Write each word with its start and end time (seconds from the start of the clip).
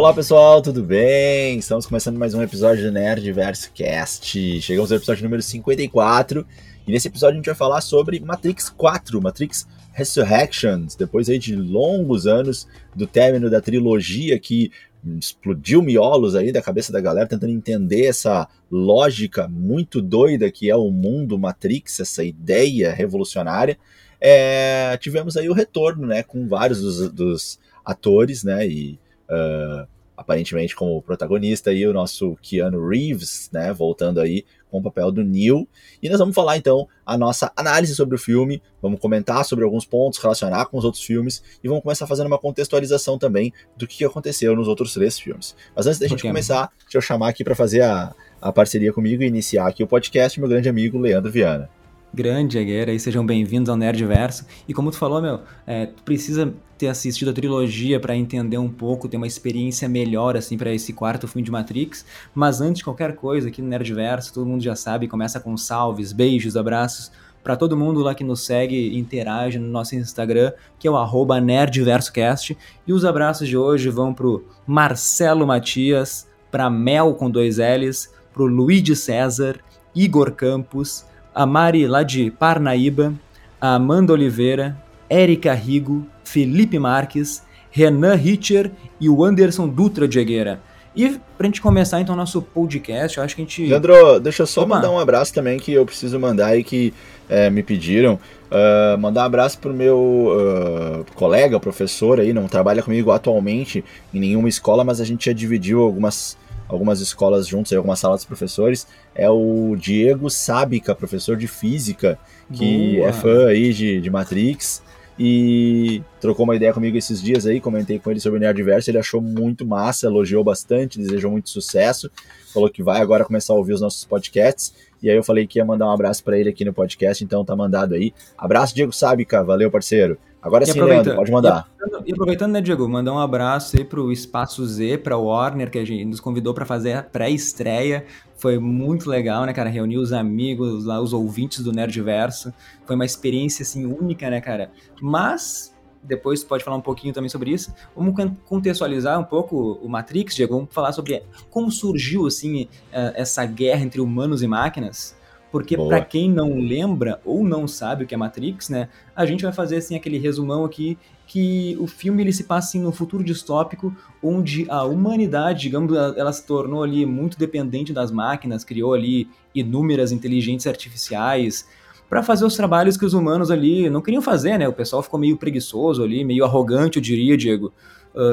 Olá 0.00 0.14
pessoal, 0.14 0.62
tudo 0.62 0.82
bem? 0.82 1.58
Estamos 1.58 1.84
começando 1.84 2.16
mais 2.16 2.32
um 2.32 2.40
episódio 2.40 2.84
do 2.84 2.90
Nerdverse 2.90 3.70
Cast. 3.70 4.62
Chegamos 4.62 4.90
ao 4.90 4.96
episódio 4.96 5.22
número 5.24 5.42
54 5.42 6.46
e 6.86 6.90
nesse 6.90 7.08
episódio 7.08 7.34
a 7.34 7.36
gente 7.36 7.44
vai 7.44 7.54
falar 7.54 7.82
sobre 7.82 8.18
Matrix 8.18 8.70
4, 8.70 9.20
Matrix 9.20 9.68
Resurrections, 9.92 10.96
depois 10.96 11.28
aí 11.28 11.38
de 11.38 11.54
longos 11.54 12.26
anos 12.26 12.66
do 12.96 13.06
término 13.06 13.50
da 13.50 13.60
trilogia 13.60 14.38
que 14.38 14.72
explodiu 15.18 15.82
miolos 15.82 16.34
aí 16.34 16.50
da 16.50 16.62
cabeça 16.62 16.90
da 16.90 17.00
galera 17.02 17.28
tentando 17.28 17.52
entender 17.52 18.06
essa 18.06 18.48
lógica 18.70 19.46
muito 19.48 20.00
doida 20.00 20.50
que 20.50 20.70
é 20.70 20.76
o 20.76 20.90
mundo 20.90 21.38
Matrix, 21.38 22.00
essa 22.00 22.24
ideia 22.24 22.90
revolucionária. 22.90 23.76
É, 24.18 24.96
tivemos 24.96 25.36
aí 25.36 25.50
o 25.50 25.54
retorno, 25.54 26.06
né, 26.06 26.22
com 26.22 26.48
vários 26.48 26.80
dos, 26.80 27.12
dos 27.12 27.60
atores, 27.84 28.42
né, 28.42 28.66
e 28.66 28.98
uh, 29.30 29.88
aparentemente 30.20 30.76
como 30.76 31.00
protagonista 31.00 31.70
aí 31.70 31.86
o 31.86 31.94
nosso 31.94 32.36
Keanu 32.42 32.86
Reeves, 32.86 33.48
né, 33.50 33.72
voltando 33.72 34.20
aí 34.20 34.44
com 34.70 34.78
o 34.78 34.82
papel 34.82 35.10
do 35.10 35.24
Neil. 35.24 35.66
E 36.02 36.10
nós 36.10 36.18
vamos 36.18 36.34
falar 36.34 36.58
então 36.58 36.86
a 37.06 37.16
nossa 37.16 37.50
análise 37.56 37.94
sobre 37.94 38.16
o 38.16 38.18
filme, 38.18 38.62
vamos 38.82 39.00
comentar 39.00 39.42
sobre 39.46 39.64
alguns 39.64 39.86
pontos, 39.86 40.18
relacionar 40.18 40.66
com 40.66 40.76
os 40.76 40.84
outros 40.84 41.02
filmes 41.02 41.42
e 41.64 41.68
vamos 41.68 41.82
começar 41.82 42.06
fazendo 42.06 42.26
uma 42.26 42.38
contextualização 42.38 43.18
também 43.18 43.50
do 43.78 43.86
que 43.86 44.04
aconteceu 44.04 44.54
nos 44.54 44.68
outros 44.68 44.92
três 44.92 45.18
filmes. 45.18 45.56
Mas 45.74 45.86
antes 45.86 45.98
da 45.98 46.06
gente 46.06 46.22
começar, 46.22 46.70
deixa 46.82 46.98
eu 46.98 47.02
chamar 47.02 47.30
aqui 47.30 47.42
para 47.42 47.54
fazer 47.54 47.80
a, 47.80 48.14
a 48.42 48.52
parceria 48.52 48.92
comigo 48.92 49.22
e 49.22 49.26
iniciar 49.26 49.68
aqui 49.68 49.82
o 49.82 49.86
podcast, 49.86 50.38
meu 50.38 50.50
grande 50.50 50.68
amigo 50.68 50.98
Leandro 50.98 51.32
Viana 51.32 51.79
grande 52.12 52.58
Agueira, 52.58 52.92
e 52.92 52.98
sejam 52.98 53.24
bem-vindos 53.24 53.68
ao 53.68 53.76
Nerdverso. 53.76 54.44
E 54.68 54.74
como 54.74 54.90
tu 54.90 54.96
falou, 54.96 55.22
meu, 55.22 55.40
é, 55.66 55.86
tu 55.86 56.02
precisa 56.02 56.52
ter 56.76 56.88
assistido 56.88 57.30
a 57.30 57.32
trilogia 57.32 58.00
para 58.00 58.16
entender 58.16 58.58
um 58.58 58.68
pouco, 58.68 59.08
ter 59.08 59.16
uma 59.16 59.26
experiência 59.26 59.88
melhor, 59.88 60.36
assim, 60.36 60.58
para 60.58 60.72
esse 60.74 60.92
quarto 60.92 61.28
filme 61.28 61.44
de 61.44 61.50
Matrix. 61.50 62.04
Mas 62.34 62.60
antes 62.60 62.78
de 62.78 62.84
qualquer 62.84 63.14
coisa, 63.14 63.48
aqui 63.48 63.62
no 63.62 63.68
Nerdverso, 63.68 64.32
todo 64.34 64.46
mundo 64.46 64.62
já 64.62 64.74
sabe, 64.74 65.06
começa 65.06 65.38
com 65.38 65.56
salves, 65.56 66.12
beijos, 66.12 66.56
abraços 66.56 67.12
para 67.42 67.56
todo 67.56 67.76
mundo 67.76 68.00
lá 68.00 68.14
que 68.14 68.24
nos 68.24 68.44
segue 68.44 68.76
e 68.76 68.98
interage 68.98 69.58
no 69.58 69.68
nosso 69.68 69.96
Instagram, 69.96 70.52
que 70.78 70.86
é 70.86 70.90
o 70.90 71.40
nerdversocast. 71.40 72.56
E 72.86 72.92
os 72.92 73.04
abraços 73.04 73.48
de 73.48 73.56
hoje 73.56 73.88
vão 73.88 74.12
pro 74.12 74.44
Marcelo 74.66 75.46
Matias, 75.46 76.28
para 76.50 76.68
Mel 76.68 77.14
com 77.14 77.30
dois 77.30 77.56
L's, 77.56 78.12
pro 78.32 78.44
Luigi 78.44 78.94
César, 78.94 79.58
Igor 79.94 80.32
Campos, 80.32 81.06
a 81.34 81.46
Mari 81.46 81.86
lá 81.86 82.02
de 82.02 82.30
Parnaíba, 82.30 83.14
a 83.60 83.74
Amanda 83.74 84.12
Oliveira, 84.12 84.76
Érica 85.08 85.52
Rigo, 85.52 86.06
Felipe 86.24 86.78
Marques, 86.78 87.42
Renan 87.70 88.14
Richer 88.14 88.70
e 89.00 89.08
o 89.08 89.24
Anderson 89.24 89.68
Dutra 89.68 90.06
de 90.06 90.18
Agueira. 90.18 90.60
E 90.94 91.20
pra 91.38 91.46
gente 91.46 91.60
começar 91.60 92.00
então 92.00 92.16
nosso 92.16 92.42
podcast, 92.42 93.16
eu 93.16 93.22
acho 93.22 93.36
que 93.36 93.42
a 93.42 93.44
gente. 93.44 93.66
Leandro, 93.66 94.18
deixa 94.18 94.42
eu 94.42 94.46
só 94.46 94.62
Opa. 94.62 94.74
mandar 94.74 94.90
um 94.90 94.98
abraço 94.98 95.32
também 95.32 95.58
que 95.58 95.72
eu 95.72 95.86
preciso 95.86 96.18
mandar 96.18 96.48
aí 96.48 96.64
que 96.64 96.92
é, 97.28 97.48
me 97.48 97.62
pediram. 97.62 98.18
Uh, 98.50 98.98
mandar 98.98 99.22
um 99.22 99.26
abraço 99.26 99.58
pro 99.60 99.72
meu 99.72 99.96
uh, 99.98 101.06
colega, 101.14 101.60
professor 101.60 102.18
aí, 102.18 102.32
não 102.32 102.48
trabalha 102.48 102.82
comigo 102.82 103.12
atualmente 103.12 103.84
em 104.12 104.18
nenhuma 104.18 104.48
escola, 104.48 104.82
mas 104.82 105.00
a 105.00 105.04
gente 105.04 105.26
já 105.26 105.32
dividiu 105.32 105.80
algumas 105.80 106.36
algumas 106.70 107.00
escolas 107.00 107.46
juntos, 107.46 107.72
algumas 107.72 107.98
salas 107.98 108.22
de 108.22 108.26
professores, 108.26 108.86
é 109.14 109.28
o 109.28 109.74
Diego 109.76 110.30
Sábica, 110.30 110.94
professor 110.94 111.36
de 111.36 111.46
física, 111.46 112.18
que 112.52 112.96
Boa. 112.96 113.08
é 113.08 113.12
fã 113.12 113.46
aí 113.48 113.72
de, 113.72 114.00
de 114.00 114.10
Matrix 114.10 114.82
e 115.18 116.02
trocou 116.20 116.44
uma 116.44 116.56
ideia 116.56 116.72
comigo 116.72 116.96
esses 116.96 117.20
dias 117.20 117.44
aí, 117.44 117.60
comentei 117.60 117.98
com 117.98 118.10
ele 118.10 118.20
sobre 118.20 118.38
o 118.38 118.40
Nerdverso, 118.40 118.90
ele 118.90 118.98
achou 118.98 119.20
muito 119.20 119.66
massa, 119.66 120.06
elogiou 120.06 120.42
bastante, 120.42 120.98
desejou 120.98 121.30
muito 121.30 121.50
sucesso, 121.50 122.10
falou 122.54 122.70
que 122.70 122.82
vai 122.82 123.02
agora 123.02 123.24
começar 123.24 123.52
a 123.52 123.56
ouvir 123.56 123.74
os 123.74 123.82
nossos 123.82 124.04
podcasts, 124.04 124.72
e 125.02 125.10
aí 125.10 125.16
eu 125.16 125.22
falei 125.22 125.46
que 125.46 125.58
ia 125.58 125.64
mandar 125.64 125.86
um 125.86 125.92
abraço 125.92 126.24
para 126.24 126.38
ele 126.38 126.48
aqui 126.48 126.64
no 126.64 126.72
podcast, 126.72 127.22
então 127.22 127.44
tá 127.44 127.54
mandado 127.56 127.94
aí. 127.94 128.14
Abraço, 128.36 128.74
Diego 128.74 128.92
Sábica, 128.92 129.42
valeu, 129.42 129.70
parceiro. 129.70 130.18
Agora 130.42 130.64
sim, 130.64 130.80
Leandro, 130.80 131.16
pode 131.16 131.30
mandar. 131.30 131.68
E 132.06 132.12
aproveitando, 132.12 132.52
né, 132.52 132.60
Diego, 132.60 132.88
mandar 132.88 133.12
um 133.12 133.18
abraço 133.18 133.76
aí 133.76 133.84
pro 133.84 134.10
Espaço 134.10 134.66
Z, 134.66 134.98
pra 134.98 135.16
Warner, 135.16 135.70
que 135.70 135.78
a 135.78 135.84
gente 135.84 136.04
nos 136.04 136.18
convidou 136.18 136.54
para 136.54 136.64
fazer 136.64 136.94
a 136.94 137.02
pré-estreia. 137.02 138.06
Foi 138.36 138.58
muito 138.58 139.10
legal, 139.10 139.44
né, 139.44 139.52
cara? 139.52 139.68
Reunir 139.68 139.98
os 139.98 140.14
amigos 140.14 140.86
lá, 140.86 140.98
os 140.98 141.12
ouvintes 141.12 141.62
do 141.62 141.72
Nerdverso. 141.72 142.54
Foi 142.86 142.96
uma 142.96 143.04
experiência, 143.04 143.62
assim, 143.62 143.84
única, 143.84 144.30
né, 144.30 144.40
cara? 144.40 144.70
Mas, 145.02 145.74
depois 146.02 146.42
tu 146.42 146.46
pode 146.46 146.64
falar 146.64 146.78
um 146.78 146.80
pouquinho 146.80 147.12
também 147.12 147.28
sobre 147.28 147.50
isso. 147.50 147.74
Vamos 147.94 148.14
contextualizar 148.46 149.20
um 149.20 149.24
pouco 149.24 149.78
o 149.82 149.88
Matrix, 149.90 150.34
Diego. 150.34 150.54
Vamos 150.54 150.72
falar 150.72 150.92
sobre 150.92 151.22
como 151.50 151.70
surgiu, 151.70 152.26
assim, 152.26 152.66
eh, 152.90 153.12
essa 153.14 153.44
guerra 153.44 153.82
entre 153.82 154.00
humanos 154.00 154.42
e 154.42 154.46
máquinas. 154.46 155.19
Porque 155.50 155.76
para 155.76 156.00
quem 156.00 156.30
não 156.30 156.58
lembra 156.58 157.20
ou 157.24 157.42
não 157.42 157.66
sabe 157.66 158.04
o 158.04 158.06
que 158.06 158.14
é 158.14 158.18
Matrix, 158.18 158.68
né, 158.68 158.88
a 159.14 159.26
gente 159.26 159.42
vai 159.42 159.52
fazer 159.52 159.76
assim 159.76 159.96
aquele 159.96 160.18
resumão 160.18 160.64
aqui 160.64 160.96
que 161.26 161.76
o 161.80 161.86
filme 161.86 162.22
ele 162.22 162.32
se 162.32 162.44
passa 162.44 162.68
assim, 162.68 162.80
no 162.80 162.92
futuro 162.92 163.22
distópico 163.22 163.94
onde 164.22 164.66
a 164.68 164.84
humanidade, 164.84 165.62
digamos, 165.62 165.96
ela 166.16 166.32
se 166.32 166.44
tornou 166.44 166.82
ali 166.82 167.06
muito 167.06 167.38
dependente 167.38 167.92
das 167.92 168.10
máquinas, 168.10 168.64
criou 168.64 168.94
ali 168.94 169.28
inúmeras 169.54 170.12
inteligências 170.12 170.70
artificiais 170.72 171.68
para 172.08 172.22
fazer 172.22 172.44
os 172.44 172.56
trabalhos 172.56 172.96
que 172.96 173.04
os 173.04 173.14
humanos 173.14 173.50
ali 173.50 173.88
não 173.88 174.00
queriam 174.00 174.20
fazer, 174.20 174.58
né? 174.58 174.66
O 174.66 174.72
pessoal 174.72 175.02
ficou 175.02 175.20
meio 175.20 175.36
preguiçoso 175.36 176.02
ali, 176.02 176.24
meio 176.24 176.44
arrogante, 176.44 176.98
eu 176.98 177.02
diria, 177.02 177.36
Diego 177.36 177.72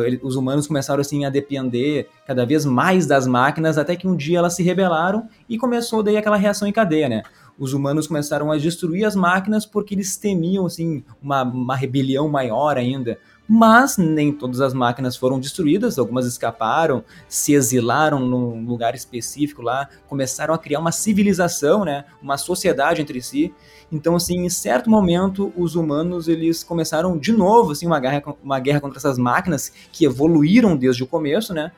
ele, 0.06 0.20
os 0.24 0.36
humanos 0.36 0.68
começaram 0.68 1.02
assim 1.02 1.26
a 1.26 1.30
depender 1.30 2.10
cada 2.26 2.46
vez 2.46 2.66
mais 2.66 3.06
das 3.06 3.28
máquinas, 3.28 3.78
até 3.78 3.96
que 3.96 4.08
um 4.08 4.16
dia 4.16 4.40
elas 4.40 4.56
se 4.56 4.64
rebelaram 4.64 5.28
e 5.48 5.58
começou 5.58 6.02
daí 6.02 6.18
aquela 6.18 6.38
reação 6.38 6.68
em 6.68 6.72
cadeia, 6.72 7.08
né? 7.08 7.24
Os 7.60 7.74
humanos 7.74 8.08
começaram 8.08 8.52
a 8.52 8.58
destruir 8.58 9.06
as 9.06 9.16
máquinas 9.16 9.66
porque 9.66 9.96
eles 9.96 10.16
temiam 10.18 10.66
assim 10.66 11.04
uma, 11.22 11.44
uma 11.44 11.76
rebelião 11.76 12.30
maior 12.30 12.78
ainda 12.78 13.18
mas 13.48 13.98
nem 13.98 14.34
todas 14.34 14.60
as 14.60 14.74
máquinas 14.74 15.16
foram 15.16 15.40
destruídas, 15.40 15.98
algumas 15.98 16.26
escaparam, 16.26 17.04
se 17.30 17.54
exilaram 17.54 18.20
num 18.20 18.66
lugar 18.66 18.94
específico 18.94 19.62
lá, 19.62 19.88
começaram 20.08 20.54
a 20.54 20.58
criar 20.58 20.80
uma 20.80 20.92
civilização, 20.92 21.86
né, 21.86 22.04
uma 22.22 22.38
sociedade 22.38 23.02
entre 23.02 23.22
si. 23.22 23.54
Então, 23.92 24.18
assim, 24.18 24.46
em 24.46 24.50
certo 24.50 24.90
momento, 24.90 25.54
os 25.56 25.76
humanos 25.76 26.28
eles 26.28 26.64
começaram 26.64 27.18
de 27.18 27.32
novo, 27.32 27.72
assim, 27.72 27.86
uma 27.86 28.00
guerra, 28.00 28.22
uma 28.44 28.60
guerra 28.60 28.82
contra 28.82 28.98
essas 28.98 29.18
máquinas 29.18 29.72
que 29.94 30.04
evoluíram 30.04 30.76
desde 30.76 31.04
o 31.04 31.08
começo, 31.08 31.54
né? 31.54 31.72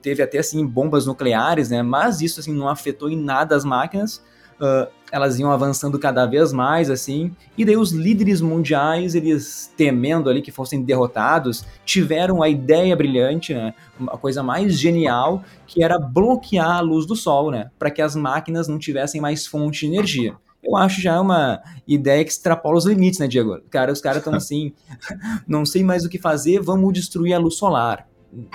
Teve 0.00 0.22
até 0.22 0.38
assim 0.38 0.64
bombas 0.64 1.04
nucleares, 1.04 1.68
né? 1.68 1.82
Mas 1.82 2.20
isso 2.22 2.40
assim 2.40 2.54
não 2.54 2.68
afetou 2.68 3.10
em 3.10 3.16
nada 3.16 3.54
as 3.54 3.64
máquinas 3.64 4.22
uh, 4.60 4.90
elas 5.10 5.38
iam 5.38 5.50
avançando 5.50 5.98
cada 5.98 6.26
vez 6.26 6.52
mais, 6.52 6.90
assim, 6.90 7.34
e 7.56 7.64
daí 7.64 7.76
os 7.76 7.92
líderes 7.92 8.40
mundiais, 8.40 9.14
eles 9.14 9.72
temendo 9.76 10.28
ali 10.28 10.42
que 10.42 10.50
fossem 10.50 10.82
derrotados, 10.82 11.64
tiveram 11.84 12.42
a 12.42 12.48
ideia 12.48 12.94
brilhante, 12.96 13.54
né, 13.54 13.74
uma 13.98 14.18
coisa 14.18 14.42
mais 14.42 14.78
genial, 14.78 15.42
que 15.66 15.82
era 15.82 15.98
bloquear 15.98 16.76
a 16.76 16.80
luz 16.80 17.06
do 17.06 17.14
sol, 17.14 17.50
né, 17.50 17.70
para 17.78 17.90
que 17.90 18.02
as 18.02 18.16
máquinas 18.16 18.68
não 18.68 18.78
tivessem 18.78 19.20
mais 19.20 19.46
fonte 19.46 19.80
de 19.80 19.92
energia. 19.92 20.34
Eu 20.62 20.76
acho 20.76 21.00
já 21.00 21.20
uma 21.20 21.62
ideia 21.86 22.24
que 22.24 22.30
extrapola 22.30 22.76
os 22.76 22.84
limites, 22.84 23.20
né, 23.20 23.28
Diego? 23.28 23.60
Cara, 23.70 23.92
os 23.92 24.00
caras 24.00 24.18
estão 24.18 24.34
assim, 24.36 24.72
não 25.46 25.64
sei 25.64 25.84
mais 25.84 26.04
o 26.04 26.08
que 26.08 26.18
fazer, 26.18 26.60
vamos 26.60 26.92
destruir 26.92 27.34
a 27.34 27.38
luz 27.38 27.56
solar. 27.56 28.08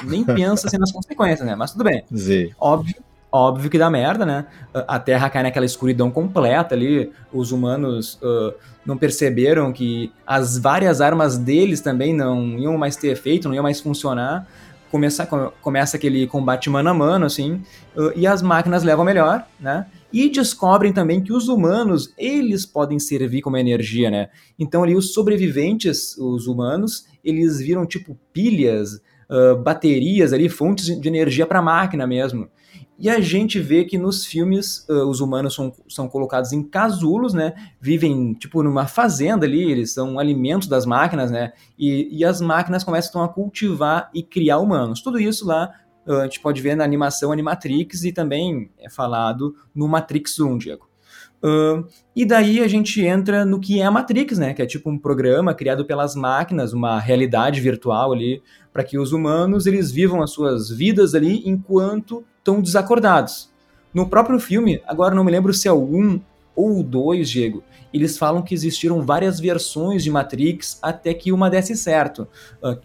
Nem 0.03 0.23
pensa 0.25 0.67
assim, 0.67 0.77
nas 0.77 0.91
consequências, 0.91 1.47
né? 1.47 1.55
Mas 1.55 1.71
tudo 1.71 1.85
bem. 1.85 2.03
Sim. 2.13 2.51
Óbvio 2.59 2.95
Óbvio 3.31 3.69
que 3.69 3.77
dá 3.77 3.89
merda, 3.89 4.25
né? 4.25 4.45
A 4.73 4.99
Terra 4.99 5.29
cai 5.29 5.41
naquela 5.41 5.65
escuridão 5.65 6.11
completa 6.11 6.75
ali. 6.75 7.11
Os 7.31 7.53
humanos 7.53 8.15
uh, 8.15 8.53
não 8.85 8.97
perceberam 8.97 9.71
que 9.71 10.11
as 10.27 10.57
várias 10.57 10.99
armas 10.99 11.37
deles 11.37 11.79
também 11.79 12.13
não 12.13 12.59
iam 12.59 12.77
mais 12.77 12.97
ter 12.97 13.07
efeito, 13.07 13.47
não 13.47 13.55
iam 13.55 13.63
mais 13.63 13.79
funcionar. 13.79 14.45
Começa, 14.91 15.25
começa 15.61 15.95
aquele 15.95 16.27
combate 16.27 16.69
mano 16.69 16.89
a 16.89 16.93
mano, 16.93 17.25
assim, 17.25 17.63
uh, 17.95 18.11
e 18.13 18.27
as 18.27 18.41
máquinas 18.41 18.83
levam 18.83 19.05
melhor, 19.05 19.47
né? 19.57 19.85
E 20.11 20.27
descobrem 20.27 20.91
também 20.91 21.21
que 21.21 21.31
os 21.31 21.47
humanos, 21.47 22.13
eles 22.17 22.65
podem 22.65 22.99
servir 22.99 23.41
como 23.41 23.55
energia, 23.55 24.11
né? 24.11 24.27
Então 24.59 24.83
ali 24.83 24.93
os 24.93 25.13
sobreviventes, 25.13 26.17
os 26.17 26.47
humanos, 26.47 27.05
eles 27.23 27.59
viram 27.59 27.85
tipo 27.85 28.19
pilhas, 28.33 28.95
uh, 29.29 29.55
baterias 29.55 30.33
ali, 30.33 30.49
fontes 30.49 30.87
de 30.99 31.07
energia 31.07 31.45
para 31.45 31.59
a 31.59 31.61
máquina 31.61 32.05
mesmo. 32.05 32.49
E 33.01 33.09
a 33.09 33.19
gente 33.19 33.59
vê 33.59 33.83
que 33.83 33.97
nos 33.97 34.27
filmes 34.27 34.85
uh, 34.87 35.09
os 35.09 35.21
humanos 35.21 35.55
são, 35.55 35.73
são 35.89 36.07
colocados 36.07 36.53
em 36.53 36.61
casulos, 36.61 37.33
né? 37.33 37.55
Vivem, 37.81 38.35
tipo, 38.35 38.61
numa 38.61 38.85
fazenda 38.85 39.43
ali, 39.43 39.71
eles 39.71 39.91
são 39.91 40.19
alimentos 40.19 40.67
das 40.67 40.85
máquinas, 40.85 41.31
né? 41.31 41.51
E, 41.79 42.15
e 42.15 42.23
as 42.23 42.39
máquinas 42.39 42.83
começam 42.83 43.23
a 43.23 43.27
cultivar 43.27 44.11
e 44.13 44.21
criar 44.21 44.59
humanos. 44.59 45.01
Tudo 45.01 45.19
isso 45.19 45.47
lá 45.47 45.71
uh, 46.05 46.17
a 46.17 46.23
gente 46.25 46.39
pode 46.41 46.61
ver 46.61 46.75
na 46.75 46.83
animação 46.83 47.31
Animatrix 47.31 48.03
e 48.03 48.11
também 48.11 48.69
é 48.77 48.87
falado 48.87 49.55
no 49.73 49.87
Matrix 49.87 50.39
1, 50.39 50.59
Diego. 50.59 50.87
Uh, 51.43 51.83
e 52.15 52.23
daí 52.23 52.61
a 52.61 52.67
gente 52.67 53.03
entra 53.03 53.43
no 53.43 53.59
que 53.59 53.81
é 53.81 53.83
a 53.83 53.89
Matrix, 53.89 54.37
né? 54.37 54.53
Que 54.53 54.61
é 54.61 54.65
tipo 54.67 54.91
um 54.91 54.97
programa 54.99 55.55
criado 55.55 55.85
pelas 55.85 56.13
máquinas, 56.13 56.71
uma 56.71 56.99
realidade 56.99 57.59
virtual 57.61 58.13
ali, 58.13 58.43
para 58.71 58.83
que 58.83 58.99
os 58.99 59.11
humanos 59.11 59.65
eles 59.65 59.91
vivam 59.91 60.21
as 60.21 60.29
suas 60.29 60.69
vidas 60.69 61.15
ali 61.15 61.41
enquanto 61.49 62.23
estão 62.41 62.61
desacordados. 62.61 63.49
No 63.93 64.07
próprio 64.07 64.39
filme, 64.39 64.81
agora 64.87 65.13
não 65.13 65.23
me 65.23 65.31
lembro 65.31 65.53
se 65.53 65.67
é 65.67 65.71
o 65.71 65.83
1 65.83 66.21
ou 66.55 66.79
o 66.79 66.83
2, 66.83 67.29
Diego, 67.29 67.63
eles 67.93 68.17
falam 68.17 68.41
que 68.41 68.53
existiram 68.53 69.01
várias 69.01 69.39
versões 69.39 70.03
de 70.03 70.09
Matrix 70.09 70.79
até 70.81 71.13
que 71.13 71.31
uma 71.31 71.49
desse 71.49 71.75
certo. 71.75 72.27
Uh, 72.63 72.79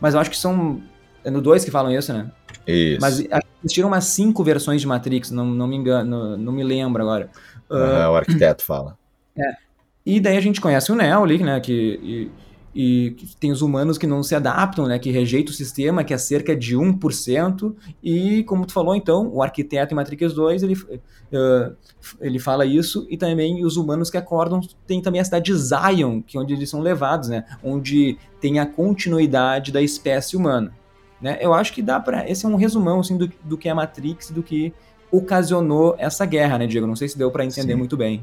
mas 0.00 0.14
eu 0.14 0.20
acho 0.20 0.30
que 0.30 0.36
são. 0.36 0.80
É 1.24 1.30
no 1.30 1.40
2 1.40 1.64
que 1.64 1.70
falam 1.70 1.92
isso, 1.92 2.12
né? 2.12 2.30
Isso. 2.66 3.00
Mas 3.00 3.26
existiram 3.62 3.88
umas 3.88 4.04
cinco 4.04 4.44
versões 4.44 4.80
de 4.80 4.86
Matrix, 4.86 5.30
não, 5.30 5.44
não 5.46 5.66
me 5.66 5.76
engano, 5.76 6.08
não, 6.08 6.36
não 6.36 6.52
me 6.52 6.62
lembro 6.62 7.02
agora. 7.02 7.30
Uh, 7.70 8.10
o 8.10 8.16
arquiteto 8.16 8.62
fala. 8.62 8.96
É. 9.36 9.66
E 10.04 10.20
daí 10.20 10.36
a 10.36 10.40
gente 10.40 10.60
conhece 10.60 10.92
o 10.92 10.94
Neo 10.94 11.24
ali, 11.24 11.38
né? 11.42 11.58
Que, 11.60 11.72
e, 12.02 12.30
e 12.78 13.16
tem 13.40 13.50
os 13.50 13.62
humanos 13.62 13.96
que 13.96 14.06
não 14.06 14.22
se 14.22 14.34
adaptam, 14.34 14.86
né? 14.86 14.98
Que 14.98 15.10
rejeitam 15.10 15.50
o 15.50 15.56
sistema, 15.56 16.04
que 16.04 16.12
é 16.12 16.18
cerca 16.18 16.54
de 16.54 16.76
1%. 16.76 17.74
E, 18.02 18.44
como 18.44 18.66
tu 18.66 18.74
falou, 18.74 18.94
então, 18.94 19.30
o 19.32 19.42
arquiteto 19.42 19.94
em 19.94 19.96
Matrix 19.96 20.34
2, 20.34 20.62
ele, 20.62 20.74
uh, 20.74 21.74
ele 22.20 22.38
fala 22.38 22.66
isso. 22.66 23.06
E 23.08 23.16
também 23.16 23.64
os 23.64 23.78
humanos 23.78 24.10
que 24.10 24.18
acordam, 24.18 24.60
tem 24.86 25.00
também 25.00 25.22
a 25.22 25.24
cidade 25.24 25.46
de 25.46 25.56
Zion, 25.56 26.20
que 26.20 26.36
é 26.36 26.40
onde 26.40 26.52
eles 26.52 26.68
são 26.68 26.82
levados, 26.82 27.30
né? 27.30 27.46
Onde 27.64 28.18
tem 28.42 28.58
a 28.58 28.66
continuidade 28.66 29.72
da 29.72 29.80
espécie 29.80 30.36
humana. 30.36 30.70
Né? 31.18 31.38
Eu 31.40 31.54
acho 31.54 31.72
que 31.72 31.80
dá 31.80 31.98
para 31.98 32.28
Esse 32.28 32.44
é 32.44 32.48
um 32.48 32.56
resumão, 32.56 33.00
assim, 33.00 33.16
do, 33.16 33.32
do 33.42 33.56
que 33.56 33.70
é 33.70 33.72
Matrix, 33.72 34.30
do 34.30 34.42
que 34.42 34.70
ocasionou 35.10 35.94
essa 35.98 36.26
guerra, 36.26 36.58
né, 36.58 36.66
Diego? 36.66 36.86
Não 36.86 36.94
sei 36.94 37.08
se 37.08 37.16
deu 37.16 37.30
para 37.30 37.42
entender 37.42 37.72
sim. 37.72 37.78
muito 37.78 37.96
bem. 37.96 38.22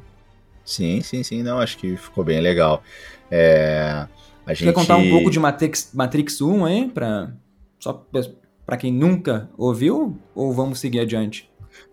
Sim, 0.64 1.02
sim, 1.02 1.24
sim. 1.24 1.42
Não, 1.42 1.58
acho 1.58 1.76
que 1.76 1.98
ficou 1.98 2.24
bem 2.24 2.40
legal. 2.40 2.84
É, 3.32 4.06
a 4.46 4.54
gente... 4.54 4.66
Quer 4.66 4.74
contar 4.74 4.98
um 4.98 5.10
pouco 5.10 5.30
de 5.30 5.40
Matrix, 5.40 5.92
Matrix 5.94 6.42
1 6.42 6.66
aí? 6.66 6.90
Pra, 6.90 7.34
só 7.80 8.06
para 8.66 8.78
quem 8.78 8.92
nunca 8.92 9.50
ouviu? 9.58 10.18
Ou 10.36 10.54
vamos 10.54 10.80
seguir 10.80 11.00
adiante? 11.00 11.50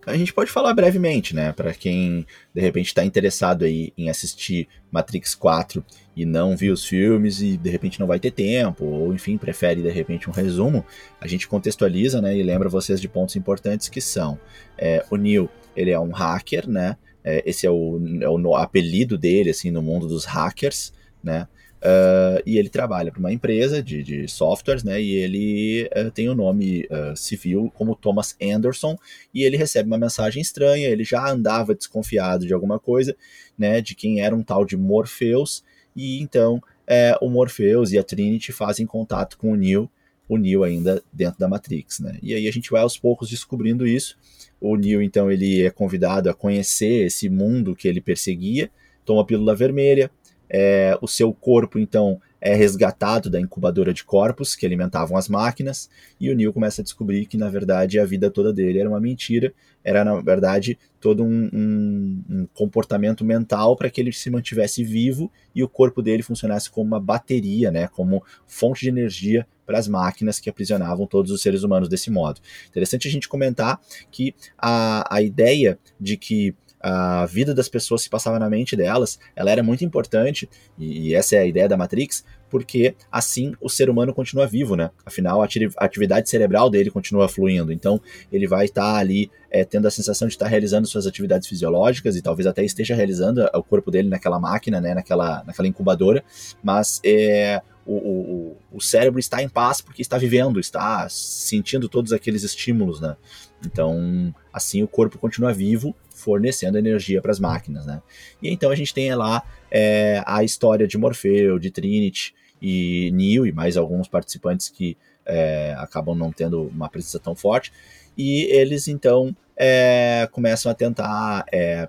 A 0.07 0.17
gente 0.17 0.33
pode 0.33 0.51
falar 0.51 0.75
brevemente, 0.75 1.35
né? 1.35 1.53
Para 1.53 1.73
quem 1.73 2.27
de 2.55 2.61
repente 2.61 2.87
está 2.87 3.05
interessado 3.05 3.65
aí 3.65 3.93
em 3.97 4.09
assistir 4.11 4.69
Matrix 4.91 5.35
4 5.35 5.85
e 6.17 6.25
não 6.25 6.57
viu 6.57 6.73
os 6.73 6.85
filmes 6.85 7.41
e 7.41 7.57
de 7.57 7.71
repente 7.71 8.01
não 8.01 8.07
vai 8.07 8.19
ter 8.19 8.31
tempo, 8.31 8.85
ou 8.85 9.15
enfim, 9.15 9.37
prefere 9.37 9.83
de 9.83 9.91
repente 9.91 10.29
um 10.29 10.33
resumo, 10.33 10.85
a 11.21 11.27
gente 11.27 11.47
contextualiza, 11.47 12.21
né? 12.21 12.37
E 12.37 12.43
lembra 12.43 12.69
vocês 12.69 13.01
de 13.01 13.09
pontos 13.09 13.37
importantes 13.37 13.89
que 13.89 14.01
são 14.01 14.39
é, 14.77 15.05
o 15.11 15.17
Neo, 15.17 15.49
ele 15.77 15.91
é 15.91 16.01
um 16.01 16.11
hacker, 16.11 16.69
né? 16.69 16.97
É, 17.23 17.43
esse 17.47 17.67
é 17.67 17.71
o, 17.71 18.01
é 18.21 18.29
o 18.29 18.57
apelido 18.57 19.19
dele 19.19 19.51
assim 19.51 19.71
no 19.71 19.83
mundo 19.83 20.07
dos 20.07 20.25
hackers, 20.25 20.93
né? 21.23 21.47
Uh, 21.83 22.43
e 22.45 22.59
ele 22.59 22.69
trabalha 22.69 23.11
para 23.11 23.21
uma 23.21 23.33
empresa 23.33 23.83
de, 23.83 24.03
de 24.03 24.29
softwares, 24.29 24.85
né? 24.85 25.01
E 25.01 25.15
ele 25.15 25.89
uh, 25.97 26.11
tem 26.11 26.29
o 26.29 26.35
nome 26.35 26.87
uh, 26.91 27.17
civil 27.17 27.73
como 27.75 27.97
Thomas 27.97 28.37
Anderson. 28.41 28.99
E 29.33 29.43
ele 29.45 29.57
recebe 29.57 29.87
uma 29.87 29.99
mensagem 29.99 30.43
estranha. 30.43 30.89
Ele 30.89 31.05
já 31.05 31.29
andava 31.31 31.75
desconfiado 31.75 32.47
de 32.47 32.53
alguma 32.53 32.79
coisa, 32.79 33.17
né? 33.59 33.81
De 33.81 33.95
quem 33.95 34.21
era 34.21 34.37
um 34.37 34.43
tal 34.43 34.65
de 34.65 34.77
Morpheus. 34.77 35.65
E 35.97 36.21
então 36.21 36.63
é, 36.93 37.17
o 37.21 37.31
Morpheus 37.31 37.93
e 37.93 37.99
a 37.99 38.03
Trinity 38.03 38.51
fazem 38.51 38.85
contato 38.85 39.39
com 39.39 39.53
o 39.53 39.55
Neo, 39.55 39.89
o 40.29 40.37
Neo 40.37 40.65
ainda 40.65 41.01
dentro 41.13 41.39
da 41.39 41.47
Matrix, 41.47 42.01
né? 42.01 42.19
E 42.21 42.35
aí 42.35 42.49
a 42.49 42.51
gente 42.51 42.69
vai 42.69 42.83
aos 42.83 42.99
poucos 42.99 43.31
descobrindo 43.31 43.87
isso. 43.87 44.19
O 44.61 44.75
Neo 44.75 45.01
então 45.01 45.31
ele 45.31 45.63
é 45.63 45.71
convidado 45.71 46.29
a 46.29 46.35
conhecer 46.35 47.07
esse 47.07 47.29
mundo 47.29 47.77
que 47.77 47.87
ele 47.87 48.01
perseguia. 48.01 48.69
Toma 49.05 49.23
a 49.23 49.25
pílula 49.25 49.55
vermelha, 49.55 50.11
é, 50.51 50.99
o 51.01 51.07
seu 51.07 51.33
corpo, 51.33 51.79
então, 51.79 52.21
é 52.41 52.55
resgatado 52.55 53.31
da 53.31 53.41
incubadora 53.41 53.93
de 53.93 54.03
corpos 54.03 54.57
que 54.57 54.67
alimentavam 54.67 55.17
as 55.17 55.29
máquinas, 55.29 55.89
e 56.19 56.31
o 56.31 56.35
Neil 56.35 56.53
começa 56.53 56.81
a 56.81 56.85
descobrir 56.85 57.27
que, 57.27 57.37
na 57.37 57.49
verdade, 57.49 57.99
a 58.01 58.05
vida 58.05 58.31
toda 58.31 58.53
dele 58.53 58.81
era 58.81 58.89
uma 58.89 59.01
mentira, 59.01 59.53
era, 59.85 60.05
na 60.05 60.21
verdade, 60.21 60.79
todo 61.01 61.23
um, 61.23 61.49
um, 61.53 62.25
um 62.29 62.47
comportamento 62.53 63.25
mental 63.25 63.77
para 63.77 63.89
que 63.89 64.01
ele 64.01 64.13
se 64.13 64.29
mantivesse 64.31 64.83
vivo 64.83 65.31
e 65.55 65.63
o 65.63 65.69
corpo 65.69 66.03
dele 66.03 66.23
funcionasse 66.23 66.71
como 66.71 66.89
uma 66.89 67.01
bateria, 67.01 67.71
né, 67.71 67.89
como 67.89 68.25
fonte 68.47 68.83
de 68.83 68.89
energia 68.89 69.47
para 69.65 69.79
as 69.79 69.87
máquinas 69.87 70.41
que 70.41 70.51
aprisionavam 70.51 71.07
todos 71.07 71.31
os 71.31 71.41
seres 71.41 71.63
humanos 71.63 71.89
desse 71.89 72.11
modo. 72.11 72.41
Interessante 72.69 73.07
a 73.07 73.11
gente 73.11 73.29
comentar 73.29 73.81
que 74.11 74.35
a, 74.59 75.15
a 75.15 75.23
ideia 75.23 75.79
de 75.99 76.17
que 76.17 76.55
a 76.81 77.27
vida 77.27 77.55
das 77.55 77.69
pessoas 77.69 78.03
se 78.03 78.11
passava 78.11 78.39
na 78.39 78.49
mente 78.49 78.75
delas, 78.75 79.19
ela 79.37 79.51
era 79.51 79.63
muito 79.63 79.85
importante, 79.85 80.49
e 80.79 81.15
essa 81.15 81.37
é 81.37 81.41
a 81.41 81.47
ideia 81.47 81.69
da 81.69 81.77
Matrix, 81.77 82.25
porque 82.49 82.95
assim 83.13 83.55
o 83.61 83.69
ser 83.69 83.91
humano 83.91 84.15
continua 84.15 84.47
vivo, 84.47 84.75
né? 84.75 84.91
Afinal, 85.05 85.43
a 85.43 85.47
atividade 85.79 86.29
cerebral 86.29 86.71
dele 86.71 86.91
continua 86.91 87.29
fluindo, 87.29 87.73
então 87.73 88.01
ele 88.33 88.47
vai 88.47 88.65
estar 88.65 88.95
tá 88.95 88.99
ali 88.99 89.31
é, 89.51 89.65
tendo 89.65 89.87
a 89.87 89.91
sensação 89.91 90.27
de 90.27 90.35
estar 90.35 90.47
tá 90.47 90.51
realizando 90.51 90.87
suas 90.87 91.07
atividades 91.07 91.47
fisiológicas 91.49 92.17
e 92.17 92.23
talvez 92.23 92.47
até 92.47 92.65
esteja 92.65 92.95
realizando 92.95 93.49
o 93.55 93.63
corpo 93.63 93.91
dele 93.91 94.09
naquela 94.09 94.41
máquina, 94.41 94.81
né? 94.81 94.95
Naquela, 94.95 95.45
naquela 95.45 95.69
incubadora, 95.69 96.25
mas 96.63 97.01
é, 97.05 97.63
o, 97.87 97.95
o, 97.95 98.57
o 98.73 98.81
cérebro 98.81 99.21
está 99.21 99.43
em 99.43 99.49
paz 99.49 99.81
porque 99.81 100.03
está 100.03 100.19
vivendo, 100.19 100.59
está 100.59 101.09
sentindo 101.09 101.89
todos 101.89 102.13
aqueles 102.13 102.43
estímulos, 102.43 103.01
né? 103.01 103.17
Então, 103.65 104.35
assim 104.53 104.83
o 104.83 104.89
corpo 104.89 105.19
continua 105.19 105.53
vivo 105.53 105.95
fornecendo 106.21 106.79
energia 106.79 107.21
para 107.21 107.31
as 107.31 107.41
máquinas, 107.41 107.87
né? 107.87 108.01
E 108.43 108.51
então 108.51 108.71
a 108.71 108.77
gente 108.77 108.95
tem 108.95 109.15
lá 109.15 109.43
é, 109.71 110.23
a 110.27 110.45
história 110.45 110.87
de 110.87 110.99
Morfeu, 110.99 111.59
de 111.59 111.71
Trinity 111.71 112.35
e 112.61 113.11
Neo 113.13 113.47
e 113.47 113.53
mais 113.53 113.77
alguns 113.77 114.07
participantes 114.07 114.69
que 114.69 114.97
é, 115.27 115.75
acabam 115.79 116.17
não 116.17 116.31
tendo 116.31 116.63
uma 116.63 116.89
presença 116.89 117.19
tão 117.19 117.35
forte 117.35 117.73
e 118.17 118.43
eles 118.45 118.89
então 118.89 119.35
é, 119.57 120.29
começam 120.33 120.71
a 120.71 120.75
tentar 120.75 121.45
é, 121.53 121.89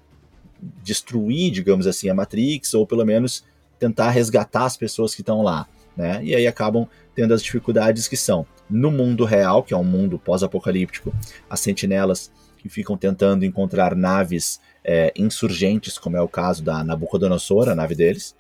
destruir, 0.84 1.52
digamos 1.52 1.88
assim, 1.88 2.10
a 2.10 2.14
Matrix 2.14 2.74
ou 2.74 2.86
pelo 2.86 3.06
menos 3.06 3.44
tentar 3.80 4.12
resgatar 4.12 4.66
as 4.66 4.78
pessoas 4.78 5.16
que 5.16 5.22
estão 5.22 5.42
lá, 5.42 5.68
né? 5.98 6.20
E 6.24 6.36
aí 6.36 6.46
acabam 6.46 6.88
tendo 7.16 7.34
as 7.34 7.42
dificuldades 7.42 8.08
que 8.08 8.16
são 8.16 8.46
no 8.70 8.92
mundo 8.92 9.26
real, 9.26 9.64
que 9.64 9.74
é 9.74 9.78
um 9.78 9.84
mundo 9.84 10.18
pós-apocalíptico, 10.18 11.14
as 11.50 11.60
sentinelas 11.60 12.32
que 12.62 12.70
ficam 12.70 12.96
tentando 12.96 13.44
encontrar 13.44 13.96
naves 13.96 14.62
é, 14.84 15.12
insurgentes, 15.16 15.98
como 15.98 16.16
é 16.16 16.22
o 16.22 16.28
caso 16.28 16.64
da 16.64 16.84
Nabucodonosor, 16.84 17.70
a 17.70 17.76
nave 17.76 17.96
deles. 17.96 18.36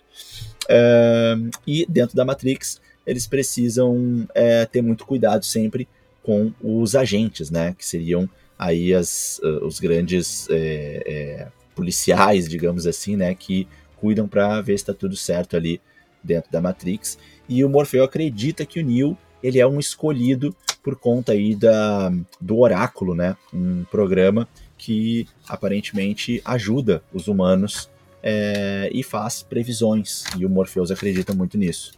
É, 0.69 1.36
e 1.65 1.86
dentro 1.89 2.15
da 2.15 2.24
Matrix, 2.24 2.79
eles 3.05 3.25
precisam 3.25 4.27
é, 4.36 4.65
ter 4.65 4.81
muito 4.81 5.05
cuidado 5.05 5.43
sempre 5.43 5.88
com 6.22 6.53
os 6.62 6.95
agentes, 6.95 7.50
né? 7.50 7.74
Que 7.75 7.84
seriam 7.84 8.29
aí 8.60 8.93
as, 8.93 9.39
uh, 9.43 9.65
os 9.65 9.79
grandes 9.79 10.48
é, 10.51 11.03
é, 11.05 11.48
policiais, 11.75 12.48
digamos 12.48 12.86
assim, 12.86 13.15
né? 13.15 13.34
Que 13.34 13.67
cuidam 13.98 14.27
para 14.27 14.62
ver 14.62 14.77
se 14.77 14.84
está 14.84 14.93
tudo 14.93 15.15
certo 15.15 15.57
ali 15.57 15.81
dentro 16.24 16.51
da 16.51 16.62
Matrix. 16.62 17.17
E 17.50 17.65
o 17.65 17.69
Morfeu 17.69 18.03
acredita 18.03 18.67
que 18.67 18.79
o 18.79 18.86
Neo 18.86 19.17
ele 19.41 19.60
é 19.60 19.65
um 19.65 19.79
escolhido 19.79 20.55
por 20.83 20.95
conta 20.95 21.33
aí 21.33 21.55
da, 21.55 22.11
do 22.39 22.59
Oráculo, 22.59 23.13
né? 23.15 23.35
Um 23.53 23.83
programa 23.85 24.47
que 24.77 25.27
aparentemente 25.47 26.41
ajuda 26.43 27.03
os 27.13 27.27
humanos 27.27 27.89
é, 28.23 28.89
e 28.91 29.03
faz 29.03 29.43
previsões, 29.43 30.23
e 30.38 30.45
o 30.45 30.50
Morpheus 30.50 30.91
acredita 30.91 31.33
muito 31.33 31.57
nisso. 31.57 31.93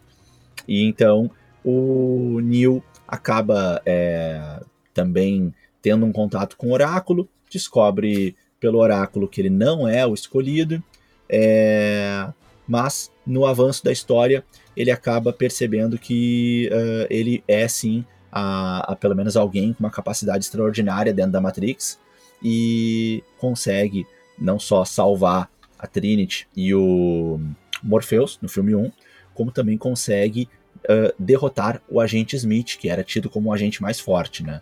E 0.68 0.84
então 0.84 1.32
o 1.64 2.40
Neil 2.42 2.84
acaba 3.08 3.82
é, 3.86 4.62
também 4.94 5.54
tendo 5.82 6.06
um 6.06 6.12
contato 6.12 6.58
com 6.58 6.68
o 6.68 6.74
Oráculo, 6.74 7.28
descobre 7.50 8.36
pelo 8.60 8.80
Oráculo 8.80 9.28
que 9.28 9.42
ele 9.42 9.50
não 9.50 9.88
é 9.88 10.06
o 10.06 10.14
escolhido, 10.14 10.82
é, 11.30 12.28
mas 12.68 13.12
no 13.26 13.46
avanço 13.46 13.84
da 13.84 13.92
história 13.92 14.44
ele 14.76 14.92
acaba 14.92 15.32
percebendo 15.32 15.98
que 15.98 16.70
uh, 16.72 17.08
ele 17.10 17.44
é 17.48 17.68
sim 17.68 18.06
a, 18.36 18.94
a, 18.94 18.96
pelo 18.96 19.16
menos 19.16 19.38
alguém 19.38 19.74
com 19.74 19.84
uma 19.84 19.92
capacidade 19.92 20.44
extraordinária 20.44 21.14
dentro 21.14 21.32
da 21.34 21.40
Matrix 21.40 22.00
e 22.42 23.24
consegue 23.38 24.08
não 24.40 24.58
só 24.58 24.84
salvar 24.84 25.48
a 25.78 25.86
Trinity 25.86 26.48
e 26.56 26.74
o 26.74 27.40
Morpheus 27.84 28.40
no 28.42 28.50
filme 28.50 28.74
1, 28.74 28.92
como 29.36 29.52
também 29.52 29.78
consegue 29.78 30.50
uh, 30.86 31.14
derrotar 31.20 31.80
o 31.88 32.02
agente 32.02 32.36
Smith, 32.36 32.78
que 32.80 32.90
era 32.90 33.04
tido 33.04 33.30
como 33.30 33.50
o 33.50 33.54
agente 33.54 33.84
mais 33.84 34.00
forte, 34.00 34.44
né? 34.44 34.62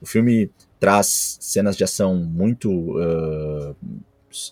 O 0.00 0.06
filme 0.06 0.50
traz 0.78 1.36
cenas 1.40 1.76
de 1.76 1.84
ação 1.84 2.16
muito 2.16 2.70
uh, 2.70 3.76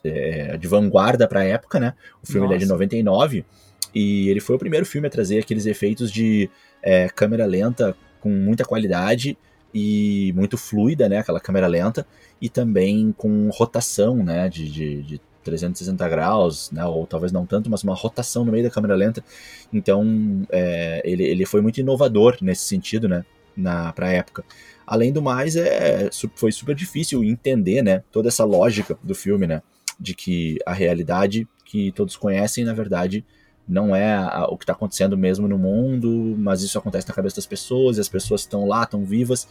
é, 0.04 0.58
de 0.58 0.68
vanguarda 0.68 1.26
para 1.26 1.40
a 1.40 1.44
época, 1.44 1.80
né? 1.80 1.94
O 2.22 2.26
filme 2.26 2.54
é 2.54 2.58
de 2.58 2.66
99 2.66 3.46
e 3.94 4.28
ele 4.28 4.40
foi 4.40 4.56
o 4.56 4.58
primeiro 4.58 4.84
filme 4.84 5.08
a 5.08 5.10
trazer 5.10 5.38
aqueles 5.38 5.64
efeitos 5.64 6.12
de 6.12 6.50
é, 6.82 7.08
câmera 7.08 7.46
lenta 7.46 7.96
com 8.20 8.30
muita 8.30 8.64
qualidade 8.64 9.36
e 9.72 10.32
muito 10.34 10.56
fluida, 10.56 11.08
né? 11.08 11.18
Aquela 11.18 11.40
câmera 11.40 11.66
lenta, 11.66 12.06
e 12.40 12.48
também 12.48 13.12
com 13.16 13.48
rotação, 13.50 14.16
né? 14.16 14.48
De, 14.48 14.68
de, 14.70 15.02
de 15.02 15.20
360 15.48 16.08
graus, 16.08 16.70
né, 16.70 16.84
ou 16.84 17.06
talvez 17.06 17.32
não 17.32 17.46
tanto, 17.46 17.70
mas 17.70 17.82
uma 17.82 17.94
rotação 17.94 18.44
no 18.44 18.52
meio 18.52 18.64
da 18.64 18.70
câmera 18.70 18.94
lenta. 18.94 19.24
Então, 19.72 20.46
é, 20.50 21.00
ele, 21.04 21.24
ele 21.24 21.46
foi 21.46 21.60
muito 21.60 21.78
inovador 21.78 22.36
nesse 22.42 22.64
sentido, 22.64 23.08
né, 23.08 23.24
na, 23.56 23.92
pra 23.92 24.12
época. 24.12 24.44
Além 24.86 25.12
do 25.12 25.22
mais, 25.22 25.56
é, 25.56 26.10
foi 26.34 26.52
super 26.52 26.74
difícil 26.74 27.24
entender, 27.24 27.82
né, 27.82 28.02
toda 28.12 28.28
essa 28.28 28.44
lógica 28.44 28.98
do 29.02 29.14
filme, 29.14 29.46
né, 29.46 29.62
de 29.98 30.14
que 30.14 30.58
a 30.66 30.72
realidade 30.72 31.48
que 31.64 31.92
todos 31.92 32.16
conhecem, 32.16 32.64
na 32.64 32.72
verdade, 32.72 33.24
não 33.68 33.94
é 33.94 34.14
a, 34.14 34.46
o 34.48 34.56
que 34.56 34.64
está 34.64 34.72
acontecendo 34.72 35.16
mesmo 35.16 35.46
no 35.46 35.58
mundo, 35.58 36.34
mas 36.38 36.62
isso 36.62 36.78
acontece 36.78 37.06
na 37.06 37.14
cabeça 37.14 37.36
das 37.36 37.46
pessoas, 37.46 37.98
e 37.98 38.00
as 38.00 38.08
pessoas 38.08 38.42
estão 38.42 38.66
lá, 38.66 38.84
estão 38.84 39.04
vivas, 39.04 39.46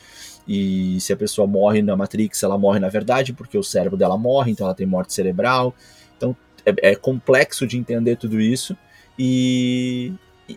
e 0.47 0.99
se 0.99 1.13
a 1.13 1.17
pessoa 1.17 1.47
morre 1.47 1.81
na 1.81 1.95
Matrix, 1.95 2.41
ela 2.41 2.57
morre 2.57 2.79
na 2.79 2.89
verdade, 2.89 3.33
porque 3.33 3.57
o 3.57 3.63
cérebro 3.63 3.97
dela 3.97 4.17
morre, 4.17 4.51
então 4.51 4.65
ela 4.65 4.75
tem 4.75 4.87
morte 4.87 5.13
cerebral. 5.13 5.73
Então 6.17 6.35
é, 6.65 6.91
é 6.91 6.95
complexo 6.95 7.67
de 7.67 7.77
entender 7.77 8.15
tudo 8.15 8.41
isso, 8.41 8.75
e 9.17 10.13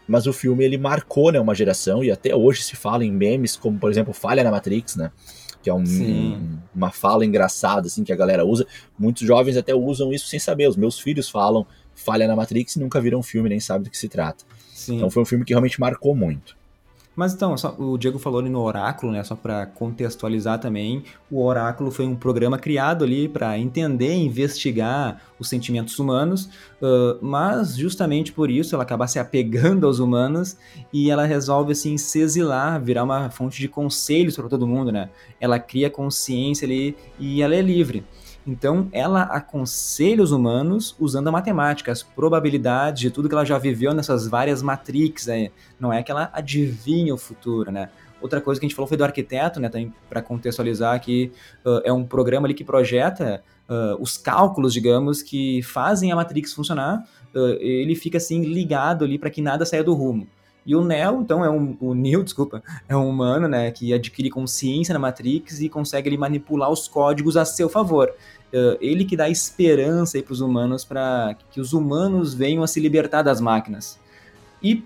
mas 0.07 0.29
o 0.29 0.33
filme 0.33 0.65
ele 0.65 0.79
marcou 0.79 1.33
né, 1.33 1.41
uma 1.41 1.55
geração, 1.55 2.03
e 2.03 2.13
até 2.13 2.35
hoje 2.35 2.63
se 2.63 2.77
fala 2.77 3.05
em 3.05 3.11
memes, 3.11 3.57
como 3.57 3.79
por 3.79 3.91
exemplo 3.91 4.15
Falha 4.15 4.45
na 4.45 4.51
Matrix, 4.51 4.95
né? 4.95 5.11
que 5.63 5.69
é 5.69 5.75
um, 5.75 5.83
um, 5.83 6.59
uma 6.75 6.91
fala 6.91 7.25
engraçada 7.25 7.87
assim 7.87 8.03
que 8.03 8.13
a 8.13 8.17
galera 8.17 8.45
usa. 8.45 8.67
Muitos 8.99 9.27
jovens 9.27 9.57
até 9.57 9.75
usam 9.75 10.13
isso 10.13 10.27
sem 10.27 10.39
saber. 10.39 10.69
Os 10.69 10.77
meus 10.77 10.99
filhos 10.99 11.29
falam 11.29 11.67
falha 12.01 12.27
na 12.27 12.37
Matrix 12.37 12.77
e 12.77 12.81
nunca 12.81 13.01
viram 13.01 13.21
um 13.21 13.23
filme, 13.23 13.49
nem 13.49 13.61
sabem 13.61 13.85
do 13.85 13.91
que 13.91 13.99
se 13.99 14.09
trata. 14.09 14.45
Sim. 14.73 14.97
Então 14.97 15.11
foi 15.11 15.23
um 15.23 15.27
filme 15.27 15.45
que 15.45 15.53
realmente 15.53 15.81
marcou 15.81 16.15
muito. 16.15 16.59
Mas 17.21 17.35
então, 17.35 17.55
só, 17.59 17.75
o 17.77 17.99
Diego 17.99 18.19
falou 18.19 18.41
ali 18.41 18.49
no 18.49 18.61
Oráculo, 18.61 19.13
né? 19.13 19.23
Só 19.25 19.35
para 19.35 19.67
contextualizar 19.67 20.59
também, 20.59 21.03
o 21.31 21.45
Oráculo 21.45 21.91
foi 21.91 22.07
um 22.07 22.15
programa 22.15 22.57
criado 22.57 23.05
ali 23.05 23.29
para 23.29 23.59
entender 23.59 24.15
e 24.15 24.25
investigar 24.25 25.21
os 25.39 25.49
sentimentos 25.49 25.99
humanos, 25.99 26.49
uh, 26.81 27.19
mas 27.21 27.77
justamente 27.77 28.33
por 28.33 28.51
isso 28.51 28.75
ela 28.75 28.85
acaba 28.85 29.07
se 29.07 29.19
apegando 29.19 29.87
aos 29.87 29.99
humanos 29.99 30.57
e 30.93 31.11
ela 31.11 31.27
resolve 31.27 31.73
assim 31.73 31.99
se 31.99 32.21
exilar, 32.21 32.81
virar 32.81 33.05
uma 33.05 33.29
fonte 33.29 33.61
de 33.61 33.69
conselhos 33.69 34.37
para 34.37 34.49
todo 34.49 34.67
mundo, 34.67 34.93
né? 34.93 35.11
Ela 35.41 35.59
cria 35.59 35.91
consciência 35.91 36.65
ali 36.65 36.97
e 37.19 37.43
ela 37.43 37.55
é 37.55 37.61
livre. 37.61 38.05
Então, 38.51 38.89
ela 38.91 39.23
aconselha 39.23 40.25
os 40.25 40.33
humanos 40.33 40.97
usando 40.99 41.29
a 41.29 41.31
matemática, 41.31 41.93
as 41.93 42.03
probabilidades 42.03 43.01
de 43.01 43.09
tudo 43.09 43.29
que 43.29 43.35
ela 43.35 43.45
já 43.45 43.57
viveu 43.57 43.95
nessas 43.95 44.27
várias 44.27 44.61
matrix. 44.61 45.29
Aí. 45.29 45.53
Não 45.79 45.93
é 45.93 46.03
que 46.03 46.11
ela 46.11 46.29
adivinha 46.33 47.15
o 47.15 47.17
futuro, 47.17 47.71
né? 47.71 47.91
Outra 48.21 48.41
coisa 48.41 48.61
que 48.61 48.67
a 48.67 48.69
gente 48.69 48.75
falou 48.75 48.89
foi 48.89 48.97
do 48.97 49.05
arquiteto, 49.05 49.61
né? 49.61 49.71
Para 50.09 50.21
contextualizar 50.21 51.01
que 51.01 51.31
uh, 51.65 51.81
é 51.85 51.93
um 51.93 52.05
programa 52.05 52.49
ali 52.49 52.55
que 52.55 52.65
projeta 52.65 53.41
uh, 53.69 54.03
os 54.03 54.19
cálculos, 54.19 54.73
digamos, 54.73 55.23
que 55.23 55.63
fazem 55.63 56.11
a 56.11 56.17
Matrix 56.17 56.53
funcionar. 56.53 57.07
Uh, 57.33 57.55
ele 57.61 57.95
fica 57.95 58.19
assim 58.19 58.43
ligado 58.43 59.05
ali 59.05 59.17
para 59.17 59.31
que 59.31 59.41
nada 59.41 59.65
saia 59.65 59.85
do 59.85 59.95
rumo. 59.95 60.27
E 60.67 60.77
o 60.77 60.85
Neo, 60.85 61.21
então, 61.23 61.45
é 61.45 61.51
um, 61.51 61.77
o 61.81 61.95
Neo, 61.95 62.23
desculpa, 62.25 62.63
é 62.89 62.97
um 62.97 63.09
humano, 63.09 63.49
né, 63.49 63.71
que 63.71 63.93
adquire 63.93 64.29
consciência 64.31 64.93
na 64.93 64.99
Matrix 64.99 65.61
e 65.61 65.69
consegue 65.69 66.09
ele, 66.09 66.19
manipular 66.19 66.71
os 66.71 66.87
códigos 66.87 67.37
a 67.37 67.45
seu 67.45 67.69
favor. 67.69 68.13
Uh, 68.53 68.77
ele 68.81 69.05
que 69.05 69.17
dá 69.17 69.29
esperança 69.29 70.21
para 70.23 70.33
os 70.33 70.41
humanos, 70.41 70.85
para 70.85 71.37
que 71.51 71.61
os 71.61 71.73
humanos 71.73 72.35
venham 72.35 72.63
a 72.63 72.67
se 72.67 72.81
libertar 72.81 73.23
das 73.23 73.41
máquinas. 73.41 73.99
E 74.63 74.85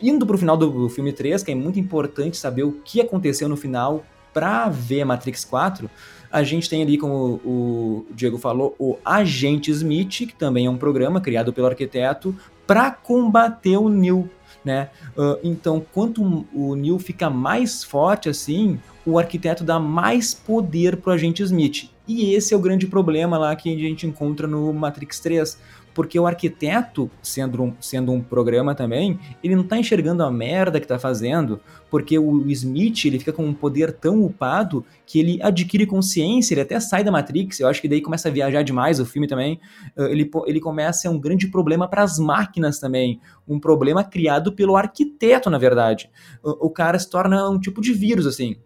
indo 0.00 0.26
para 0.26 0.36
o 0.36 0.38
final 0.38 0.56
do 0.56 0.88
filme 0.88 1.12
3, 1.12 1.42
que 1.42 1.52
é 1.52 1.54
muito 1.54 1.78
importante 1.78 2.36
saber 2.36 2.62
o 2.62 2.72
que 2.72 3.00
aconteceu 3.00 3.48
no 3.48 3.56
final 3.56 4.04
para 4.32 4.68
ver 4.68 5.04
Matrix 5.04 5.44
4, 5.44 5.90
a 6.30 6.42
gente 6.42 6.68
tem 6.68 6.82
ali, 6.82 6.96
como 6.96 7.40
o 7.44 8.06
Diego 8.14 8.38
falou, 8.38 8.74
o 8.78 8.96
Agente 9.04 9.70
Smith, 9.70 10.26
que 10.26 10.34
também 10.34 10.66
é 10.66 10.70
um 10.70 10.78
programa 10.78 11.20
criado 11.20 11.52
pelo 11.52 11.66
arquiteto 11.66 12.34
para 12.66 12.90
combater 12.90 13.76
o 13.76 13.90
Neo 13.90 14.30
né? 14.64 14.90
Uh, 15.16 15.38
então, 15.42 15.84
quanto 15.92 16.46
o 16.52 16.74
Neil 16.74 16.98
fica 16.98 17.28
mais 17.28 17.82
forte 17.82 18.28
assim, 18.28 18.78
o 19.04 19.18
arquiteto 19.18 19.64
dá 19.64 19.78
mais 19.78 20.32
poder 20.34 20.96
pro 20.96 21.12
agente 21.12 21.42
Smith. 21.42 21.90
E 22.06 22.34
esse 22.34 22.52
é 22.52 22.56
o 22.56 22.60
grande 22.60 22.86
problema 22.86 23.38
lá 23.38 23.54
que 23.54 23.72
a 23.72 23.78
gente 23.78 24.06
encontra 24.06 24.46
no 24.46 24.72
Matrix 24.72 25.20
3 25.20 25.58
porque 25.94 26.18
o 26.18 26.26
arquiteto, 26.26 27.10
sendo 27.22 27.62
um, 27.62 27.74
sendo 27.80 28.12
um 28.12 28.20
programa 28.20 28.74
também, 28.74 29.18
ele 29.42 29.54
não 29.54 29.62
está 29.62 29.78
enxergando 29.78 30.22
a 30.22 30.30
merda 30.30 30.80
que 30.80 30.84
está 30.84 30.98
fazendo, 30.98 31.60
porque 31.90 32.18
o 32.18 32.46
Smith 32.50 33.04
ele 33.04 33.18
fica 33.18 33.32
com 33.32 33.44
um 33.44 33.54
poder 33.54 33.92
tão 33.92 34.22
upado 34.22 34.84
que 35.06 35.20
ele 35.20 35.38
adquire 35.42 35.86
consciência, 35.86 36.54
ele 36.54 36.62
até 36.62 36.80
sai 36.80 37.04
da 37.04 37.12
Matrix, 37.12 37.60
eu 37.60 37.68
acho 37.68 37.80
que 37.80 37.88
daí 37.88 38.00
começa 38.00 38.28
a 38.28 38.32
viajar 38.32 38.62
demais 38.62 39.00
o 39.00 39.06
filme 39.06 39.26
também, 39.26 39.60
ah, 39.96 40.04
ele, 40.04 40.30
ele 40.46 40.60
começa 40.60 40.90
a 40.90 40.92
ser 41.02 41.08
um 41.08 41.20
grande 41.20 41.48
problema 41.48 41.88
para 41.88 42.02
as 42.02 42.18
máquinas 42.18 42.78
também, 42.78 43.20
um 43.46 43.60
problema 43.60 44.02
criado 44.02 44.52
pelo 44.52 44.76
arquiteto, 44.76 45.50
na 45.50 45.58
verdade. 45.58 46.10
O, 46.42 46.66
o 46.66 46.70
cara 46.70 46.98
se 46.98 47.08
torna 47.08 47.48
um 47.50 47.58
tipo 47.58 47.80
de 47.80 47.92
vírus, 47.92 48.26
assim, 48.26 48.56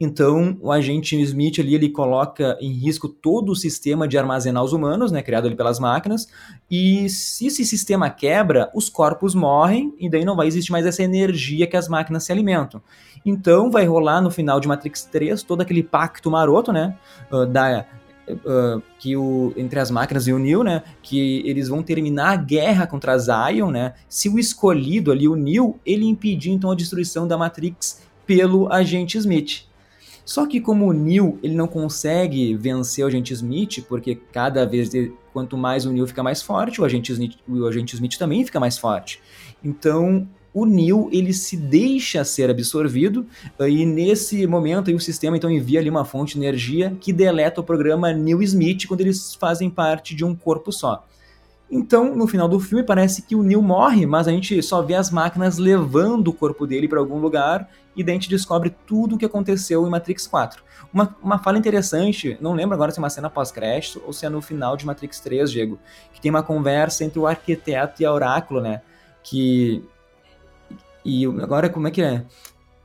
então, 0.00 0.56
o 0.62 0.72
agente 0.72 1.20
Smith 1.20 1.58
ali 1.58 1.74
ele 1.74 1.90
coloca 1.90 2.56
em 2.58 2.72
risco 2.72 3.06
todo 3.06 3.52
o 3.52 3.56
sistema 3.56 4.08
de 4.08 4.16
armazenar 4.16 4.64
os 4.64 4.72
humanos, 4.72 5.12
né, 5.12 5.20
criado 5.22 5.46
ali 5.46 5.54
pelas 5.54 5.78
máquinas, 5.78 6.26
e 6.70 7.06
se 7.10 7.46
esse 7.46 7.66
sistema 7.66 8.08
quebra, 8.08 8.70
os 8.74 8.88
corpos 8.88 9.34
morrem 9.34 9.94
e 9.98 10.08
daí 10.08 10.24
não 10.24 10.34
vai 10.34 10.46
existir 10.46 10.72
mais 10.72 10.86
essa 10.86 11.02
energia 11.02 11.66
que 11.66 11.76
as 11.76 11.86
máquinas 11.86 12.24
se 12.24 12.32
alimentam. 12.32 12.80
Então, 13.26 13.70
vai 13.70 13.84
rolar 13.84 14.22
no 14.22 14.30
final 14.30 14.58
de 14.58 14.66
Matrix 14.66 15.04
3 15.04 15.42
todo 15.42 15.60
aquele 15.60 15.82
pacto 15.82 16.30
maroto, 16.30 16.72
né, 16.72 16.96
uh, 17.30 17.44
da 17.44 17.86
Uh, 18.30 18.80
que 19.00 19.16
o, 19.16 19.52
entre 19.56 19.80
as 19.80 19.90
máquinas 19.90 20.28
e 20.28 20.32
o 20.32 20.38
Neo, 20.38 20.62
né, 20.62 20.84
que 21.02 21.42
eles 21.44 21.66
vão 21.66 21.82
terminar 21.82 22.30
a 22.30 22.36
guerra 22.36 22.86
contra 22.86 23.18
Zion, 23.18 23.72
né, 23.72 23.94
se 24.08 24.28
o 24.28 24.38
escolhido 24.38 25.10
ali, 25.10 25.26
o 25.26 25.34
Neo, 25.34 25.80
ele 25.84 26.04
impedir 26.04 26.52
então 26.52 26.70
a 26.70 26.76
destruição 26.76 27.26
da 27.26 27.36
Matrix 27.36 28.02
pelo 28.24 28.72
agente 28.72 29.18
Smith. 29.18 29.68
Só 30.30 30.46
que 30.46 30.60
como 30.60 30.86
o 30.86 30.92
Neil 30.92 31.40
ele 31.42 31.56
não 31.56 31.66
consegue 31.66 32.54
vencer 32.54 33.04
o 33.04 33.08
agente 33.08 33.32
Smith, 33.32 33.84
porque 33.88 34.14
cada 34.14 34.64
vez 34.64 34.88
quanto 35.32 35.58
mais 35.58 35.84
o 35.84 35.92
Neil 35.92 36.06
fica 36.06 36.22
mais 36.22 36.40
forte, 36.40 36.80
o 36.80 36.84
agente 36.84 37.10
Smith, 37.10 37.38
o 37.48 37.66
agente 37.66 37.96
Smith 37.96 38.16
também 38.16 38.44
fica 38.44 38.60
mais 38.60 38.78
forte. 38.78 39.20
Então 39.64 40.28
o 40.54 40.64
Neil 40.64 41.08
ele 41.12 41.32
se 41.32 41.56
deixa 41.56 42.22
ser 42.22 42.48
absorvido 42.48 43.26
e 43.58 43.84
nesse 43.84 44.46
momento 44.46 44.88
aí, 44.88 44.94
o 44.94 45.00
sistema 45.00 45.36
então 45.36 45.50
envia 45.50 45.80
ali 45.80 45.90
uma 45.90 46.04
fonte 46.04 46.34
de 46.34 46.38
energia 46.38 46.96
que 47.00 47.12
deleta 47.12 47.60
o 47.60 47.64
programa 47.64 48.12
Neil 48.12 48.40
Smith 48.40 48.86
quando 48.86 49.00
eles 49.00 49.34
fazem 49.34 49.68
parte 49.68 50.14
de 50.14 50.24
um 50.24 50.32
corpo 50.32 50.70
só. 50.70 51.04
Então, 51.68 52.14
no 52.14 52.28
final 52.28 52.48
do 52.48 52.58
filme, 52.60 52.84
parece 52.84 53.22
que 53.22 53.34
o 53.34 53.42
Neil 53.42 53.62
morre, 53.62 54.06
mas 54.06 54.28
a 54.28 54.30
gente 54.30 54.60
só 54.62 54.80
vê 54.80 54.94
as 54.94 55.10
máquinas 55.10 55.58
levando 55.58 56.28
o 56.28 56.32
corpo 56.32 56.68
dele 56.68 56.86
para 56.86 57.00
algum 57.00 57.18
lugar 57.18 57.68
e 57.96 58.04
gente 58.04 58.28
descobre 58.28 58.74
tudo 58.86 59.14
o 59.14 59.18
que 59.18 59.24
aconteceu 59.24 59.86
em 59.86 59.90
Matrix 59.90 60.26
4. 60.26 60.62
Uma, 60.92 61.16
uma 61.22 61.38
fala 61.38 61.58
interessante, 61.58 62.36
não 62.40 62.52
lembro 62.52 62.74
agora 62.74 62.90
se 62.90 62.98
é 62.98 63.02
uma 63.02 63.10
cena 63.10 63.28
pós-crédito 63.28 64.02
ou 64.06 64.12
se 64.12 64.26
é 64.26 64.28
no 64.28 64.40
final 64.40 64.76
de 64.76 64.86
Matrix 64.86 65.20
3, 65.20 65.50
Diego, 65.50 65.78
que 66.12 66.20
tem 66.20 66.30
uma 66.30 66.42
conversa 66.42 67.04
entre 67.04 67.18
o 67.18 67.26
arquiteto 67.26 68.02
e 68.02 68.06
a 68.06 68.12
Oráculo, 68.12 68.60
né? 68.60 68.82
Que. 69.22 69.84
E 71.04 71.24
agora 71.26 71.68
como 71.68 71.88
é 71.88 71.90
que 71.90 72.02
é? 72.02 72.24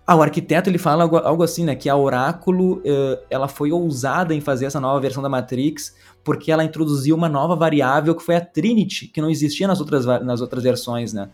Ah, 0.08 0.16
o 0.16 0.22
arquiteto 0.22 0.70
ele 0.70 0.78
fala 0.78 1.04
algo, 1.04 1.18
algo 1.18 1.44
assim, 1.44 1.66
né? 1.66 1.76
Que 1.76 1.90
a 1.90 1.96
Oráculo 1.96 2.78
uh, 2.80 3.18
ela 3.30 3.48
foi 3.48 3.72
ousada 3.72 4.34
em 4.36 4.42
fazer 4.42 4.66
essa 4.66 4.80
nova 4.80 5.00
versão 5.00 5.24
da 5.24 5.30
Matrix 5.30 5.96
porque 6.24 6.52
ela 6.52 6.64
introduziu 6.64 7.16
uma 7.16 7.30
nova 7.30 7.56
variável 7.56 8.16
que 8.16 8.24
foi 8.24 8.36
a 8.36 8.42
Trinity, 8.42 9.08
que 9.08 9.22
não 9.22 9.30
existia 9.30 9.68
nas 9.68 9.80
outras, 9.80 10.06
nas 10.06 10.42
outras 10.42 10.64
versões, 10.64 11.14
né? 11.14 11.30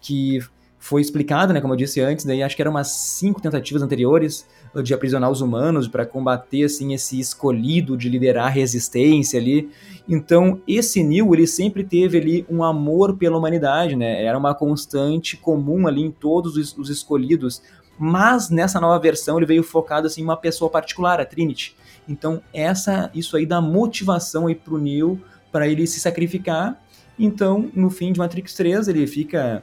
Que 0.00 0.40
foi 0.82 1.00
explicado, 1.00 1.52
né? 1.52 1.60
Como 1.60 1.74
eu 1.74 1.78
disse 1.78 2.00
antes, 2.00 2.24
daí 2.24 2.42
acho 2.42 2.56
que 2.56 2.60
eram 2.60 2.72
umas 2.72 2.88
cinco 2.88 3.40
tentativas 3.40 3.82
anteriores 3.82 4.44
de 4.82 4.92
aprisionar 4.92 5.30
os 5.30 5.40
humanos 5.40 5.86
para 5.86 6.04
combater 6.04 6.64
assim 6.64 6.92
esse 6.92 7.20
escolhido 7.20 7.96
de 7.96 8.08
liderar 8.08 8.46
a 8.46 8.50
resistência 8.50 9.38
ali. 9.38 9.70
Então 10.08 10.60
esse 10.66 11.04
Neil 11.04 11.32
ele 11.32 11.46
sempre 11.46 11.84
teve 11.84 12.18
ali 12.18 12.46
um 12.50 12.64
amor 12.64 13.16
pela 13.16 13.38
humanidade, 13.38 13.94
né? 13.94 14.24
Era 14.24 14.36
uma 14.36 14.56
constante 14.56 15.36
comum 15.36 15.86
ali 15.86 16.02
em 16.02 16.10
todos 16.10 16.56
os, 16.56 16.76
os 16.76 16.90
escolhidos 16.90 17.62
mas 17.96 18.50
nessa 18.50 18.80
nova 18.80 18.98
versão 18.98 19.36
ele 19.36 19.46
veio 19.46 19.62
focado 19.62 20.08
assim 20.08 20.22
em 20.22 20.24
uma 20.24 20.36
pessoa 20.36 20.68
particular, 20.68 21.20
a 21.20 21.24
Trinity. 21.24 21.76
Então 22.08 22.42
essa 22.52 23.08
isso 23.14 23.36
aí 23.36 23.46
dá 23.46 23.60
motivação 23.60 24.48
aí 24.48 24.56
pro 24.56 24.78
Neo 24.78 25.20
para 25.52 25.68
ele 25.68 25.86
se 25.86 26.00
sacrificar. 26.00 26.76
Então, 27.16 27.70
no 27.72 27.88
fim 27.88 28.10
de 28.10 28.18
Matrix 28.18 28.54
3, 28.54 28.88
ele 28.88 29.06
fica 29.06 29.62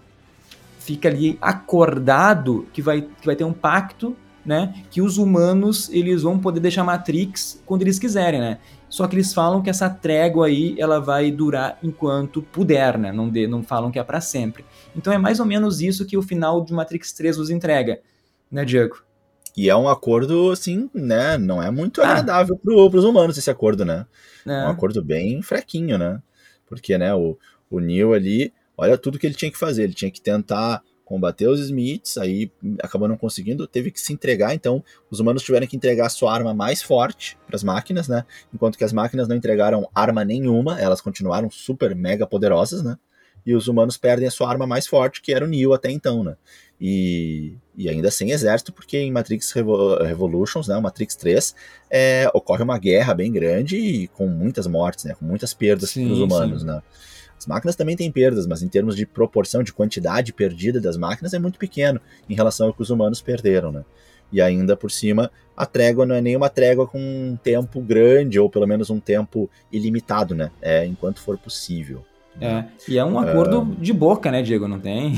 fica 0.89 1.07
ali 1.07 1.37
acordado 1.39 2.67
que 2.73 2.81
vai 2.81 3.01
que 3.01 3.25
vai 3.25 3.35
ter 3.35 3.43
um 3.43 3.53
pacto, 3.53 4.15
né, 4.43 4.73
que 4.89 5.03
os 5.03 5.19
humanos 5.19 5.87
eles 5.91 6.23
vão 6.23 6.39
poder 6.39 6.59
deixar 6.59 6.83
Matrix 6.83 7.61
quando 7.63 7.83
eles 7.83 7.99
quiserem, 7.99 8.39
né? 8.39 8.57
Só 8.89 9.05
que 9.05 9.15
eles 9.15 9.31
falam 9.31 9.61
que 9.61 9.69
essa 9.69 9.87
trégua 9.87 10.47
aí 10.47 10.75
ela 10.79 10.99
vai 10.99 11.29
durar 11.29 11.77
enquanto 11.83 12.41
puder, 12.41 12.97
né? 12.97 13.11
Não, 13.11 13.29
de, 13.29 13.45
não 13.45 13.61
falam 13.61 13.91
que 13.91 13.99
é 13.99 14.03
para 14.03 14.19
sempre. 14.19 14.65
Então 14.95 15.13
é 15.13 15.17
mais 15.19 15.39
ou 15.39 15.45
menos 15.45 15.79
isso 15.79 16.07
que 16.07 16.17
o 16.17 16.23
final 16.23 16.65
de 16.65 16.73
Matrix 16.73 17.13
3 17.13 17.37
nos 17.37 17.51
entrega 17.51 17.99
né, 18.51 18.65
Diego? 18.65 19.03
E 19.55 19.69
é 19.69 19.75
um 19.75 19.87
acordo, 19.87 20.49
assim, 20.51 20.89
né? 20.91 21.37
Não 21.37 21.61
é 21.61 21.69
muito 21.69 22.01
ah. 22.01 22.05
agradável 22.05 22.57
pro, 22.57 22.89
pros 22.89 23.03
humanos 23.03 23.37
esse 23.37 23.51
acordo, 23.51 23.85
né? 23.85 24.07
É. 24.47 24.51
é 24.51 24.65
um 24.65 24.69
acordo 24.69 25.03
bem 25.03 25.39
fraquinho, 25.43 25.99
né? 25.99 26.19
Porque, 26.65 26.97
né, 26.97 27.13
o, 27.13 27.37
o 27.69 27.79
Neil 27.79 28.13
ali, 28.13 28.51
olha 28.79 28.97
tudo 28.97 29.19
que 29.19 29.27
ele 29.27 29.35
tinha 29.35 29.51
que 29.51 29.57
fazer. 29.57 29.83
Ele 29.83 29.93
tinha 29.93 30.09
que 30.09 30.21
tentar 30.21 30.81
combater 31.03 31.47
os 31.47 31.59
Smiths, 31.59 32.19
aí 32.19 32.51
acabou 32.83 33.07
não 33.07 33.17
conseguindo, 33.17 33.65
teve 33.65 33.89
que 33.89 33.99
se 33.99 34.13
entregar, 34.13 34.53
então 34.53 34.83
os 35.09 35.19
humanos 35.19 35.41
tiveram 35.41 35.65
que 35.65 35.75
entregar 35.75 36.07
sua 36.07 36.31
arma 36.31 36.53
mais 36.53 36.83
forte 36.83 37.35
para 37.47 37.55
as 37.55 37.63
máquinas, 37.63 38.07
né? 38.07 38.23
Enquanto 38.53 38.77
que 38.77 38.83
as 38.83 38.93
máquinas 38.93 39.27
não 39.27 39.35
entregaram 39.35 39.89
arma 39.93 40.23
nenhuma, 40.23 40.79
elas 40.79 41.01
continuaram 41.01 41.49
super 41.49 41.95
mega 41.95 42.27
poderosas, 42.27 42.83
né? 42.83 42.95
E 43.43 43.55
os 43.55 43.67
humanos 43.67 43.97
perdem 43.97 44.27
a 44.27 44.31
sua 44.31 44.51
arma 44.51 44.67
mais 44.67 44.85
forte, 44.85 45.19
que 45.19 45.33
era 45.33 45.43
o 45.43 45.47
Neo 45.47 45.73
até 45.73 45.89
então, 45.89 46.23
né? 46.23 46.35
E, 46.79 47.55
e 47.75 47.89
ainda 47.89 48.11
sem 48.11 48.29
exército, 48.29 48.71
porque 48.71 48.99
em 48.99 49.11
Matrix 49.11 49.51
Revolutions, 49.51 50.67
né, 50.67 50.79
Matrix 50.79 51.15
3, 51.15 51.55
é, 51.89 52.29
ocorre 52.35 52.63
uma 52.63 52.77
guerra 52.77 53.15
bem 53.15 53.31
grande 53.31 53.77
e 53.77 54.07
com 54.09 54.27
muitas 54.27 54.67
mortes, 54.67 55.05
né? 55.05 55.15
Com 55.15 55.25
muitas 55.25 55.55
perdas 55.55 55.91
para 55.91 56.03
os 56.03 56.19
humanos, 56.19 56.61
sim. 56.61 56.67
né? 56.67 56.83
As 57.39 57.47
máquinas 57.47 57.75
também 57.77 57.95
têm 57.95 58.11
perdas, 58.11 58.45
mas 58.45 58.61
em 58.61 58.67
termos 58.67 58.97
de 58.97 59.05
proporção, 59.05 59.63
de 59.63 59.71
quantidade 59.71 60.33
perdida 60.33 60.81
das 60.81 60.97
máquinas, 60.97 61.33
é 61.33 61.39
muito 61.39 61.57
pequeno 61.57 62.01
em 62.29 62.35
relação 62.35 62.67
ao 62.67 62.73
que 62.73 62.81
os 62.81 62.89
humanos 62.89 63.21
perderam, 63.21 63.71
né? 63.71 63.85
E 64.29 64.41
ainda 64.41 64.75
por 64.75 64.91
cima, 64.91 65.31
a 65.55 65.65
trégua 65.65 66.05
não 66.05 66.13
é 66.13 66.21
nem 66.21 66.35
uma 66.35 66.49
trégua 66.49 66.85
com 66.85 66.99
um 66.99 67.37
tempo 67.41 67.79
grande, 67.79 68.37
ou 68.37 68.49
pelo 68.49 68.67
menos 68.67 68.89
um 68.89 68.99
tempo 68.99 69.49
ilimitado, 69.71 70.35
né? 70.35 70.51
É 70.61 70.85
enquanto 70.85 71.21
for 71.21 71.37
possível. 71.37 72.03
É, 72.41 72.65
e 72.87 72.97
é 72.97 73.03
um 73.03 73.17
acordo 73.17 73.61
uh... 73.61 73.65
de 73.65 73.91
boca, 73.91 74.29
né, 74.29 74.41
Diego? 74.41 74.67
Não 74.67 74.79
tem. 74.79 75.15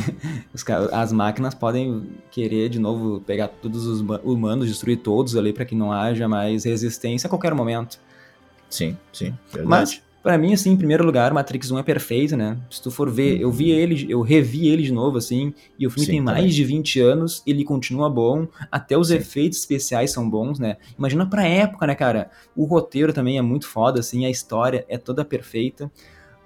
As 0.91 1.11
máquinas 1.11 1.55
podem 1.55 2.03
querer 2.29 2.69
de 2.69 2.79
novo 2.79 3.19
pegar 3.21 3.47
todos 3.47 3.85
os 3.87 4.01
humanos, 4.23 4.67
destruir 4.67 4.97
todos 4.97 5.35
ali 5.35 5.51
para 5.51 5.65
que 5.65 5.75
não 5.75 5.91
haja 5.91 6.27
mais 6.27 6.65
resistência 6.65 7.27
a 7.27 7.29
qualquer 7.29 7.53
momento. 7.53 7.99
Sim, 8.69 8.95
sim. 9.11 9.35
Verdade. 9.51 9.67
Mas 9.67 10.01
para 10.21 10.37
mim, 10.37 10.53
assim, 10.53 10.71
em 10.71 10.77
primeiro 10.77 11.03
lugar, 11.03 11.33
Matrix 11.33 11.71
1 11.71 11.79
é 11.79 11.83
perfeito, 11.83 12.37
né? 12.37 12.57
Se 12.69 12.81
tu 12.81 12.91
for 12.91 13.09
ver, 13.09 13.41
eu 13.41 13.51
vi 13.51 13.71
ele, 13.71 14.05
eu 14.09 14.21
revi 14.21 14.67
ele 14.67 14.83
de 14.83 14.91
novo, 14.91 15.17
assim, 15.17 15.53
e 15.79 15.87
o 15.87 15.89
filme 15.89 16.05
Sim, 16.05 16.11
tem 16.11 16.21
mais 16.21 16.37
também. 16.37 16.51
de 16.51 16.63
20 16.63 16.99
anos, 16.99 17.43
ele 17.45 17.63
continua 17.63 18.09
bom, 18.09 18.47
até 18.71 18.97
os 18.97 19.07
Sim. 19.07 19.15
efeitos 19.15 19.59
especiais 19.59 20.11
são 20.11 20.29
bons, 20.29 20.59
né? 20.59 20.77
Imagina 20.97 21.25
pra 21.25 21.47
época, 21.47 21.87
né, 21.87 21.95
cara? 21.95 22.29
O 22.55 22.65
roteiro 22.65 23.11
também 23.11 23.37
é 23.37 23.41
muito 23.41 23.67
foda, 23.67 23.99
assim, 23.99 24.25
a 24.25 24.29
história 24.29 24.85
é 24.87 24.97
toda 24.97 25.25
perfeita. 25.25 25.91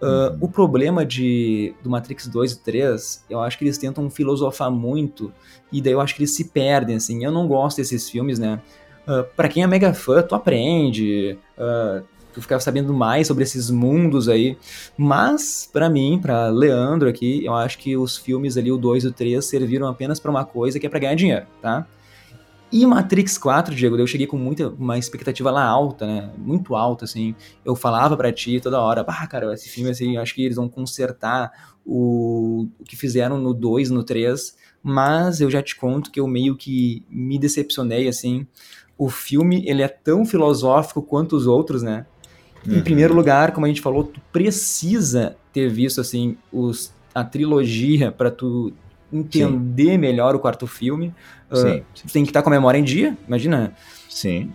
Uh, 0.02 0.06
uhum. 0.06 0.38
O 0.42 0.48
problema 0.48 1.06
de, 1.06 1.74
do 1.84 1.90
Matrix 1.90 2.28
2 2.28 2.54
e 2.54 2.60
3, 2.60 3.26
eu 3.30 3.42
acho 3.42 3.58
que 3.58 3.66
eles 3.66 3.78
tentam 3.78 4.10
filosofar 4.10 4.72
muito, 4.72 5.34
e 5.72 5.82
daí 5.82 5.94
eu 5.94 6.00
acho 6.00 6.16
que 6.16 6.22
eles 6.22 6.32
se 6.32 6.46
perdem, 6.46 6.96
assim. 6.96 7.26
Eu 7.26 7.32
não 7.32 7.48
gosto 7.48 7.78
desses 7.78 8.10
filmes, 8.10 8.40
né? 8.40 8.62
Uh, 9.06 9.24
pra 9.36 9.48
quem 9.48 9.64
é 9.64 9.68
mega 9.68 9.94
fã, 9.94 10.22
tu 10.22 10.34
aprende, 10.34 11.38
uh, 11.58 12.04
tu 12.36 12.42
ficar 12.42 12.60
sabendo 12.60 12.94
mais 12.94 13.28
sobre 13.28 13.44
esses 13.44 13.70
mundos 13.70 14.30
aí. 14.30 14.58
Mas, 14.98 15.70
para 15.72 15.90
mim, 15.90 16.20
para 16.22 16.50
Leandro 16.50 17.10
aqui, 17.10 17.44
eu 17.44 17.54
acho 17.54 17.78
que 17.78 17.98
os 17.98 18.18
filmes 18.18 18.58
ali, 18.58 18.72
o 18.72 18.78
2 18.78 19.06
e 19.06 19.08
o 19.08 19.12
3, 19.12 19.44
serviram 19.44 19.88
apenas 19.88 20.20
para 20.20 20.30
uma 20.30 20.46
coisa 20.46 20.80
que 20.80 20.86
é 20.86 20.90
para 20.90 21.00
ganhar 21.00 21.16
dinheiro, 21.16 21.46
tá? 21.62 21.88
E 22.72 22.86
Matrix 22.86 23.38
4, 23.38 23.74
Diego, 23.74 23.96
eu 23.98 24.08
cheguei 24.08 24.28
com 24.28 24.38
muita 24.38 24.68
uma 24.68 24.98
expectativa 24.98 25.50
lá 25.50 25.64
alta, 25.64 26.06
né? 26.06 26.32
Muito 26.38 26.76
alta, 26.76 27.06
assim. 27.06 27.36
Eu 27.64 27.76
falava 27.76 28.18
para 28.18 28.34
ti 28.34 28.60
toda 28.60 28.82
hora, 28.82 29.06
ah, 29.08 29.28
cara, 29.28 29.54
esse 29.54 29.70
filme, 29.70 29.92
assim, 29.92 30.18
acho 30.18 30.36
que 30.36 30.44
eles 30.44 30.58
vão 30.58 30.68
consertar 30.68 31.76
o, 31.86 32.68
o 32.80 32.84
que 32.84 32.98
fizeram 32.98 33.38
no 33.38 33.54
2, 33.54 33.92
no 33.92 34.04
3, 34.04 34.58
mas 34.84 35.40
eu 35.40 35.50
já 35.50 35.62
te 35.62 35.76
conto 35.76 36.12
que 36.12 36.20
eu 36.20 36.28
meio 36.28 36.56
que 36.58 37.06
me 37.10 37.38
decepcionei, 37.40 38.08
assim. 38.08 38.46
O 38.98 39.10
filme, 39.10 39.64
ele 39.68 39.82
é 39.82 39.88
tão 39.88 40.26
filosófico 40.26 41.02
quanto 41.02 41.36
os 41.36 41.46
outros, 41.48 41.84
né? 41.84 42.06
Uhum. 42.68 42.78
Em 42.78 42.82
primeiro 42.82 43.14
lugar, 43.14 43.52
como 43.52 43.66
a 43.66 43.70
gente 43.70 43.82
falou, 43.82 44.04
tu 44.04 44.20
precisa 44.32 45.36
ter 45.54 45.70
visto 45.70 46.02
assim 46.02 46.38
os, 46.52 46.94
a 47.14 47.24
trilogia 47.24 48.12
para 48.12 48.32
tu 48.32 48.74
entender 49.12 49.92
Sim. 49.92 49.98
melhor 49.98 50.36
o 50.36 50.40
quarto 50.40 50.68
filme. 50.68 51.14
Uh, 51.50 51.58
Sim. 51.58 51.84
Tu 51.94 52.14
tem 52.14 52.24
que 52.24 52.30
estar 52.30 52.42
tá 52.42 52.44
com 52.44 52.50
a 52.50 52.54
memória 52.54 52.78
em 52.78 52.84
dia, 52.84 53.18
imagina. 53.28 53.74
Sim. 54.10 54.52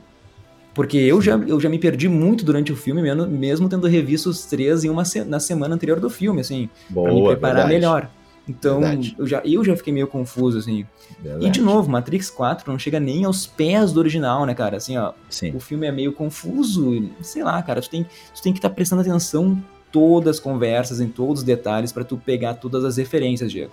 Porque 0.74 0.96
eu 0.96 1.20
já, 1.20 1.36
eu 1.36 1.60
já 1.60 1.68
me 1.68 1.78
perdi 1.78 2.08
muito 2.08 2.44
durante 2.44 2.72
o 2.72 2.76
filme, 2.76 3.02
mesmo, 3.02 3.26
mesmo 3.26 3.68
tendo 3.68 3.86
revisto 3.86 4.30
os 4.30 4.44
três 4.44 4.84
em 4.84 4.88
uma 4.88 5.04
se 5.04 5.24
na 5.24 5.40
semana 5.40 5.74
anterior 5.74 5.98
do 5.98 6.08
filme, 6.08 6.40
assim, 6.40 6.70
Boa, 6.88 7.06
pra 7.06 7.14
me 7.14 7.26
preparar 7.26 7.54
verdade. 7.56 7.74
melhor. 7.74 8.10
Então, 8.50 8.80
eu 9.16 9.26
já, 9.26 9.40
eu 9.44 9.64
já 9.64 9.76
fiquei 9.76 9.92
meio 9.92 10.08
confuso, 10.08 10.58
assim. 10.58 10.84
Verdade. 11.20 11.46
E, 11.46 11.50
de 11.50 11.60
novo, 11.60 11.88
Matrix 11.88 12.28
4 12.30 12.70
não 12.70 12.78
chega 12.78 12.98
nem 12.98 13.24
aos 13.24 13.46
pés 13.46 13.92
do 13.92 14.00
original, 14.00 14.44
né, 14.44 14.54
cara? 14.54 14.76
Assim, 14.76 14.96
ó, 14.96 15.12
Sim. 15.28 15.52
o 15.54 15.60
filme 15.60 15.86
é 15.86 15.92
meio 15.92 16.12
confuso, 16.12 17.08
sei 17.22 17.44
lá, 17.44 17.62
cara, 17.62 17.80
tu 17.80 17.88
tem, 17.88 18.04
tu 18.04 18.42
tem 18.42 18.52
que 18.52 18.58
estar 18.58 18.68
tá 18.68 18.74
prestando 18.74 19.02
atenção 19.02 19.62
todas 19.92 20.36
as 20.36 20.40
conversas, 20.40 21.00
em 21.00 21.08
todos 21.08 21.40
os 21.40 21.44
detalhes, 21.44 21.92
para 21.92 22.04
tu 22.04 22.16
pegar 22.16 22.54
todas 22.54 22.84
as 22.84 22.96
referências, 22.96 23.50
Diego. 23.52 23.72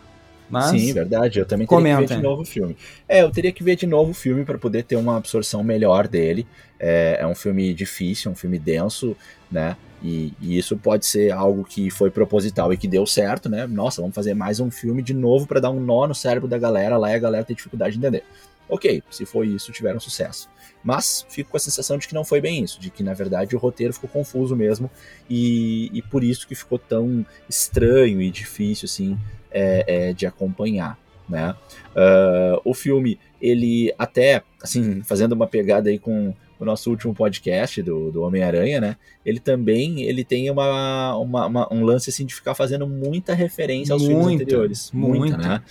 Mas, 0.49 0.79
Sim, 0.79 0.93
verdade. 0.93 1.39
Eu 1.39 1.45
também 1.45 1.67
teria 1.67 1.77
comenta. 1.77 2.01
que 2.03 2.07
ver 2.07 2.15
de 2.15 2.21
novo 2.21 2.41
o 2.43 2.45
filme. 2.45 2.77
É, 3.07 3.21
eu 3.21 3.31
teria 3.31 3.51
que 3.51 3.63
ver 3.63 3.75
de 3.75 3.85
novo 3.85 4.11
o 4.11 4.13
filme 4.13 4.45
para 4.45 4.57
poder 4.57 4.83
ter 4.83 4.95
uma 4.95 5.17
absorção 5.17 5.63
melhor 5.63 6.07
dele. 6.07 6.47
É, 6.79 7.17
é, 7.19 7.27
um 7.27 7.35
filme 7.35 7.73
difícil, 7.73 8.31
um 8.31 8.35
filme 8.35 8.57
denso, 8.57 9.15
né? 9.51 9.75
E, 10.01 10.33
e, 10.39 10.57
isso 10.57 10.77
pode 10.77 11.05
ser 11.05 11.31
algo 11.31 11.63
que 11.63 11.89
foi 11.89 12.11
proposital 12.11 12.71
e 12.71 12.77
que 12.77 12.87
deu 12.87 13.05
certo, 13.05 13.49
né? 13.49 13.65
Nossa, 13.65 14.01
vamos 14.01 14.15
fazer 14.15 14.33
mais 14.33 14.59
um 14.59 14.69
filme 14.69 15.01
de 15.01 15.13
novo 15.13 15.47
para 15.47 15.59
dar 15.59 15.71
um 15.71 15.79
nó 15.79 16.07
no 16.07 16.13
cérebro 16.13 16.47
da 16.47 16.57
galera 16.57 16.97
lá 16.97 17.11
e 17.11 17.15
a 17.15 17.19
galera 17.19 17.43
ter 17.43 17.55
dificuldade 17.55 17.93
de 17.93 17.99
entender. 17.99 18.23
Ok, 18.69 19.01
se 19.09 19.25
foi 19.25 19.47
isso, 19.47 19.71
tiveram 19.71 19.99
sucesso. 19.99 20.49
Mas 20.83 21.25
fico 21.29 21.51
com 21.51 21.57
a 21.57 21.59
sensação 21.59 21.97
de 21.97 22.07
que 22.07 22.13
não 22.13 22.23
foi 22.23 22.39
bem 22.39 22.63
isso, 22.63 22.79
de 22.79 22.89
que 22.89 23.01
na 23.01 23.13
verdade 23.13 23.55
o 23.55 23.59
roteiro 23.59 23.93
ficou 23.93 24.09
confuso 24.09 24.55
mesmo 24.55 24.89
e, 25.29 25.89
e 25.93 26.01
por 26.01 26.23
isso 26.23 26.47
que 26.47 26.53
ficou 26.53 26.77
tão 26.77 27.25
estranho 27.49 28.21
e 28.21 28.29
difícil 28.29 28.85
assim 28.85 29.17
é, 29.51 30.09
é, 30.09 30.13
de 30.13 30.25
acompanhar. 30.25 30.97
Né? 31.27 31.53
Uh, 31.89 32.61
o 32.63 32.73
filme, 32.73 33.19
ele 33.41 33.93
até, 33.99 34.41
assim, 34.61 35.01
fazendo 35.03 35.33
uma 35.33 35.45
pegada 35.45 35.89
aí 35.89 35.99
com 35.99 36.33
o 36.59 36.65
nosso 36.65 36.89
último 36.89 37.13
podcast 37.13 37.81
do, 37.81 38.11
do 38.11 38.21
Homem-Aranha, 38.21 38.81
né? 38.81 38.95
Ele 39.25 39.39
também 39.39 40.03
ele 40.03 40.23
tem 40.23 40.49
uma, 40.49 41.15
uma, 41.17 41.45
uma, 41.45 41.73
um 41.73 41.83
lance 41.83 42.09
assim 42.09 42.25
de 42.25 42.33
ficar 42.33 42.55
fazendo 42.55 42.87
muita 42.87 43.33
referência 43.33 43.93
aos 43.93 44.03
muito, 44.03 44.17
filmes 44.17 44.41
anteriores. 44.41 44.91
Muita, 44.91 45.19
muita. 45.19 45.37
né? 45.37 45.61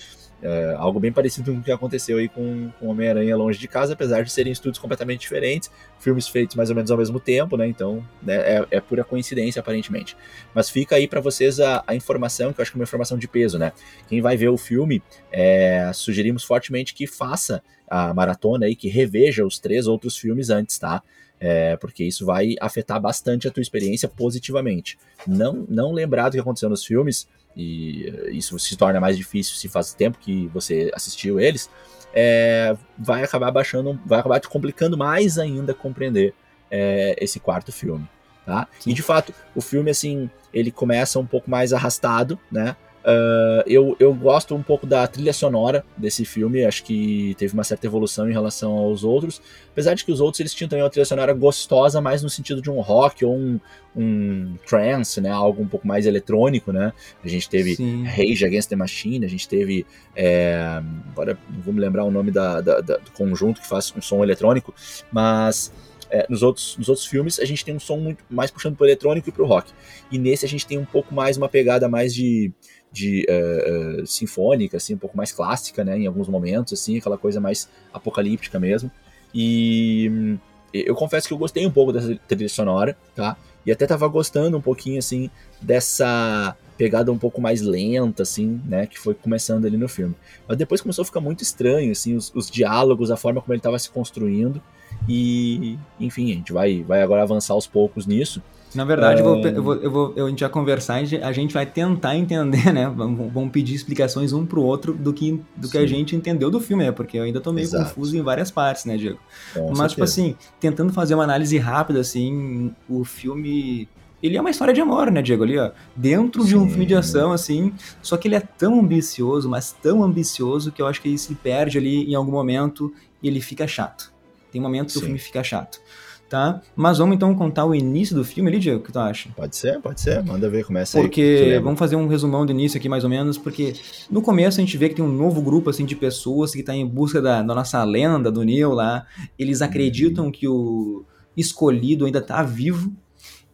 É, 0.42 0.74
algo 0.76 1.00
bem 1.00 1.10
parecido 1.10 1.50
com 1.50 1.58
o 1.58 1.62
que 1.62 1.72
aconteceu 1.72 2.18
aí 2.18 2.28
com, 2.28 2.70
com 2.78 2.88
Homem-Aranha 2.88 3.34
Longe 3.36 3.58
de 3.58 3.66
Casa, 3.66 3.94
apesar 3.94 4.22
de 4.22 4.30
serem 4.30 4.52
estudos 4.52 4.78
completamente 4.78 5.20
diferentes, 5.20 5.70
filmes 5.98 6.28
feitos 6.28 6.56
mais 6.56 6.68
ou 6.68 6.76
menos 6.76 6.90
ao 6.90 6.98
mesmo 6.98 7.18
tempo, 7.18 7.56
né? 7.56 7.66
Então 7.66 8.06
né, 8.22 8.34
é, 8.36 8.66
é 8.72 8.80
pura 8.80 9.02
coincidência, 9.02 9.60
aparentemente. 9.60 10.16
Mas 10.54 10.68
fica 10.68 10.96
aí 10.96 11.08
para 11.08 11.20
vocês 11.20 11.58
a, 11.58 11.82
a, 11.86 11.94
informação, 11.94 12.52
que 12.52 12.60
eu 12.60 12.62
acho 12.62 12.70
que 12.70 12.76
é 12.76 12.80
uma 12.80 12.84
informação 12.84 13.16
de 13.16 13.26
peso, 13.26 13.58
né? 13.58 13.72
Quem 14.08 14.20
vai 14.20 14.36
ver 14.36 14.48
o 14.48 14.58
filme, 14.58 15.02
é, 15.32 15.90
sugerimos 15.94 16.44
fortemente 16.44 16.94
que 16.94 17.06
faça 17.06 17.62
a 17.88 18.12
maratona 18.12 18.66
aí, 18.66 18.76
que 18.76 18.88
reveja 18.88 19.44
os 19.44 19.58
três 19.58 19.86
outros 19.86 20.18
filmes 20.18 20.50
antes, 20.50 20.78
tá? 20.78 21.02
É, 21.38 21.76
porque 21.76 22.02
isso 22.02 22.24
vai 22.24 22.54
afetar 22.60 23.00
bastante 23.00 23.46
a 23.46 23.50
tua 23.50 23.60
experiência 23.60 24.08
positivamente. 24.08 24.98
Não, 25.26 25.66
não 25.68 25.92
lembrar 25.92 26.28
do 26.28 26.32
que 26.32 26.40
aconteceu 26.40 26.68
nos 26.68 26.84
filmes 26.84 27.28
e 27.56 28.12
isso 28.32 28.58
se 28.58 28.76
torna 28.76 29.00
mais 29.00 29.16
difícil 29.16 29.56
se 29.56 29.68
faz 29.68 29.94
tempo 29.94 30.18
que 30.18 30.46
você 30.48 30.90
assistiu 30.94 31.40
eles, 31.40 31.70
é, 32.14 32.76
vai 32.98 33.22
acabar 33.22 33.50
baixando, 33.50 33.98
vai 34.04 34.20
acabar 34.20 34.40
te 34.40 34.48
complicando 34.48 34.96
mais 34.96 35.38
ainda 35.38 35.72
compreender 35.72 36.34
é, 36.70 37.16
esse 37.18 37.40
quarto 37.40 37.72
filme. 37.72 38.08
Tá? 38.44 38.68
E 38.86 38.92
de 38.94 39.02
fato, 39.02 39.34
o 39.56 39.60
filme 39.60 39.90
assim, 39.90 40.30
ele 40.54 40.70
começa 40.70 41.18
um 41.18 41.26
pouco 41.26 41.50
mais 41.50 41.72
arrastado, 41.72 42.38
né? 42.50 42.76
Uh, 43.06 43.62
eu, 43.68 43.96
eu 44.00 44.12
gosto 44.12 44.52
um 44.52 44.62
pouco 44.64 44.84
da 44.84 45.06
trilha 45.06 45.32
sonora 45.32 45.84
desse 45.96 46.24
filme, 46.24 46.64
acho 46.64 46.82
que 46.82 47.36
teve 47.38 47.54
uma 47.54 47.62
certa 47.62 47.86
evolução 47.86 48.28
em 48.28 48.32
relação 48.32 48.72
aos 48.72 49.04
outros, 49.04 49.40
apesar 49.70 49.94
de 49.94 50.04
que 50.04 50.10
os 50.10 50.20
outros 50.20 50.40
eles 50.40 50.52
tinham 50.52 50.68
também 50.68 50.82
uma 50.82 50.90
trilha 50.90 51.04
sonora 51.04 51.32
gostosa, 51.32 52.00
mais 52.00 52.20
no 52.20 52.28
sentido 52.28 52.60
de 52.60 52.68
um 52.68 52.80
rock 52.80 53.24
ou 53.24 53.32
um, 53.36 53.60
um 53.94 54.56
trance, 54.66 55.20
né, 55.20 55.30
algo 55.30 55.62
um 55.62 55.68
pouco 55.68 55.86
mais 55.86 56.04
eletrônico, 56.04 56.72
né, 56.72 56.92
a 57.22 57.28
gente 57.28 57.48
teve 57.48 57.76
Sim. 57.76 58.02
Rage 58.02 58.44
Against 58.44 58.70
the 58.70 58.74
Machine, 58.74 59.24
a 59.24 59.28
gente 59.28 59.48
teve, 59.48 59.86
é, 60.16 60.82
agora 61.12 61.38
não 61.48 61.60
vou 61.60 61.72
me 61.72 61.78
lembrar 61.78 62.02
o 62.02 62.10
nome 62.10 62.32
da, 62.32 62.60
da, 62.60 62.80
da, 62.80 62.96
do 62.96 63.12
conjunto 63.12 63.60
que 63.60 63.68
faz 63.68 63.94
um 63.96 64.02
som 64.02 64.20
eletrônico, 64.24 64.74
mas... 65.12 65.72
É, 66.08 66.24
nos, 66.30 66.40
outros, 66.40 66.76
nos 66.78 66.88
outros 66.88 67.04
filmes 67.04 67.40
a 67.40 67.44
gente 67.44 67.64
tem 67.64 67.74
um 67.74 67.80
som 67.80 67.96
muito 67.96 68.22
mais 68.30 68.48
puxando 68.48 68.76
pro 68.76 68.86
eletrônico 68.86 69.28
e 69.28 69.32
pro 69.32 69.44
rock. 69.44 69.72
E 70.08 70.16
nesse 70.16 70.46
a 70.46 70.48
gente 70.48 70.64
tem 70.64 70.78
um 70.78 70.84
pouco 70.84 71.12
mais 71.12 71.36
uma 71.36 71.48
pegada 71.48 71.88
mais 71.88 72.14
de, 72.14 72.52
de 72.96 73.26
uh, 73.28 74.02
uh, 74.02 74.06
sinfônica, 74.06 74.78
assim, 74.78 74.94
um 74.94 74.98
pouco 74.98 75.16
mais 75.16 75.30
clássica, 75.30 75.84
né, 75.84 75.98
em 75.98 76.06
alguns 76.06 76.28
momentos, 76.28 76.72
assim, 76.72 76.96
aquela 76.96 77.18
coisa 77.18 77.38
mais 77.38 77.68
apocalíptica 77.92 78.58
mesmo. 78.58 78.90
E 79.34 80.08
hum, 80.10 80.38
eu 80.72 80.94
confesso 80.94 81.28
que 81.28 81.34
eu 81.34 81.38
gostei 81.38 81.66
um 81.66 81.70
pouco 81.70 81.92
dessa 81.92 82.18
trilha 82.26 82.48
sonora, 82.48 82.96
tá? 83.14 83.36
E 83.66 83.70
até 83.70 83.86
tava 83.86 84.08
gostando 84.08 84.56
um 84.56 84.62
pouquinho, 84.62 84.98
assim, 84.98 85.28
dessa 85.60 86.56
pegada 86.78 87.12
um 87.12 87.18
pouco 87.18 87.38
mais 87.38 87.60
lenta, 87.60 88.22
assim, 88.22 88.60
né, 88.64 88.86
que 88.86 88.98
foi 88.98 89.12
começando 89.12 89.66
ali 89.66 89.76
no 89.76 89.88
filme. 89.88 90.14
Mas 90.48 90.56
depois 90.56 90.80
começou 90.80 91.02
a 91.02 91.04
ficar 91.04 91.20
muito 91.20 91.42
estranho, 91.42 91.92
assim, 91.92 92.16
os, 92.16 92.32
os 92.34 92.50
diálogos, 92.50 93.10
a 93.10 93.16
forma 93.16 93.42
como 93.42 93.52
ele 93.52 93.58
estava 93.58 93.78
se 93.78 93.90
construindo, 93.90 94.62
e, 95.06 95.78
enfim, 96.00 96.32
a 96.32 96.34
gente 96.34 96.52
vai, 96.52 96.82
vai 96.82 97.02
agora 97.02 97.22
avançar 97.22 97.52
aos 97.52 97.66
poucos 97.66 98.06
nisso. 98.06 98.42
Na 98.74 98.84
verdade, 98.84 99.20
eu, 99.20 99.24
vou, 99.24 99.36
eu, 99.38 99.62
vou, 99.62 99.74
eu, 99.76 99.90
vou, 99.90 100.12
eu, 100.16 100.26
a 100.26 100.28
gente 100.28 100.40
vai 100.40 100.50
conversar 100.50 101.02
e 101.02 101.16
a 101.22 101.32
gente 101.32 101.54
vai 101.54 101.64
tentar 101.64 102.16
entender, 102.16 102.72
né? 102.72 102.88
Vamos 102.88 103.50
pedir 103.50 103.74
explicações 103.74 104.32
um 104.32 104.44
pro 104.44 104.62
outro 104.62 104.92
do 104.92 105.12
que, 105.12 105.40
do 105.56 105.68
que 105.68 105.78
a 105.78 105.86
gente 105.86 106.14
entendeu 106.14 106.50
do 106.50 106.60
filme, 106.60 106.84
né? 106.84 106.92
Porque 106.92 107.16
eu 107.18 107.22
ainda 107.22 107.40
tô 107.40 107.52
meio 107.52 107.64
Exato. 107.64 107.84
confuso 107.84 108.16
em 108.16 108.22
várias 108.22 108.50
partes, 108.50 108.84
né, 108.84 108.96
Diego? 108.96 109.18
Com 109.54 109.60
Mas, 109.60 109.68
tipo 109.68 109.76
certeza. 109.76 109.90
tipo 109.90 110.02
assim, 110.02 110.36
tentando 110.60 110.92
fazer 110.92 111.14
uma 111.14 111.24
análise 111.24 111.56
rápida, 111.58 112.00
assim, 112.00 112.74
o 112.88 113.04
filme 113.04 113.88
ele 114.22 114.36
é 114.36 114.40
uma 114.40 114.50
história 114.50 114.74
de 114.74 114.80
amor, 114.80 115.10
né, 115.10 115.22
Diego? 115.22 115.44
Ali, 115.44 115.58
ó, 115.58 115.70
dentro 115.94 116.42
Sim. 116.42 116.48
de 116.48 116.56
um 116.56 116.68
filme 116.68 116.86
de 116.86 116.94
ação, 116.94 117.32
assim, 117.32 117.72
só 118.02 118.16
que 118.16 118.26
ele 118.26 118.34
é 118.34 118.40
tão 118.40 118.80
ambicioso, 118.80 119.48
mas 119.48 119.72
tão 119.72 120.02
ambicioso 120.02 120.72
que 120.72 120.82
eu 120.82 120.86
acho 120.86 121.00
que 121.00 121.08
ele 121.08 121.18
se 121.18 121.34
perde 121.34 121.78
ali 121.78 122.10
em 122.10 122.14
algum 122.14 122.32
momento 122.32 122.92
e 123.22 123.28
ele 123.28 123.40
fica 123.40 123.66
chato. 123.66 124.12
Tem 124.50 124.60
momentos 124.60 124.94
que 124.94 124.98
o 124.98 125.02
filme 125.02 125.18
fica 125.18 125.44
chato 125.44 125.80
tá? 126.28 126.60
Mas 126.74 126.98
vamos 126.98 127.16
então 127.16 127.34
contar 127.34 127.64
o 127.64 127.74
início 127.74 128.14
do 128.14 128.24
filme 128.24 128.50
ali, 128.50 128.58
Diego, 128.58 128.80
o 128.80 128.82
que 128.82 128.92
tu 128.92 128.98
acha? 128.98 129.28
Pode 129.36 129.56
ser, 129.56 129.80
pode 129.80 130.00
ser, 130.00 130.22
manda 130.24 130.48
ver, 130.48 130.64
começa 130.64 130.98
porque, 130.98 131.20
aí. 131.20 131.38
Porque, 131.44 131.58
vamos 131.60 131.78
fazer 131.78 131.96
um 131.96 132.08
resumão 132.08 132.44
do 132.44 132.52
início 132.52 132.78
aqui 132.78 132.88
mais 132.88 133.04
ou 133.04 133.10
menos, 133.10 133.38
porque 133.38 133.74
no 134.10 134.20
começo 134.20 134.58
a 134.58 134.62
gente 134.62 134.76
vê 134.76 134.88
que 134.88 134.96
tem 134.96 135.04
um 135.04 135.12
novo 135.12 135.40
grupo, 135.40 135.70
assim, 135.70 135.84
de 135.84 135.94
pessoas 135.94 136.52
que 136.52 136.62
tá 136.62 136.74
em 136.74 136.86
busca 136.86 137.20
da, 137.20 137.42
da 137.42 137.54
nossa 137.54 137.82
lenda, 137.84 138.30
do 138.30 138.42
Neil 138.42 138.72
lá, 138.72 139.06
eles 139.38 139.62
acreditam 139.62 140.30
que 140.30 140.48
o 140.48 141.04
escolhido 141.36 142.06
ainda 142.06 142.20
tá 142.20 142.42
vivo, 142.42 142.92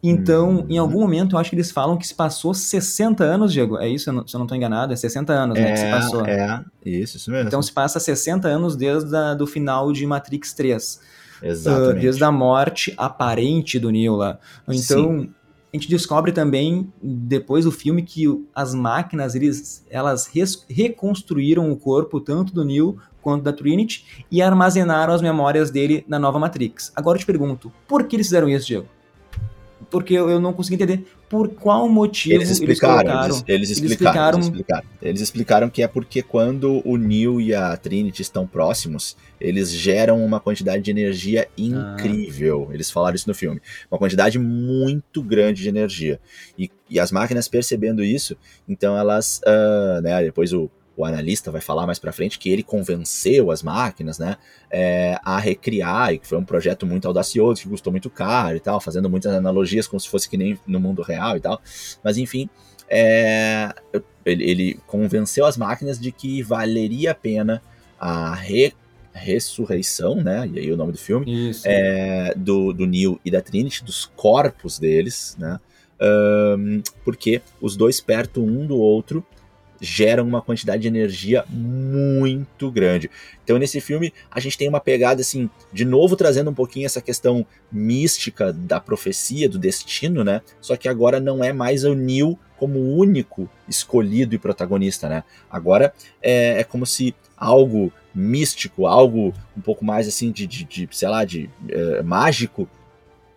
então, 0.05 0.57
uhum. 0.57 0.65
em 0.69 0.77
algum 0.77 0.99
momento, 0.99 1.35
eu 1.35 1.39
acho 1.39 1.49
que 1.49 1.55
eles 1.55 1.71
falam 1.71 1.95
que 1.95 2.05
se 2.05 2.13
passou 2.13 2.53
60 2.53 3.23
anos, 3.23 3.53
Diego. 3.53 3.77
É 3.77 3.87
isso, 3.87 4.03
se 4.03 4.09
eu 4.09 4.13
não 4.13 4.43
estou 4.43 4.57
enganado? 4.57 4.91
É 4.91 4.97
60 4.97 5.31
anos, 5.31 5.57
né, 5.57 5.71
que 5.71 5.77
se 5.77 5.85
é, 5.85 5.91
passou. 5.91 6.25
É, 6.25 6.61
isso, 6.85 7.15
isso 7.15 7.31
mesmo. 7.31 7.47
Então, 7.47 7.61
se 7.61 7.71
passa 7.71 8.01
60 8.01 8.45
anos 8.45 8.75
desde 8.75 9.15
o 9.41 9.47
final 9.47 9.93
de 9.93 10.05
Matrix 10.05 10.51
3. 10.51 10.99
Exatamente. 11.43 11.97
Uh, 11.97 12.01
desde 12.01 12.23
a 12.23 12.31
morte 12.31 12.93
aparente 12.97 13.77
do 13.77 13.91
Neo 13.91 14.15
lá. 14.15 14.39
Então, 14.67 15.21
Sim. 15.21 15.29
a 15.73 15.77
gente 15.77 15.89
descobre 15.89 16.31
também, 16.31 16.91
depois 17.01 17.65
do 17.65 17.71
filme, 17.71 18.01
que 18.01 18.25
as 18.55 18.73
máquinas, 18.73 19.35
eles, 19.35 19.85
elas 19.89 20.31
reconstruíram 20.69 21.71
o 21.71 21.75
corpo 21.75 22.21
tanto 22.21 22.53
do 22.53 22.63
Neo 22.63 22.97
quanto 23.21 23.43
da 23.43 23.53
Trinity 23.53 24.25
e 24.31 24.41
armazenaram 24.41 25.13
as 25.13 25.21
memórias 25.21 25.69
dele 25.69 26.05
na 26.07 26.17
nova 26.17 26.39
Matrix. 26.39 26.91
Agora 26.95 27.17
eu 27.17 27.21
te 27.21 27.25
pergunto, 27.25 27.71
por 27.87 28.03
que 28.05 28.15
eles 28.15 28.27
fizeram 28.27 28.49
isso, 28.49 28.65
Diego? 28.67 28.87
porque 29.93 30.15
eu 30.15 30.39
não 30.39 30.53
consegui 30.53 30.75
entender 30.75 31.05
por 31.33 31.49
qual 31.49 31.89
motivo 31.89 32.35
eles 32.35 32.51
explicaram. 32.51 33.25
Eles, 33.25 33.43
eles, 33.47 33.69
eles, 33.79 33.91
explicaram, 33.91 34.37
eles, 34.37 34.45
explicaram, 34.45 34.87
eles 35.01 35.21
explicaram. 35.21 35.67
que 35.67 35.81
é 35.81 35.87
porque 35.87 36.21
quando 36.21 36.79
o 36.85 36.95
Neo 36.95 37.41
e 37.41 37.55
a 37.55 37.75
Trinity 37.75 38.21
estão 38.21 38.45
próximos, 38.45 39.17
eles 39.41 39.71
geram 39.71 40.23
uma 40.23 40.39
quantidade 40.39 40.83
de 40.83 40.91
energia 40.91 41.47
incrível. 41.57 42.67
Ah. 42.69 42.75
Eles 42.75 42.91
falaram 42.91 43.15
isso 43.15 43.27
no 43.27 43.33
filme. 43.33 43.59
Uma 43.89 43.97
quantidade 43.97 44.37
muito 44.37 45.23
grande 45.23 45.63
de 45.63 45.69
energia. 45.69 46.19
E, 46.55 46.69
e 46.87 46.99
as 46.99 47.11
máquinas 47.11 47.47
percebendo 47.47 48.03
isso, 48.03 48.37
então 48.69 48.95
elas, 48.95 49.41
uh, 49.43 50.03
né, 50.03 50.23
depois 50.23 50.53
o 50.53 50.69
o 50.95 51.05
analista 51.05 51.51
vai 51.51 51.61
falar 51.61 51.85
mais 51.85 51.97
para 51.97 52.11
frente 52.11 52.37
que 52.37 52.49
ele 52.49 52.63
convenceu 52.63 53.51
as 53.51 53.63
máquinas, 53.63 54.19
né, 54.19 54.37
é, 54.71 55.17
a 55.23 55.39
recriar 55.39 56.13
e 56.13 56.19
que 56.19 56.27
foi 56.27 56.37
um 56.37 56.45
projeto 56.45 56.85
muito 56.85 57.07
audacioso, 57.07 57.61
que 57.61 57.69
custou 57.69 57.91
muito 57.91 58.09
caro 58.09 58.55
e 58.55 58.59
tal, 58.59 58.79
fazendo 58.79 59.09
muitas 59.09 59.33
analogias 59.33 59.87
como 59.87 59.99
se 59.99 60.07
fosse 60.07 60.29
que 60.29 60.37
nem 60.37 60.57
no 60.67 60.79
mundo 60.79 61.01
real 61.01 61.35
e 61.35 61.39
tal. 61.39 61.61
Mas 62.03 62.17
enfim, 62.17 62.49
é, 62.87 63.73
ele, 64.25 64.49
ele, 64.49 64.79
convenceu 64.85 65.45
as 65.45 65.57
máquinas 65.57 65.99
de 65.99 66.11
que 66.11 66.43
valeria 66.43 67.11
a 67.11 67.15
pena 67.15 67.61
a 67.99 68.35
re, 68.35 68.73
ressurreição, 69.13 70.15
né, 70.15 70.47
e 70.53 70.59
aí 70.59 70.71
o 70.71 70.77
nome 70.77 70.91
do 70.91 70.97
filme, 70.97 71.51
é, 71.65 72.33
do, 72.35 72.71
do 72.71 72.85
Neil 72.85 73.19
e 73.25 73.31
da 73.31 73.41
Trinity, 73.41 73.83
dos 73.83 74.05
corpos 74.05 74.77
deles, 74.77 75.35
né, 75.39 75.59
um, 76.01 76.81
porque 77.03 77.41
os 77.61 77.75
dois 77.75 78.01
perto 78.01 78.43
um 78.43 78.67
do 78.67 78.77
outro 78.77 79.25
geram 79.79 80.25
uma 80.25 80.41
quantidade 80.41 80.81
de 80.81 80.87
energia 80.87 81.45
muito 81.49 82.71
grande. 82.71 83.09
Então, 83.43 83.57
nesse 83.57 83.81
filme, 83.81 84.13
a 84.31 84.39
gente 84.39 84.57
tem 84.57 84.69
uma 84.69 84.79
pegada, 84.79 85.21
assim, 85.21 85.49
de 85.71 85.83
novo 85.83 86.15
trazendo 86.15 86.49
um 86.49 86.53
pouquinho 86.53 86.85
essa 86.85 87.01
questão 87.01 87.45
mística 87.71 88.53
da 88.53 88.79
profecia, 88.79 89.49
do 89.49 89.59
destino, 89.59 90.23
né? 90.23 90.41
Só 90.61 90.75
que 90.75 90.87
agora 90.87 91.19
não 91.19 91.43
é 91.43 91.51
mais 91.51 91.83
o 91.83 91.93
Neil 91.93 92.39
como 92.57 92.79
único 92.79 93.49
escolhido 93.67 94.33
e 94.33 94.39
protagonista, 94.39 95.09
né? 95.09 95.23
Agora 95.49 95.93
é, 96.21 96.61
é 96.61 96.63
como 96.63 96.85
se 96.85 97.13
algo 97.35 97.91
místico, 98.15 98.85
algo 98.87 99.33
um 99.57 99.61
pouco 99.61 99.83
mais 99.83 100.07
assim 100.07 100.31
de, 100.31 100.47
de, 100.47 100.63
de 100.63 100.87
sei 100.91 101.09
lá, 101.09 101.25
de 101.25 101.49
é, 101.67 102.01
mágico 102.03 102.69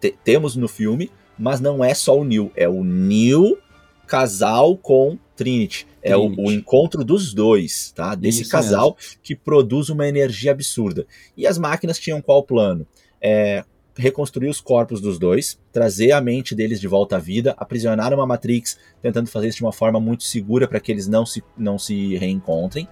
te, 0.00 0.14
temos 0.22 0.54
no 0.54 0.68
filme, 0.68 1.10
mas 1.38 1.60
não 1.60 1.84
é 1.84 1.92
só 1.94 2.18
o 2.18 2.24
Neil, 2.24 2.52
é 2.54 2.68
o 2.68 2.84
Neil 2.84 3.58
casal 4.06 4.76
com 4.76 5.18
Trinity. 5.36 5.86
É 6.02 6.16
o, 6.16 6.28
o, 6.36 6.50
encontro 6.50 7.04
dos 7.04 7.34
dois, 7.34 7.92
tá? 7.92 8.14
Desse 8.14 8.42
Isso 8.42 8.50
casal 8.50 8.96
mesmo. 8.96 9.18
que 9.22 9.36
produz 9.36 9.88
uma 9.88 10.08
energia 10.08 10.52
absurda. 10.52 11.06
E 11.36 11.46
as 11.46 11.58
máquinas 11.58 11.98
tinham 11.98 12.22
qual 12.22 12.42
plano? 12.42 12.86
É, 13.20 13.64
reconstruir 13.96 14.48
os 14.48 14.60
corpos 14.60 15.00
dos 15.00 15.18
dois, 15.18 15.58
trazer 15.72 16.12
a 16.12 16.20
mente 16.20 16.54
deles 16.54 16.80
de 16.80 16.86
volta 16.86 17.16
à 17.16 17.18
vida, 17.18 17.54
aprisionar 17.56 18.12
uma 18.12 18.26
Matrix, 18.26 18.78
tentando 19.00 19.28
fazer 19.28 19.48
isso 19.48 19.58
de 19.58 19.64
uma 19.64 19.72
forma 19.72 19.98
muito 19.98 20.24
segura 20.24 20.68
para 20.68 20.78
que 20.78 20.92
eles 20.92 21.08
não 21.08 21.24
se, 21.24 21.42
não 21.56 21.78
se 21.78 22.16
reencontrem, 22.16 22.86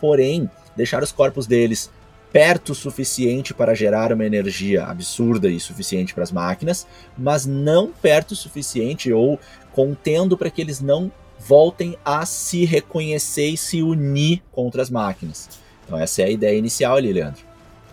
porém, 0.00 0.50
deixar 0.76 1.02
os 1.02 1.12
corpos 1.12 1.46
deles 1.46 1.90
perto 2.32 2.72
o 2.72 2.74
suficiente 2.74 3.54
para 3.54 3.74
gerar 3.74 4.12
uma 4.12 4.24
energia 4.24 4.84
absurda 4.84 5.48
e 5.48 5.58
suficiente 5.58 6.12
para 6.12 6.24
as 6.24 6.32
máquinas, 6.32 6.86
mas 7.16 7.46
não 7.46 7.90
perto 7.90 8.32
o 8.32 8.36
suficiente 8.36 9.12
ou 9.12 9.38
contendo 9.72 10.36
para 10.36 10.50
que 10.50 10.60
eles 10.60 10.80
não 10.80 11.10
voltem 11.48 11.96
a 12.04 12.26
se 12.26 12.66
reconhecer 12.66 13.48
e 13.48 13.56
se 13.56 13.82
unir 13.82 14.42
contra 14.52 14.82
as 14.82 14.90
máquinas. 14.90 15.48
Então 15.86 15.98
essa 15.98 16.20
é 16.20 16.26
a 16.26 16.30
ideia 16.30 16.58
inicial 16.58 16.96
ali, 16.96 17.10
Leandro. 17.10 17.48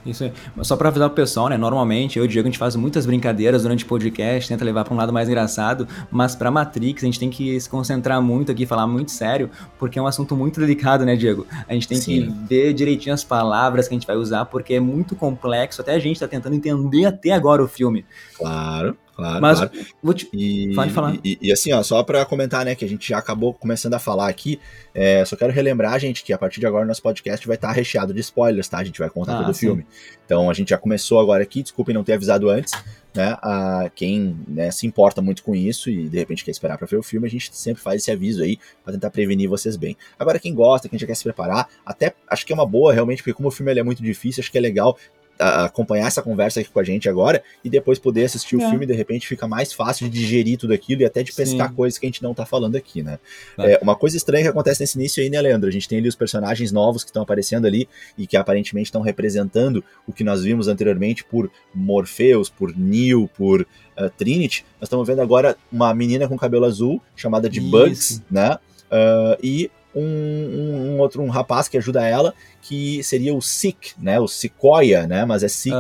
Isso 0.06 0.24
aí. 0.24 0.34
Só 0.62 0.76
para 0.76 0.90
avisar 0.90 1.08
o 1.08 1.12
pessoal, 1.12 1.50
né? 1.50 1.58
Normalmente 1.58 2.20
eu 2.20 2.26
e 2.26 2.28
o 2.28 2.30
Diego 2.30 2.48
a 2.48 2.52
gente 2.52 2.60
faz 2.60 2.76
muitas 2.76 3.06
brincadeiras 3.06 3.64
durante 3.64 3.84
o 3.84 3.88
podcast, 3.88 4.48
tenta 4.48 4.64
levar 4.64 4.84
para 4.84 4.94
um 4.94 4.98
lado 4.98 5.12
mais 5.12 5.28
engraçado, 5.28 5.88
mas 6.12 6.36
para 6.36 6.52
Matrix 6.52 7.02
a 7.02 7.06
gente 7.06 7.20
tem 7.20 7.30
que 7.30 7.60
se 7.60 7.68
concentrar 7.68 8.22
muito 8.22 8.52
aqui, 8.52 8.66
falar 8.66 8.86
muito 8.86 9.10
sério, 9.10 9.50
porque 9.80 9.98
é 9.98 10.02
um 10.02 10.06
assunto 10.06 10.36
muito 10.36 10.60
delicado, 10.60 11.06
né, 11.06 11.16
Diego? 11.16 11.48
A 11.68 11.74
gente 11.74 11.88
tem 11.88 11.98
Sim. 11.98 12.04
que 12.04 12.48
ver 12.48 12.74
direitinho 12.74 13.16
as 13.16 13.24
palavras 13.24 13.88
que 13.88 13.96
a 13.96 13.98
gente 13.98 14.06
vai 14.06 14.16
usar, 14.16 14.46
porque 14.46 14.76
é 14.76 14.80
muito 14.80 15.16
complexo, 15.16 15.82
até 15.82 15.96
a 15.96 16.00
gente 16.00 16.18
está 16.18 16.28
tentando 16.28 16.56
entender 16.56 17.06
até 17.06 17.32
agora 17.32 17.64
o 17.64 17.68
filme. 17.68 18.06
Claro. 18.38 18.96
Claro, 19.16 19.42
Mas 19.42 19.60
claro. 19.60 19.72
Vou 20.04 20.14
te... 20.14 20.28
E, 20.34 20.74
Pode 20.76 20.92
falar. 20.92 21.18
E, 21.24 21.38
e, 21.42 21.52
assim, 21.52 21.72
ó, 21.72 21.82
só 21.82 22.04
para 22.04 22.26
comentar, 22.26 22.66
né, 22.66 22.76
que 22.76 22.84
a 22.84 22.88
gente 22.88 23.08
já 23.08 23.18
acabou 23.18 23.54
começando 23.54 23.94
a 23.94 24.00
falar 24.00 24.28
aqui, 24.28 24.60
é, 24.94 25.24
só 25.24 25.38
quero 25.38 25.54
relembrar, 25.54 25.98
gente, 26.00 26.22
que 26.24 26.34
a 26.34 26.38
partir 26.38 26.60
de 26.60 26.66
agora 26.66 26.86
nosso 26.86 27.02
podcast 27.02 27.48
vai 27.48 27.56
estar 27.56 27.72
recheado 27.72 28.14
de 28.14 28.20
spoilers, 28.20 28.68
tá? 28.68 28.80
A 28.80 28.84
gente 28.84 29.00
vai 29.00 29.10
contar 29.10 29.36
ah, 29.36 29.38
todo 29.40 29.52
o 29.52 29.54
filme. 29.54 29.86
Então 30.26 30.50
a 30.50 30.54
gente 30.54 30.70
já 30.70 30.78
começou 30.78 31.20
agora 31.20 31.42
aqui, 31.44 31.64
desculpem 31.64 31.96
não 31.96 32.04
ter 32.04 32.14
avisado 32.14 32.50
antes, 32.50 32.74
né? 33.14 33.38
A 33.42 33.90
quem 33.96 34.38
né, 34.48 34.70
se 34.70 34.86
importa 34.86 35.22
muito 35.22 35.44
com 35.44 35.56
isso 35.56 35.90
e 35.90 36.10
de 36.10 36.18
repente 36.18 36.44
quer 36.44 36.52
esperar 36.52 36.78
para 36.78 36.86
ver 36.86 36.98
o 36.98 37.04
filme, 37.04 37.26
a 37.26 37.30
gente 37.32 37.56
sempre 37.56 37.82
faz 37.82 38.02
esse 38.02 38.12
aviso 38.12 38.44
aí 38.44 38.60
para 38.84 38.94
tentar 38.94 39.12
prevenir 39.12 39.48
vocês 39.48 39.78
bem. 39.78 39.96
Agora, 40.20 40.40
quem 40.40 40.54
gosta, 40.54 40.90
quem 40.90 41.00
já 41.00 41.08
quer 41.08 41.16
se 41.16 41.24
preparar, 41.24 41.70
até 41.86 42.14
acho 42.30 42.46
que 42.46 42.52
é 42.52 42.56
uma 42.56 42.66
boa 42.66 42.94
realmente, 42.94 43.20
porque 43.20 43.34
como 43.34 43.48
o 43.48 43.52
filme 43.52 43.72
é 43.80 43.84
muito 43.84 44.04
difícil, 44.04 44.42
acho 44.42 44.52
que 44.52 44.58
é 44.58 44.62
legal 44.62 44.98
acompanhar 45.38 46.08
essa 46.08 46.22
conversa 46.22 46.60
aqui 46.60 46.70
com 46.70 46.80
a 46.80 46.84
gente 46.84 47.10
agora 47.10 47.44
e 47.64 47.70
depois 47.70 48.00
poder 48.00 48.26
assistir 48.26 48.56
é. 48.56 48.66
o 48.66 48.70
filme, 48.70 48.86
de 48.86 48.94
repente 48.94 49.28
fica 49.28 49.48
mais 49.48 49.74
fácil 49.74 50.10
de 50.10 50.20
digerir 50.20 50.58
tudo 50.58 50.74
aquilo 50.74 51.02
e 51.02 51.06
até 51.06 51.24
de 51.24 51.34
pescar 51.34 51.70
Sim. 51.70 51.76
coisas 51.76 52.00
que 52.00 52.06
a 52.06 52.10
gente 52.10 52.24
não 52.24 52.34
tá 52.34 52.46
falando 52.46 52.76
aqui, 52.76 53.04
né? 53.04 53.20
É. 53.58 53.74
É, 53.74 53.80
uma 53.82 53.96
coisa 53.96 54.16
estranha 54.16 54.44
que 54.44 54.50
acontece 54.50 54.82
nesse 54.82 54.98
início 54.98 55.22
aí, 55.22 55.30
né, 55.30 55.42
Leandro? 55.42 55.68
A 55.68 55.72
gente 55.72 55.88
tem 55.88 55.98
ali 55.98 56.08
os 56.08 56.16
personagens 56.16 56.72
novos 56.72 57.04
que 57.04 57.10
estão 57.10 57.24
aparecendo 57.24 57.66
ali 57.66 57.88
e 58.18 58.26
que 58.26 58.38
aparentemente 58.38 58.88
estão 58.88 59.02
representando 59.02 59.84
o 60.08 60.14
que 60.14 60.24
nós 60.24 60.44
vimos 60.44 60.68
anteriormente 60.68 61.24
por 61.24 61.52
Morpheus, 61.74 62.50
por 62.50 62.76
Neo, 62.78 63.30
por 63.36 63.62
uh, 63.62 64.10
Trinity. 64.18 64.66
Nós 64.80 64.88
estamos 64.88 65.06
vendo 65.08 65.22
agora 65.22 65.58
uma 65.72 65.94
menina 65.94 66.28
com 66.28 66.38
cabelo 66.38 66.66
azul 66.66 67.02
chamada 67.16 67.50
de 67.50 67.60
Isso. 67.60 67.70
Bugs, 67.70 68.24
né? 68.30 68.58
Uh, 68.86 69.38
e 69.42 69.72
um, 69.96 70.02
um, 70.02 70.96
um, 70.96 71.00
outro 71.00 71.22
um 71.22 71.30
rapaz 71.30 71.68
que 71.68 71.78
ajuda 71.78 72.06
ela, 72.06 72.34
que 72.62 73.02
seria 73.04 73.34
o 73.34 73.42
Sick, 73.42 73.94
né? 73.98 74.20
O 74.20 74.28
Sequoia, 74.28 75.08
né? 75.08 75.24
Mas 75.26 75.44
é 75.44 75.48
Sick 75.48 75.76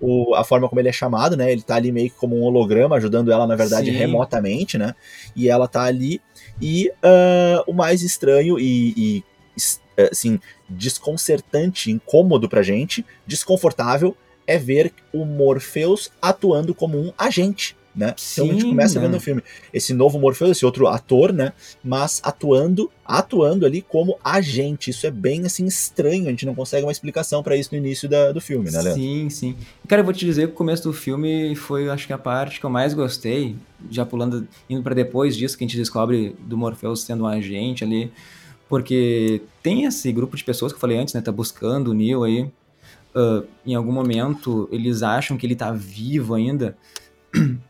o, 0.00 0.34
a 0.34 0.42
forma 0.42 0.68
como 0.68 0.80
ele 0.80 0.88
é 0.88 0.92
chamado, 0.92 1.36
né? 1.36 1.52
Ele 1.52 1.62
tá 1.62 1.76
ali 1.76 1.92
meio 1.92 2.10
que 2.10 2.16
como 2.16 2.36
um 2.36 2.42
holograma, 2.42 2.96
ajudando 2.96 3.30
ela, 3.30 3.46
na 3.46 3.54
verdade, 3.54 3.90
Sim. 3.90 3.96
remotamente, 3.96 4.76
né? 4.76 4.94
E 5.36 5.48
ela 5.48 5.68
tá 5.68 5.82
ali. 5.82 6.20
E 6.60 6.90
uh, 7.04 7.62
o 7.66 7.72
mais 7.72 8.02
estranho 8.02 8.58
e, 8.58 8.94
e 8.96 9.24
assim, 10.10 10.40
desconcertante, 10.68 11.90
incômodo 11.90 12.48
pra 12.48 12.62
gente, 12.62 13.04
desconfortável, 13.26 14.16
é 14.46 14.58
ver 14.58 14.92
o 15.12 15.24
Morpheus 15.24 16.10
atuando 16.20 16.74
como 16.74 16.98
um 16.98 17.12
agente 17.16 17.76
né? 18.00 18.14
Sim, 18.16 18.40
então 18.42 18.50
a 18.50 18.52
gente 18.54 18.68
começa 18.70 18.98
né? 18.98 19.06
vendo 19.06 19.16
o 19.18 19.20
filme 19.20 19.42
esse 19.74 19.92
novo 19.92 20.18
Morpheus, 20.18 20.52
esse 20.52 20.64
outro 20.64 20.86
ator, 20.86 21.32
né? 21.32 21.52
Mas 21.84 22.20
atuando, 22.24 22.90
atuando 23.04 23.66
ali 23.66 23.82
como 23.82 24.18
agente. 24.24 24.90
Isso 24.90 25.06
é 25.06 25.10
bem 25.10 25.44
assim 25.44 25.66
estranho, 25.66 26.26
a 26.26 26.30
gente 26.30 26.46
não 26.46 26.54
consegue 26.54 26.84
uma 26.84 26.92
explicação 26.92 27.42
para 27.42 27.56
isso 27.56 27.68
no 27.72 27.78
início 27.78 28.08
da, 28.08 28.32
do 28.32 28.40
filme, 28.40 28.70
né, 28.70 28.80
Leandro? 28.80 28.94
Sim, 28.94 29.28
sim. 29.28 29.56
Cara, 29.86 30.00
eu 30.00 30.04
vou 30.04 30.14
te 30.14 30.24
dizer 30.24 30.46
que 30.46 30.54
o 30.54 30.56
começo 30.56 30.82
do 30.82 30.94
filme 30.94 31.54
foi, 31.54 31.90
acho 31.90 32.06
que 32.06 32.12
a 32.12 32.18
parte 32.18 32.58
que 32.58 32.64
eu 32.64 32.70
mais 32.70 32.94
gostei, 32.94 33.54
já 33.90 34.06
pulando, 34.06 34.48
indo 34.68 34.82
para 34.82 34.94
depois 34.94 35.36
disso 35.36 35.58
que 35.58 35.64
a 35.64 35.66
gente 35.66 35.76
descobre 35.76 36.34
do 36.40 36.56
Morpheus 36.56 37.02
sendo 37.02 37.24
um 37.24 37.26
agente 37.26 37.84
ali, 37.84 38.10
porque 38.66 39.42
tem 39.62 39.84
esse 39.84 40.10
grupo 40.10 40.36
de 40.36 40.44
pessoas 40.44 40.72
que 40.72 40.76
eu 40.76 40.80
falei 40.80 40.96
antes, 40.96 41.12
né? 41.12 41.20
Tá 41.20 41.32
buscando 41.32 41.90
o 41.90 41.94
Neo 41.94 42.24
aí. 42.24 42.50
Uh, 43.12 43.44
em 43.66 43.74
algum 43.74 43.90
momento 43.90 44.68
eles 44.70 45.02
acham 45.02 45.36
que 45.36 45.44
ele 45.44 45.56
tá 45.56 45.72
vivo 45.72 46.34
ainda. 46.34 46.78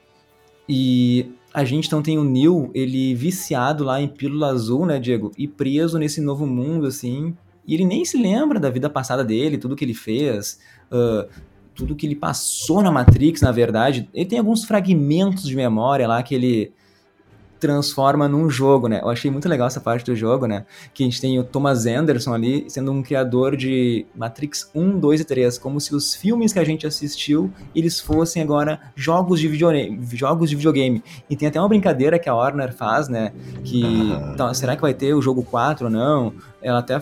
E 0.72 1.26
a 1.52 1.64
gente 1.64 1.88
então 1.88 2.00
tem 2.00 2.16
o 2.16 2.22
Neil, 2.22 2.70
ele 2.72 3.12
viciado 3.12 3.83
lá 3.83 4.00
em 4.00 4.06
pílula 4.06 4.52
azul, 4.52 4.87
né, 4.87 5.00
Diego? 5.00 5.33
E 5.37 5.48
preso 5.48 5.98
nesse 5.98 6.20
novo 6.20 6.46
mundo, 6.46 6.87
assim. 6.87 7.35
E 7.66 7.74
ele 7.74 7.85
nem 7.85 8.04
se 8.04 8.16
lembra 8.16 8.61
da 8.61 8.70
vida 8.70 8.88
passada 8.88 9.24
dele, 9.24 9.59
tudo 9.59 9.74
que 9.74 9.85
ele 9.85 9.94
fez, 9.94 10.61
uh, 10.92 11.28
tudo 11.74 11.96
que 11.96 12.06
ele 12.06 12.14
passou 12.14 12.80
na 12.83 12.92
Matrix, 12.92 13.40
na 13.40 13.50
verdade. 13.50 14.09
Ele 14.14 14.26
tem 14.26 14.38
alguns 14.38 14.64
fragmentos 14.64 15.42
de 15.42 15.56
memória 15.56 16.06
lá 16.06 16.22
que 16.22 16.37
ele 16.37 16.72
transforma 17.61 18.27
num 18.27 18.49
jogo, 18.49 18.88
né? 18.88 19.01
Eu 19.03 19.11
achei 19.11 19.31
muito 19.31 19.49
legal 19.49 19.66
essa 19.66 19.81
parte 19.81 20.05
do 20.05 20.16
jogo, 20.16 20.46
né? 20.46 20.64
Que 20.94 21.05
a 21.05 21.07
gente 21.07 21.20
tem 21.20 21.38
o 21.38 21.44
Thomas 21.44 21.87
Anderson 21.87 22.33
ali 22.33 22.64
sendo 22.68 22.90
um 22.90 23.03
criador 23.03 23.55
de 23.55 24.07
Matrix 24.16 24.70
1, 24.75 24.99
2 24.99 25.20
e 25.20 25.25
3, 25.25 25.59
como 25.59 25.79
se 25.81 25.94
os 25.94 26.14
filmes 26.14 26.53
que 26.53 26.59
a 26.59 26.64
gente 26.64 26.87
assistiu, 26.87 27.53
eles 27.75 28.01
fossem 28.01 28.42
agora 28.42 28.81
jogos 28.96 29.38
de 29.38 29.46
videogame, 29.46 30.01
jogos 30.12 30.49
de 30.49 30.57
videogame. 30.57 31.05
E 31.29 31.37
tem 31.37 31.49
até 31.49 31.61
uma 31.61 31.68
brincadeira 31.68 32.18
que 32.18 32.29
a 32.29 32.35
Warner 32.35 32.75
faz, 32.75 33.09
né? 33.09 33.33
Que 33.62 33.83
então, 34.33 34.53
será 34.55 34.75
que 34.75 34.83
vai 34.83 34.94
ter 34.94 35.14
o 35.14 35.20
jogo 35.20 35.42
4 35.42 35.85
ou 35.85 35.90
não? 35.90 36.33
Ela 36.62 36.79
até 36.79 37.01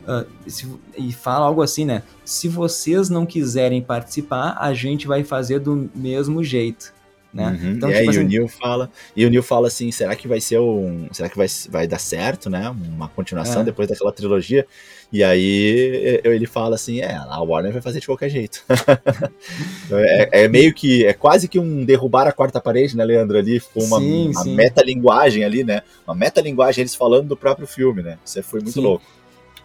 Uh, 0.00 0.26
se, 0.50 0.66
e 0.96 1.12
fala 1.12 1.44
algo 1.44 1.60
assim, 1.60 1.84
né? 1.84 2.02
Se 2.24 2.48
vocês 2.48 3.10
não 3.10 3.26
quiserem 3.26 3.82
participar, 3.82 4.56
a 4.58 4.72
gente 4.72 5.06
vai 5.06 5.22
fazer 5.22 5.58
do 5.58 5.90
mesmo 5.94 6.42
jeito 6.42 6.94
né? 7.32 7.58
Uhum. 7.62 7.72
Então, 7.72 7.88
é, 7.88 7.98
tipo, 7.98 8.10
assim... 8.10 8.20
e 8.20 8.24
o 8.24 8.28
Neil 8.28 8.48
fala, 8.48 8.90
e 9.16 9.26
o 9.26 9.30
Neil 9.30 9.42
fala 9.42 9.68
assim, 9.68 9.90
será 9.92 10.16
que 10.16 10.26
vai 10.26 10.40
ser 10.40 10.58
um, 10.58 11.08
será 11.12 11.28
que 11.28 11.36
vai, 11.36 11.46
vai 11.68 11.86
dar 11.86 11.98
certo, 11.98 12.50
né? 12.50 12.68
Uma 12.68 13.08
continuação 13.08 13.62
é. 13.62 13.64
depois 13.64 13.88
daquela 13.88 14.12
trilogia? 14.12 14.66
E 15.12 15.24
aí 15.24 16.20
ele 16.22 16.46
fala 16.46 16.76
assim, 16.76 17.00
é, 17.00 17.14
a 17.14 17.40
Warner 17.40 17.72
vai 17.72 17.82
fazer 17.82 18.00
de 18.00 18.06
qualquer 18.06 18.28
jeito. 18.28 18.64
é, 19.90 20.44
é, 20.44 20.48
meio 20.48 20.72
que, 20.72 21.04
é 21.04 21.12
quase 21.12 21.48
que 21.48 21.58
um 21.58 21.84
derrubar 21.84 22.26
a 22.28 22.32
quarta 22.32 22.60
parede, 22.60 22.96
né, 22.96 23.04
Leandro, 23.04 23.38
ali, 23.38 23.60
com 23.60 23.82
uma, 23.82 23.98
sim, 23.98 24.30
uma 24.30 24.44
metalinguagem 24.44 25.44
ali, 25.44 25.64
né? 25.64 25.82
Uma 26.06 26.14
metalinguagem, 26.14 26.82
eles 26.82 26.94
falando 26.94 27.28
do 27.28 27.36
próprio 27.36 27.66
filme, 27.66 28.02
né? 28.02 28.18
Isso 28.24 28.42
foi 28.42 28.60
muito 28.60 28.74
sim. 28.74 28.80
louco. 28.80 29.19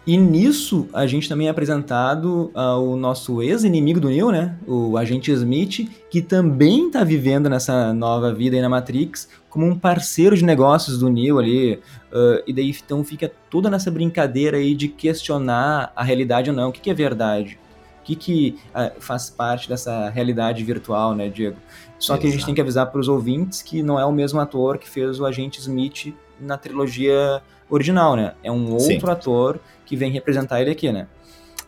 E 0.06 0.16
nisso 0.16 0.88
a 0.92 1.04
gente 1.04 1.28
também 1.28 1.48
é 1.48 1.50
apresentado 1.50 2.52
ao 2.54 2.94
nosso 2.94 3.42
ex-inimigo 3.42 3.98
do 3.98 4.08
Neo, 4.08 4.30
né? 4.30 4.56
O 4.64 4.96
agente 4.96 5.32
Smith, 5.32 5.90
que 6.08 6.22
também 6.22 6.86
está 6.86 7.02
vivendo 7.02 7.50
nessa 7.50 7.92
nova 7.92 8.32
vida 8.32 8.54
aí 8.54 8.62
na 8.62 8.68
Matrix, 8.68 9.28
como 9.50 9.66
um 9.66 9.76
parceiro 9.76 10.36
de 10.36 10.44
negócios 10.44 10.98
do 10.98 11.10
Neo 11.10 11.40
ali. 11.40 11.80
Uh, 12.12 12.40
e 12.46 12.52
daí 12.52 12.70
então 12.70 13.02
fica 13.02 13.32
toda 13.50 13.68
nessa 13.68 13.90
brincadeira 13.90 14.58
aí 14.58 14.76
de 14.76 14.86
questionar 14.86 15.92
a 15.96 16.04
realidade 16.04 16.50
ou 16.50 16.56
não. 16.56 16.68
O 16.68 16.72
que, 16.72 16.80
que 16.80 16.90
é 16.90 16.94
verdade? 16.94 17.58
O 18.00 18.04
que, 18.04 18.14
que 18.14 18.58
uh, 18.72 19.00
faz 19.00 19.28
parte 19.28 19.68
dessa 19.68 20.08
realidade 20.10 20.62
virtual, 20.62 21.16
né, 21.16 21.28
Diego? 21.28 21.56
Só 21.98 22.12
Exato. 22.12 22.20
que 22.20 22.28
a 22.28 22.30
gente 22.30 22.46
tem 22.46 22.54
que 22.54 22.60
avisar 22.60 22.86
para 22.92 23.00
os 23.00 23.08
ouvintes 23.08 23.60
que 23.60 23.82
não 23.82 23.98
é 23.98 24.04
o 24.04 24.12
mesmo 24.12 24.38
ator 24.38 24.78
que 24.78 24.88
fez 24.88 25.18
o 25.18 25.26
agente 25.26 25.58
Smith 25.58 26.14
na 26.40 26.56
trilogia 26.56 27.42
original, 27.68 28.16
né? 28.16 28.34
É 28.42 28.50
um 28.50 28.72
outro 28.72 28.86
Sim. 28.86 29.10
ator 29.10 29.60
que 29.84 29.96
vem 29.96 30.10
representar 30.10 30.60
ele 30.60 30.70
aqui, 30.70 30.92
né? 30.92 31.06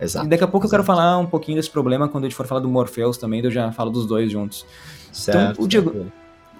Exato. 0.00 0.26
E 0.26 0.28
daqui 0.28 0.44
a 0.44 0.46
pouco 0.46 0.66
Exato. 0.66 0.74
eu 0.74 0.78
quero 0.78 0.86
falar 0.86 1.18
um 1.18 1.26
pouquinho 1.26 1.56
desse 1.56 1.70
problema 1.70 2.08
quando 2.08 2.24
a 2.24 2.28
gente 2.28 2.36
for 2.36 2.46
falar 2.46 2.60
do 2.60 2.68
Morpheus 2.68 3.18
também, 3.18 3.42
eu 3.42 3.50
já 3.50 3.72
falo 3.72 3.90
dos 3.90 4.06
dois 4.06 4.30
juntos. 4.30 4.64
Certo. 5.12 5.52
Então, 5.52 5.64
o 5.64 5.68
Diego, 5.68 6.06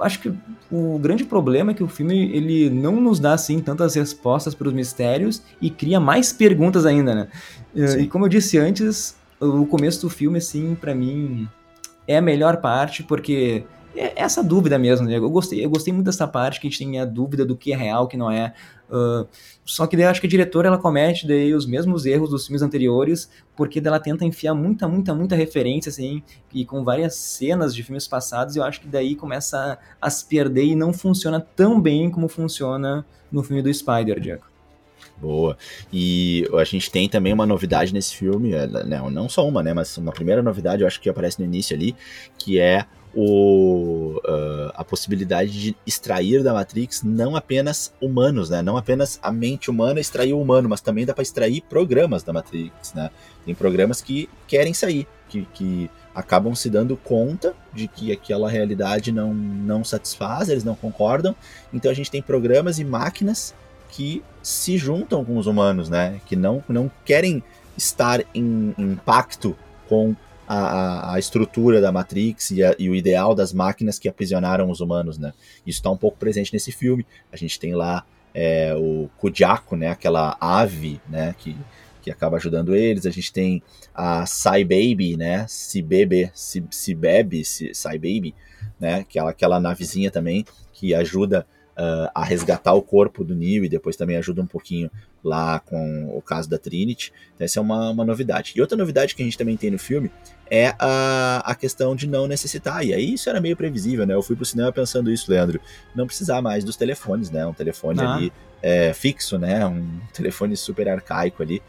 acho 0.01 0.21
que 0.21 0.33
o 0.71 0.99
grande 0.99 1.25
problema 1.25 1.71
é 1.71 1.75
que 1.75 1.83
o 1.83 1.88
filme 1.88 2.31
ele 2.33 2.71
não 2.71 3.01
nos 3.01 3.21
dá 3.21 3.33
assim 3.33 3.61
tantas 3.61 3.94
respostas 3.94 4.55
para 4.55 4.68
os 4.68 4.75
mistérios 4.75 5.42
e 5.61 5.71
cria 5.71 6.01
mais 6.01 6.33
perguntas 6.33 6.87
ainda, 6.87 7.14
né? 7.14 7.29
Sim. 7.75 8.01
E 8.01 8.07
como 8.09 8.25
eu 8.25 8.29
disse 8.29 8.59
antes, 8.59 9.16
o 9.40 9.66
começo 9.66 10.03
do 10.03 10.11
filme 10.11 10.38
assim, 10.38 10.75
para 10.75 10.94
mim 10.94 11.49
é 12.07 12.16
a 12.16 12.23
melhor 12.23 12.59
parte 12.59 13.03
porque 13.03 13.64
é 13.96 14.12
essa 14.16 14.42
dúvida 14.42 14.79
mesmo, 14.79 15.07
né? 15.07 15.16
Eu 15.16 15.31
gostei, 15.31 15.64
eu 15.64 15.70
gostei 15.70 15.92
muito 15.92 16.07
dessa 16.07 16.27
parte 16.27 16.61
que 16.61 16.66
a 16.66 16.70
gente 16.70 16.79
tem 16.79 17.01
a 17.01 17.05
dúvida 17.05 17.44
do 17.44 17.57
que 17.57 17.72
é 17.72 17.77
real, 17.77 18.05
o 18.05 18.09
que 18.09 18.16
não 18.16 18.31
é. 18.31 18.53
Uh, 18.88 19.27
só 19.64 19.87
que 19.87 19.96
daí 19.96 20.07
eu 20.07 20.11
acho 20.11 20.20
que 20.20 20.27
a 20.27 20.31
diretora 20.31 20.68
ela 20.68 20.79
comete 20.79 21.27
daí 21.27 21.55
os 21.55 21.66
mesmos 21.66 22.07
erros 22.07 22.31
dos 22.31 22.46
filmes 22.46 22.62
anteriores, 22.62 23.31
porque 23.57 23.83
ela 23.85 24.01
tenta 24.01 24.24
enfiar 24.24 24.55
muita, 24.55 24.88
muita, 24.88 25.14
muita 25.14 25.37
referência, 25.37 25.90
assim, 25.90 26.22
e 26.53 26.64
com 26.64 26.85
várias 26.85 27.14
cenas 27.14 27.74
de 27.74 27.83
filmes 27.83 28.07
passados, 28.07 28.57
eu 28.57 28.62
acho 28.62 28.81
que 28.81 28.88
daí 28.88 29.14
começa 29.14 29.79
a, 30.01 30.07
a 30.07 30.11
se 30.11 30.24
perder 30.24 30.64
e 30.64 30.74
não 30.74 30.92
funciona 30.92 31.40
tão 31.40 31.81
bem 31.81 32.11
como 32.11 32.29
funciona 32.29 33.05
no 33.31 33.42
filme 33.42 33.62
do 33.62 33.72
Spider, 33.72 34.20
Diego. 34.20 34.44
Boa. 35.20 35.57
E 35.92 36.48
a 36.55 36.64
gente 36.64 36.90
tem 36.90 37.09
também 37.09 37.33
uma 37.33 37.44
novidade 37.44 37.92
nesse 37.92 38.14
filme, 38.14 38.53
é, 38.53 38.66
não, 38.66 39.11
não 39.11 39.29
só 39.29 39.46
uma, 39.46 39.62
né, 39.62 39.74
mas 39.74 39.96
uma 39.98 40.12
primeira 40.12 40.42
novidade, 40.42 40.83
eu 40.83 40.87
acho 40.87 41.01
que 41.01 41.09
aparece 41.09 41.40
no 41.40 41.44
início 41.44 41.77
ali, 41.77 41.94
que 42.38 42.59
é 42.59 42.87
o, 43.20 44.20
uh, 44.28 44.70
a 44.76 44.85
possibilidade 44.85 45.50
de 45.50 45.76
extrair 45.85 46.44
da 46.44 46.54
Matrix 46.54 47.02
não 47.02 47.35
apenas 47.35 47.92
humanos, 48.00 48.48
né? 48.48 48.62
Não 48.62 48.76
apenas 48.76 49.18
a 49.20 49.33
mente 49.33 49.68
humana 49.68 49.98
extrair 49.98 50.33
o 50.33 50.40
humano, 50.40 50.68
mas 50.68 50.81
também 50.81 51.04
dá 51.04 51.12
para 51.12 51.24
extrair 51.24 51.62
programas 51.62 52.22
da 52.22 52.33
Matrix, 52.33 52.94
né? 52.94 53.11
Tem 53.44 53.57
programas 53.57 54.00
que 54.00 54.31
querem 54.46 54.72
sair, 54.72 55.04
que, 55.28 55.44
que 55.52 55.90
acabam 56.14 56.54
se 56.54 56.70
dando 56.70 56.96
conta 56.96 57.57
de 57.74 57.88
que 57.88 58.12
aquela 58.12 58.48
realidade 58.48 59.11
não, 59.11 59.35
não 59.35 59.83
satisfaz, 59.83 60.48
eles 60.48 60.62
não 60.62 60.76
concordam. 60.76 61.35
Então 61.74 61.90
a 61.90 61.94
gente 61.94 62.12
tem 62.12 62.22
programas 62.22 62.78
e 62.78 62.85
máquinas 62.85 63.52
que 63.90 64.22
se 64.44 64.78
juntam 64.78 65.24
com 65.24 65.38
os 65.38 65.48
humanos, 65.48 65.88
né? 65.88 66.20
Que 66.24 66.37
não, 66.37 66.62
não 66.68 66.88
querem 67.04 67.42
estar 67.76 68.24
em, 68.33 68.72
em 68.78 68.94
pacto 68.94 69.57
com 69.88 70.14
a, 70.48 71.14
a, 71.14 71.18
estrutura 71.18 71.78
da 71.78 71.92
Matrix 71.92 72.50
e, 72.52 72.64
a, 72.64 72.74
e, 72.78 72.88
o 72.88 72.94
ideal 72.94 73.34
das 73.34 73.52
máquinas 73.52 73.98
que 73.98 74.08
aprisionaram 74.08 74.70
os 74.70 74.80
humanos, 74.80 75.18
né? 75.18 75.34
Isso 75.66 75.80
está 75.80 75.90
um 75.90 75.96
pouco 75.96 76.16
presente 76.16 76.52
nesse 76.54 76.72
filme. 76.72 77.06
A 77.30 77.37
gente 77.37 77.61
tem 77.61 77.74
lá 77.74 78.06
é, 78.32 78.74
o 78.74 79.11
Kujako, 79.18 79.76
né? 79.76 79.90
Aquela 79.90 80.38
ave, 80.40 80.98
né? 81.06 81.34
Que, 81.37 81.54
que 82.00 82.11
acaba 82.11 82.38
ajudando 82.38 82.74
eles. 82.74 83.04
A 83.04 83.11
gente 83.11 83.30
tem 83.30 83.62
a 83.94 84.24
Sai 84.24 84.64
Baby, 84.64 85.18
né? 85.18 85.44
Se 85.46 85.82
bebe, 85.82 86.30
se, 86.32 86.94
bebe, 86.94 87.42
Baby, 87.84 88.34
né? 88.80 89.00
Aquela, 89.00 89.30
aquela 89.30 89.61
navezinha 89.61 90.11
também 90.11 90.46
que 90.72 90.94
ajuda 90.94 91.46
uh, 91.78 92.10
a 92.14 92.24
resgatar 92.24 92.74
o 92.74 92.82
corpo 92.82 93.24
do 93.24 93.34
Neo 93.34 93.64
e 93.64 93.68
depois 93.68 93.96
também 93.96 94.16
ajuda 94.16 94.42
um 94.42 94.46
pouquinho 94.46 94.90
lá 95.22 95.60
com 95.60 96.16
o 96.16 96.20
caso 96.20 96.50
da 96.50 96.58
Trinity. 96.58 97.12
Então, 97.34 97.44
essa 97.44 97.58
é 97.60 97.62
uma, 97.62 97.90
uma 97.90 98.04
novidade. 98.04 98.52
E 98.56 98.60
outra 98.60 98.76
novidade 98.76 99.14
que 99.14 99.22
a 99.22 99.24
gente 99.24 99.38
também 99.38 99.56
tem 99.56 99.70
no 99.70 99.78
filme 99.78 100.10
é 100.50 100.74
a, 100.78 101.42
a 101.44 101.54
questão 101.54 101.94
de 101.94 102.06
não 102.06 102.26
necessitar. 102.26 102.84
E 102.84 102.92
aí 102.92 103.14
isso 103.14 103.30
era 103.30 103.40
meio 103.40 103.56
previsível, 103.56 104.06
né? 104.06 104.14
Eu 104.14 104.22
fui 104.22 104.34
pro 104.34 104.44
cinema 104.44 104.72
pensando 104.72 105.10
isso, 105.10 105.30
Leandro. 105.30 105.60
Não 105.94 106.06
precisar 106.06 106.42
mais 106.42 106.64
dos 106.64 106.76
telefones, 106.76 107.30
né? 107.30 107.46
Um 107.46 107.54
telefone 107.54 108.00
ah. 108.00 108.14
ali 108.14 108.32
é, 108.60 108.92
fixo, 108.92 109.38
né? 109.38 109.64
Um 109.66 110.00
telefone 110.12 110.56
super 110.56 110.88
arcaico 110.88 111.42
ali. 111.42 111.62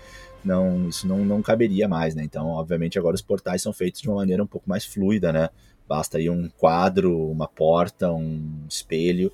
Não, 0.44 0.88
isso 0.88 1.06
não, 1.06 1.26
não 1.26 1.42
caberia 1.42 1.88
mais, 1.88 2.16
né? 2.16 2.24
Então, 2.24 2.48
obviamente, 2.48 2.98
agora 2.98 3.16
os 3.16 3.22
portais 3.22 3.62
são 3.62 3.74
feitos 3.74 4.02
de 4.02 4.08
uma 4.08 4.18
maneira 4.18 4.42
um 4.42 4.48
pouco 4.48 4.70
mais 4.70 4.86
fluida, 4.86 5.34
né? 5.34 5.50
Basta 5.88 6.18
aí 6.18 6.30
um 6.30 6.50
quadro, 6.58 7.30
uma 7.30 7.48
porta, 7.48 8.12
um 8.12 8.64
espelho 8.70 9.32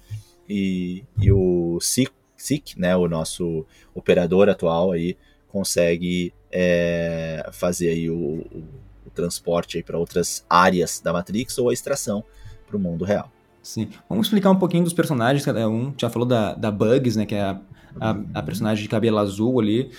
e, 0.47 1.03
e 1.19 1.31
o 1.31 1.79
SIC, 1.81 2.77
né, 2.77 2.95
o 2.95 3.08
nosso 3.08 3.65
operador 3.93 4.49
atual 4.49 4.91
aí, 4.91 5.17
consegue 5.47 6.34
é, 6.51 7.49
fazer 7.53 7.89
aí 7.89 8.10
o, 8.10 8.15
o, 8.15 8.63
o 9.05 9.10
transporte 9.13 9.81
para 9.84 9.97
outras 9.97 10.45
áreas 10.49 10.99
da 10.99 11.13
Matrix 11.13 11.58
ou 11.58 11.69
a 11.69 11.73
extração 11.73 12.23
para 12.67 12.77
o 12.77 12.79
mundo 12.79 13.05
real. 13.05 13.31
Sim. 13.65 13.89
Vamos 14.08 14.27
explicar 14.27 14.51
um 14.51 14.60
pouquinho 14.60 14.84
dos 14.84 14.93
personagens, 14.93 15.43
cada 15.43 15.67
um. 15.67 15.91
Já 15.97 16.08
falou 16.08 16.27
da, 16.27 16.53
da 16.53 16.69
Bugs, 16.69 17.15
né? 17.15 17.25
Que 17.25 17.34
é 17.34 17.41
a, 17.41 17.60
a, 17.99 18.15
a, 18.36 18.43
personagem 18.43 18.84
de 18.84 18.88
cabelo 18.88 19.17
azul 19.17 19.60
ali. 19.60 19.89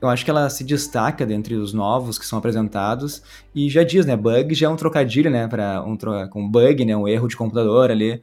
Eu 0.00 0.08
acho 0.08 0.24
que 0.24 0.30
ela 0.30 0.50
se 0.50 0.64
destaca 0.64 1.24
dentre 1.24 1.54
os 1.54 1.72
novos 1.72 2.18
que 2.18 2.26
são 2.26 2.36
apresentados. 2.36 3.22
E 3.54 3.70
já 3.70 3.84
diz, 3.84 4.04
né? 4.06 4.16
Bug 4.16 4.52
já 4.56 4.66
é 4.66 4.68
um 4.68 4.74
trocadilho, 4.74 5.30
né? 5.30 5.46
Pra 5.46 5.84
um, 5.84 5.96
com 6.28 6.48
bug, 6.48 6.84
né? 6.84 6.96
Um 6.96 7.06
erro 7.06 7.28
de 7.28 7.36
computador 7.36 7.92
ali. 7.92 8.20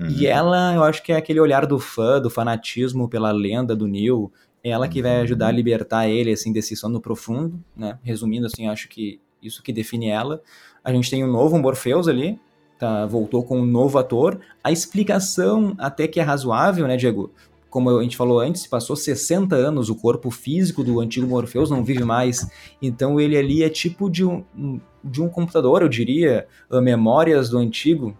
Uhum. 0.00 0.08
E 0.08 0.26
ela, 0.26 0.74
eu 0.74 0.82
acho 0.82 1.02
que 1.02 1.12
é 1.12 1.16
aquele 1.16 1.40
olhar 1.40 1.66
do 1.66 1.78
fã, 1.78 2.20
do 2.20 2.30
fanatismo 2.30 3.08
pela 3.08 3.30
lenda 3.30 3.76
do 3.76 3.86
Neil, 3.86 4.32
ela 4.62 4.88
que 4.88 5.02
vai 5.02 5.20
ajudar 5.20 5.46
a 5.46 5.48
uhum. 5.50 5.56
libertar 5.56 6.08
ele, 6.08 6.32
assim, 6.32 6.52
desse 6.52 6.74
sono 6.74 7.00
profundo, 7.00 7.62
né? 7.76 7.98
Resumindo, 8.02 8.46
assim, 8.46 8.66
acho 8.66 8.88
que 8.88 9.20
isso 9.42 9.62
que 9.62 9.72
define 9.72 10.08
ela. 10.08 10.40
A 10.82 10.92
gente 10.92 11.10
tem 11.10 11.22
um 11.22 11.30
novo 11.30 11.58
Morpheus 11.58 12.08
ali, 12.08 12.40
tá, 12.78 13.04
voltou 13.06 13.44
com 13.44 13.60
um 13.60 13.66
novo 13.66 13.98
ator. 13.98 14.40
A 14.62 14.72
explicação 14.72 15.74
até 15.78 16.08
que 16.08 16.18
é 16.18 16.22
razoável, 16.22 16.88
né, 16.88 16.96
Diego? 16.96 17.30
Como 17.68 17.90
a 17.90 18.02
gente 18.02 18.16
falou 18.16 18.38
antes, 18.38 18.66
passou 18.66 18.94
60 18.94 19.54
anos, 19.56 19.90
o 19.90 19.96
corpo 19.96 20.30
físico 20.30 20.84
do 20.84 21.00
antigo 21.00 21.26
Morpheus 21.26 21.70
não 21.70 21.84
vive 21.84 22.04
mais. 22.04 22.48
Então 22.80 23.20
ele 23.20 23.36
ali 23.36 23.64
é 23.64 23.68
tipo 23.68 24.08
de 24.08 24.24
um, 24.24 24.44
de 25.02 25.20
um 25.20 25.28
computador, 25.28 25.82
eu 25.82 25.88
diria, 25.88 26.46
memórias 26.70 27.50
do 27.50 27.58
antigo. 27.58 28.16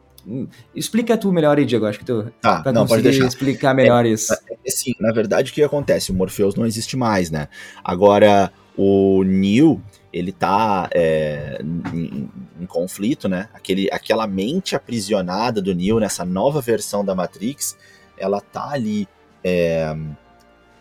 Explica 0.75 1.17
tu 1.17 1.33
melhor 1.33 1.59
aí, 1.59 1.65
Diego. 1.65 1.87
Acho 1.87 1.99
que 1.99 2.05
tu 2.05 2.31
tá, 2.41 2.63
vai 2.63 2.73
não, 2.73 2.87
conseguir 2.87 3.25
explicar 3.25 3.75
melhor 3.75 4.05
é, 4.05 4.09
isso. 4.09 4.33
É, 4.33 4.39
é, 4.65 4.71
sim, 4.71 4.95
na 5.01 5.13
verdade, 5.13 5.51
o 5.51 5.55
que 5.55 5.63
acontece? 5.63 6.11
O 6.11 6.15
Morpheus 6.15 6.55
não 6.55 6.67
existe 6.67 6.97
mais, 6.97 7.31
né? 7.31 7.49
Agora, 7.83 8.53
o 8.77 9.23
Neo, 9.25 9.83
ele 10.13 10.33
tá 10.33 10.89
é, 10.93 11.61
em, 11.93 12.31
em, 12.61 12.67
conflito, 12.67 13.29
né? 13.29 13.49
Aquele, 13.53 13.89
aquela 13.93 14.27
mente 14.27 14.75
aprisionada 14.75 15.61
do 15.61 15.75
Neo 15.75 16.01
nessa 16.01 16.25
nova 16.25 16.61
versão 16.61 17.05
da 17.05 17.15
Matrix, 17.15 17.77
ela 18.19 18.41
tá 18.41 18.71
ali 18.71 19.07
é, 19.43 19.95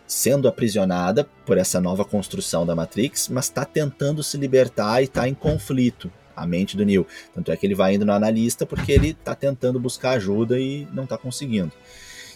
sendo 0.06 0.48
aprisionada 0.48 1.28
por 1.44 1.58
essa 1.58 1.80
nova 1.80 2.04
construção 2.04 2.64
da 2.64 2.74
Matrix, 2.74 3.28
mas 3.28 3.48
tá 3.48 3.64
tentando 3.64 4.22
se 4.22 4.36
libertar 4.36 5.02
e 5.02 5.08
tá 5.08 5.28
em 5.28 5.34
conflito 5.34 6.10
a 6.34 6.46
mente 6.46 6.76
do 6.76 6.84
Neo. 6.84 7.06
Tanto 7.32 7.50
é 7.50 7.56
que 7.56 7.66
ele 7.66 7.74
vai 7.74 7.94
indo 7.94 8.04
no 8.04 8.12
analista 8.12 8.66
porque 8.66 8.92
ele 8.92 9.14
tá 9.14 9.34
tentando 9.34 9.80
buscar 9.80 10.12
ajuda 10.12 10.58
e 10.58 10.86
não 10.92 11.06
tá 11.06 11.18
conseguindo. 11.18 11.72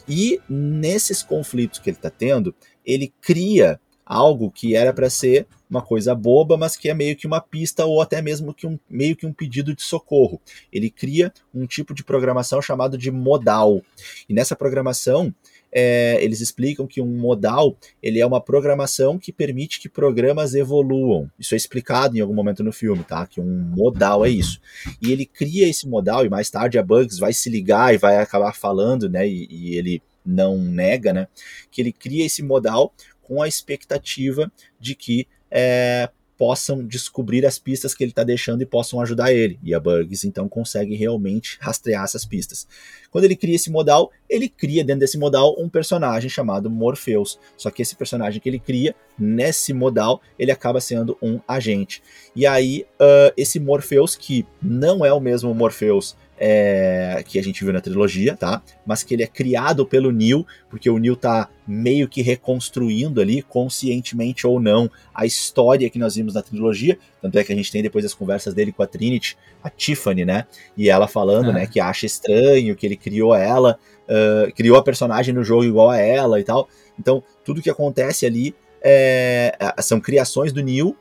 E 0.09 0.41
nesses 0.49 1.23
conflitos 1.23 1.79
que 1.79 1.91
ele 1.91 1.97
tá 1.97 2.11
tendo, 2.11 2.55
ele 2.85 3.13
cria 3.21 3.79
algo 4.09 4.51
que 4.51 4.75
era 4.75 4.91
para 4.91 5.11
ser 5.11 5.47
uma 5.69 5.83
coisa 5.83 6.15
boba, 6.15 6.57
mas 6.57 6.77
que 6.77 6.89
é 6.89 6.95
meio 6.95 7.15
que 7.15 7.27
uma 7.27 7.43
pista 7.43 7.85
ou 7.85 8.01
até 8.01 8.23
mesmo 8.23 8.55
que 8.55 8.67
um, 8.67 8.79
meio 8.89 9.15
que 9.15 9.27
um 9.27 9.33
pedido 9.35 9.75
de 9.75 9.83
socorro. 9.83 10.41
Ele 10.73 10.89
cria 10.89 11.31
um 11.55 11.67
tipo 11.67 11.93
de 11.93 12.03
programação 12.03 12.63
chamado 12.63 12.97
de 12.97 13.11
modal. 13.11 13.83
E 14.27 14.33
nessa 14.33 14.57
programação, 14.57 15.35
é, 15.81 16.19
eles 16.25 16.41
explicam 16.41 16.89
que 16.89 17.01
um 17.01 17.07
modal 17.07 17.77
ele 18.03 18.19
é 18.19 18.27
uma 18.27 18.41
programação 18.41 19.17
que 19.17 19.33
permite 19.33 19.79
que 19.79 19.89
programas 19.89 20.53
evoluam. 20.53 21.31
Isso 21.39 21.55
é 21.55 21.57
explicado 21.57 22.17
em 22.17 22.21
algum 22.21 22.35
momento 22.35 22.65
no 22.65 22.73
filme, 22.73 23.05
tá? 23.05 23.25
Que 23.29 23.41
um 23.41 23.73
modal 23.77 24.27
é 24.27 24.29
isso. 24.29 24.61
E 25.01 25.13
ele 25.13 25.25
cria 25.25 25.69
esse 25.69 25.87
modal 25.87 26.27
e 26.27 26.29
mais 26.29 26.51
tarde 26.51 26.79
a 26.79 26.83
Bugs 26.83 27.19
vai 27.19 27.33
se 27.33 27.49
ligar 27.49 27.95
e 27.95 27.99
vai 27.99 28.19
acabar 28.19 28.57
falando, 28.57 29.09
né? 29.09 29.29
E, 29.29 29.47
e 29.49 29.77
ele 29.77 30.03
não 30.27 30.59
nega, 30.59 31.13
né? 31.13 31.29
Que 31.71 31.81
ele 31.81 31.93
cria 31.93 32.27
esse 32.27 32.43
modal 32.43 32.93
com 33.23 33.41
a 33.41 33.47
expectativa 33.47 34.51
de 34.81 34.97
que 34.97 35.29
é, 35.49 36.11
possam 36.39 36.87
descobrir 36.87 37.45
as 37.45 37.59
pistas 37.59 37.93
que 37.93 38.05
ele 38.05 38.13
está 38.13 38.23
deixando 38.23 38.63
e 38.63 38.67
possam 38.67 39.01
ajudar 39.01 39.33
ele. 39.33 39.59
E 39.63 39.75
a 39.75 39.81
Bugs 39.81 40.25
então 40.25 40.49
consegue 40.49 40.95
realmente 40.95 41.59
rastrear 41.61 42.05
essas 42.05 42.25
pistas. 42.25 42.67
Quando 43.11 43.25
ele 43.25 43.35
cria 43.35 43.57
esse 43.57 43.71
modal, 43.71 44.13
ele 44.31 44.49
cria 44.49 44.85
dentro 44.85 45.01
desse 45.01 45.19
modal 45.19 45.57
um 45.59 45.69
personagem 45.69 46.31
chamado 46.31 46.71
Morpheus. 46.71 47.41
Só 47.57 47.71
que 47.71 47.83
esse 47.83 47.97
personagem 47.97 48.41
que 48.41 48.49
ele 48.49 48.61
cria 48.61 48.95
nesse 49.19 49.73
modal, 49.73 50.23
ele 50.39 50.53
acaba 50.53 50.81
sendo 50.81 51.19
um 51.21 51.41
agente. 51.49 52.01
E 52.37 52.47
aí, 52.47 52.87
uh, 53.01 53.33
esse 53.37 53.59
Morpheus, 53.59 54.15
que 54.15 54.47
não 54.63 55.05
é 55.05 55.13
o 55.13 55.21
mesmo 55.21 55.53
Morpheus 55.53 56.17
é, 56.39 57.23
que 57.27 57.39
a 57.39 57.43
gente 57.43 57.65
viu 57.65 57.73
na 57.73 57.81
trilogia, 57.81 58.37
tá? 58.37 58.63
Mas 58.87 59.03
que 59.03 59.15
ele 59.15 59.23
é 59.23 59.27
criado 59.27 59.85
pelo 59.85 60.13
Neil, 60.13 60.47
porque 60.71 60.89
o 60.89 60.99
Neil 60.99 61.17
tá 61.17 61.49
meio 61.67 62.09
que 62.09 62.23
reconstruindo 62.23 63.21
ali, 63.21 63.43
conscientemente 63.43 64.47
ou 64.47 64.61
não, 64.61 64.91
a 65.15 65.27
história 65.27 65.91
que 65.91 65.99
nós 65.99 66.15
vimos 66.15 66.35
na 66.35 66.43
trilogia. 66.43 66.99
Tanto 67.21 67.39
é 67.39 67.45
que 67.45 67.53
a 67.53 67.57
gente 67.57 67.71
tem 67.71 67.83
depois 67.83 68.05
as 68.05 68.15
conversas 68.15 68.55
dele 68.55 68.73
com 68.73 68.83
a 68.83 68.87
Trinity, 68.87 69.37
a 69.63 69.69
Tiffany, 69.69 70.25
né? 70.25 70.47
E 70.77 70.89
ela 70.89 71.09
falando, 71.09 71.53
né, 71.53 71.67
que 71.67 71.81
acha 71.81 72.07
estranho 72.07 72.77
que 72.77 72.87
ele 72.87 72.97
criou 72.97 73.35
ela, 73.35 73.79
uh, 74.09 74.53
criou 74.55 74.77
a 74.77 74.83
personagem 74.83 75.35
no 75.35 75.43
jogo 75.45 75.65
igual 75.65 75.91
a 75.91 75.99
ela 75.99 76.41
e 76.41 76.45
tal. 76.45 76.69
Então, 76.99 77.23
tudo 77.45 77.63
que 77.63 77.71
acontece 77.71 78.25
ali 78.25 78.55
é, 78.83 79.57
são 79.81 80.01
criações 80.01 80.53
do 80.53 80.63
Neil 80.63 80.97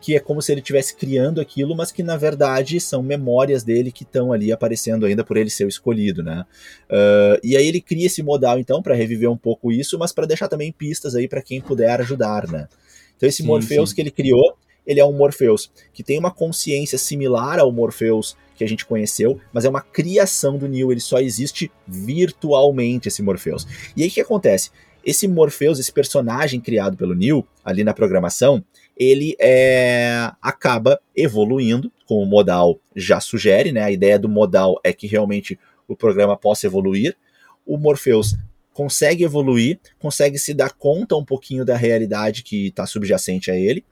que 0.00 0.14
é 0.14 0.20
como 0.20 0.42
se 0.42 0.52
ele 0.52 0.60
estivesse 0.60 0.94
criando 0.94 1.40
aquilo, 1.40 1.74
mas 1.74 1.90
que 1.90 2.02
na 2.02 2.16
verdade 2.16 2.78
são 2.80 3.02
memórias 3.02 3.64
dele 3.64 3.90
que 3.90 4.04
estão 4.04 4.32
ali 4.32 4.52
aparecendo 4.52 5.06
ainda 5.06 5.24
por 5.24 5.36
ele 5.36 5.50
ser 5.50 5.64
o 5.64 5.68
escolhido, 5.68 6.22
né? 6.22 6.44
Uh, 6.90 7.40
e 7.42 7.56
aí 7.56 7.66
ele 7.66 7.80
cria 7.80 8.06
esse 8.06 8.22
modal 8.22 8.58
então 8.58 8.82
para 8.82 8.94
reviver 8.94 9.30
um 9.30 9.36
pouco 9.36 9.72
isso, 9.72 9.98
mas 9.98 10.12
para 10.12 10.26
deixar 10.26 10.48
também 10.48 10.70
pistas 10.70 11.14
aí 11.14 11.26
para 11.26 11.42
quem 11.42 11.60
puder 11.60 12.00
ajudar, 12.00 12.46
né? 12.48 12.68
Então 13.16 13.28
esse 13.28 13.42
sim, 13.42 13.48
Morpheus 13.48 13.90
sim. 13.90 13.96
que 13.96 14.00
ele 14.02 14.10
criou, 14.10 14.56
ele 14.86 15.00
é 15.00 15.04
um 15.04 15.12
Morpheus 15.12 15.70
que 15.92 16.02
tem 16.02 16.18
uma 16.18 16.30
consciência 16.30 16.98
similar 16.98 17.58
ao 17.58 17.72
Morpheus 17.72 18.36
que 18.54 18.64
a 18.64 18.68
gente 18.68 18.86
conheceu, 18.86 19.38
mas 19.52 19.64
é 19.64 19.68
uma 19.68 19.80
criação 19.80 20.56
do 20.56 20.68
Neo, 20.68 20.92
ele 20.92 21.00
só 21.00 21.18
existe 21.18 21.70
virtualmente 21.86 23.08
esse 23.08 23.22
Morpheus. 23.22 23.66
E 23.96 24.02
aí 24.02 24.08
o 24.08 24.10
que 24.10 24.20
acontece? 24.20 24.70
Esse 25.04 25.28
Morpheus, 25.28 25.78
esse 25.78 25.92
personagem 25.92 26.60
criado 26.60 26.96
pelo 26.96 27.14
Neo 27.14 27.46
ali 27.64 27.84
na 27.84 27.94
programação, 27.94 28.64
ele 28.96 29.36
é, 29.38 30.30
acaba 30.40 30.98
evoluindo, 31.14 31.92
como 32.06 32.22
o 32.22 32.26
modal 32.26 32.80
já 32.94 33.20
sugere, 33.20 33.70
né? 33.70 33.82
A 33.82 33.90
ideia 33.90 34.18
do 34.18 34.28
modal 34.28 34.80
é 34.82 34.92
que 34.92 35.06
realmente 35.06 35.58
o 35.86 35.94
programa 35.94 36.36
possa 36.36 36.66
evoluir. 36.66 37.16
O 37.66 37.76
Morpheus 37.76 38.34
consegue 38.72 39.24
evoluir, 39.24 39.78
consegue 39.98 40.38
se 40.38 40.54
dar 40.54 40.72
conta 40.72 41.16
um 41.16 41.24
pouquinho 41.24 41.64
da 41.64 41.76
realidade 41.76 42.42
que 42.42 42.68
está 42.68 42.86
subjacente 42.86 43.50
a 43.50 43.56
ele. 43.56 43.84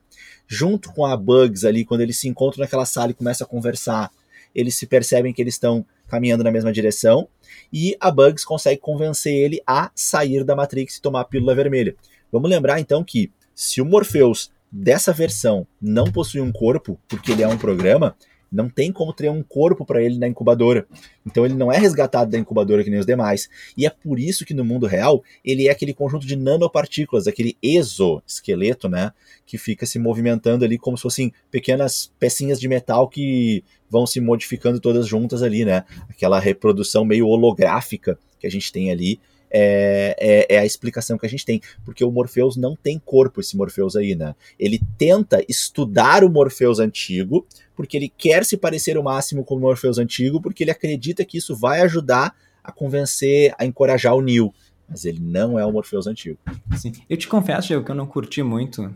Junto 0.47 0.91
com 0.93 1.05
a 1.05 1.15
Bugs 1.15 1.65
ali, 1.65 1.85
quando 1.85 2.01
eles 2.01 2.19
se 2.19 2.27
encontram 2.27 2.63
naquela 2.63 2.85
sala 2.85 3.11
e 3.11 3.15
começam 3.15 3.45
a 3.45 3.49
conversar, 3.49 4.11
eles 4.53 4.75
se 4.75 4.87
percebem 4.87 5.33
que 5.33 5.41
eles 5.41 5.55
estão 5.55 5.85
caminhando 6.07 6.43
na 6.43 6.51
mesma 6.51 6.71
direção. 6.71 7.27
E 7.71 7.95
a 7.99 8.09
Bugs 8.09 8.45
consegue 8.45 8.79
convencer 8.79 9.33
ele 9.33 9.61
a 9.67 9.91
sair 9.93 10.43
da 10.43 10.55
Matrix 10.55 10.97
e 10.97 11.01
tomar 11.01 11.21
a 11.21 11.25
pílula 11.25 11.53
vermelha. 11.53 11.95
Vamos 12.31 12.49
lembrar 12.49 12.79
então 12.79 13.03
que 13.03 13.31
se 13.53 13.81
o 13.81 13.85
Morpheus 13.85 14.51
dessa 14.75 15.13
versão 15.13 15.65
não 15.81 16.11
possui 16.11 16.41
um 16.41 16.51
corpo, 16.51 16.99
porque 17.07 17.31
ele 17.31 17.43
é 17.43 17.47
um 17.47 17.57
programa, 17.57 18.13
não 18.51 18.69
tem 18.69 18.91
como 18.91 19.13
ter 19.13 19.29
um 19.29 19.41
corpo 19.41 19.85
para 19.85 20.03
ele 20.03 20.17
na 20.17 20.27
incubadora. 20.27 20.85
Então 21.25 21.45
ele 21.45 21.53
não 21.53 21.71
é 21.71 21.77
resgatado 21.77 22.29
da 22.29 22.37
incubadora 22.37 22.83
que 22.83 22.89
nem 22.89 22.99
os 22.99 23.05
demais. 23.05 23.49
E 23.77 23.85
é 23.85 23.89
por 23.89 24.19
isso 24.19 24.45
que 24.45 24.53
no 24.53 24.65
mundo 24.65 24.85
real 24.85 25.23
ele 25.43 25.67
é 25.67 25.71
aquele 25.71 25.93
conjunto 25.93 26.27
de 26.27 26.35
nanopartículas, 26.35 27.25
aquele 27.25 27.57
exoesqueleto, 27.61 28.89
né? 28.89 29.11
Que 29.45 29.57
fica 29.57 29.85
se 29.85 29.97
movimentando 29.97 30.65
ali 30.65 30.77
como 30.77 30.97
se 30.97 31.03
fossem 31.03 31.33
pequenas 31.49 32.11
pecinhas 32.19 32.59
de 32.59 32.67
metal 32.67 33.07
que 33.07 33.63
vão 33.89 34.05
se 34.05 34.19
modificando 34.19 34.79
todas 34.79 35.07
juntas 35.07 35.41
ali, 35.41 35.63
né? 35.63 35.85
Aquela 36.09 36.39
reprodução 36.39 37.05
meio 37.05 37.27
holográfica 37.27 38.19
que 38.39 38.45
a 38.45 38.51
gente 38.51 38.71
tem 38.71 38.91
ali 38.91 39.19
é, 39.57 40.13
é, 40.19 40.55
é, 40.55 40.59
a 40.59 40.65
explicação 40.65 41.17
que 41.17 41.25
a 41.25 41.29
gente 41.29 41.45
tem, 41.45 41.61
porque 41.85 42.03
o 42.03 42.11
Morpheus 42.11 42.57
não 42.57 42.75
tem 42.75 42.99
corpo, 42.99 43.39
esse 43.39 43.55
Morpheus 43.55 43.95
aí, 43.95 44.13
né? 44.13 44.35
Ele 44.59 44.81
tenta 44.97 45.41
estudar 45.47 46.25
o 46.25 46.29
Morpheus 46.29 46.77
antigo, 46.77 47.47
porque 47.73 47.95
ele 47.95 48.09
quer 48.09 48.43
se 48.43 48.57
parecer 48.57 48.97
o 48.97 49.03
máximo 49.03 49.45
com 49.45 49.55
o 49.55 49.59
Morpheus 49.59 49.97
antigo, 49.97 50.41
porque 50.41 50.65
ele 50.65 50.71
acredita 50.71 51.23
que 51.23 51.37
isso 51.37 51.55
vai 51.55 51.79
ajudar 51.81 52.35
a 52.61 52.69
convencer, 52.69 53.55
a 53.57 53.65
encorajar 53.65 54.13
o 54.13 54.21
Neo. 54.21 54.53
Mas 54.89 55.05
ele 55.05 55.21
não 55.21 55.57
é 55.57 55.65
o 55.65 55.71
Morpheus 55.71 56.05
antigo. 56.05 56.37
Sim. 56.75 56.91
Eu 57.09 57.15
te 57.15 57.27
confesso, 57.27 57.69
Diego, 57.69 57.85
que 57.85 57.91
eu 57.91 57.95
não 57.95 58.05
curti 58.05 58.43
muito 58.43 58.93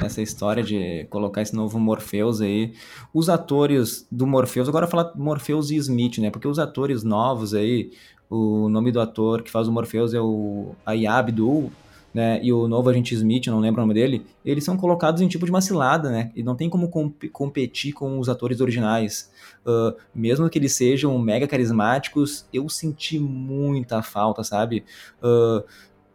essa 0.00 0.22
história 0.22 0.62
de 0.62 1.04
colocar 1.10 1.42
esse 1.42 1.56
novo 1.56 1.80
Morpheus 1.80 2.40
aí. 2.40 2.74
Os 3.12 3.28
atores 3.28 4.06
do 4.12 4.26
Morpheus, 4.26 4.68
agora 4.68 4.86
falar 4.86 5.12
Morpheus 5.16 5.70
e 5.70 5.76
Smith, 5.76 6.18
né? 6.18 6.30
Porque 6.30 6.46
os 6.46 6.58
atores 6.58 7.02
novos 7.02 7.54
aí, 7.54 7.90
o 8.34 8.68
nome 8.68 8.90
do 8.90 9.00
ator 9.00 9.42
que 9.42 9.50
faz 9.50 9.68
o 9.68 9.72
Morpheus 9.72 10.14
é 10.14 10.20
o 10.20 10.74
Ayab 10.84 11.30
Abdul, 11.30 11.70
né? 12.14 12.38
E 12.42 12.52
o 12.52 12.68
novo 12.68 12.88
agente 12.88 13.14
Smith, 13.14 13.48
não 13.48 13.58
lembro 13.58 13.82
o 13.82 13.84
nome 13.84 13.94
dele, 13.94 14.24
eles 14.44 14.62
são 14.62 14.76
colocados 14.76 15.20
em 15.20 15.26
tipo 15.26 15.44
de 15.44 15.50
uma 15.50 15.60
cilada, 15.60 16.10
né? 16.10 16.30
E 16.36 16.42
não 16.42 16.54
tem 16.54 16.70
como 16.70 16.88
comp 16.88 17.24
competir 17.32 17.92
com 17.92 18.18
os 18.20 18.28
atores 18.28 18.60
originais. 18.60 19.30
Uh, 19.66 19.96
mesmo 20.14 20.48
que 20.48 20.58
eles 20.58 20.72
sejam 20.74 21.18
mega 21.18 21.48
carismáticos, 21.48 22.46
eu 22.52 22.68
senti 22.68 23.18
muita 23.18 24.00
falta, 24.00 24.44
sabe? 24.44 24.84
Uh, 25.20 25.64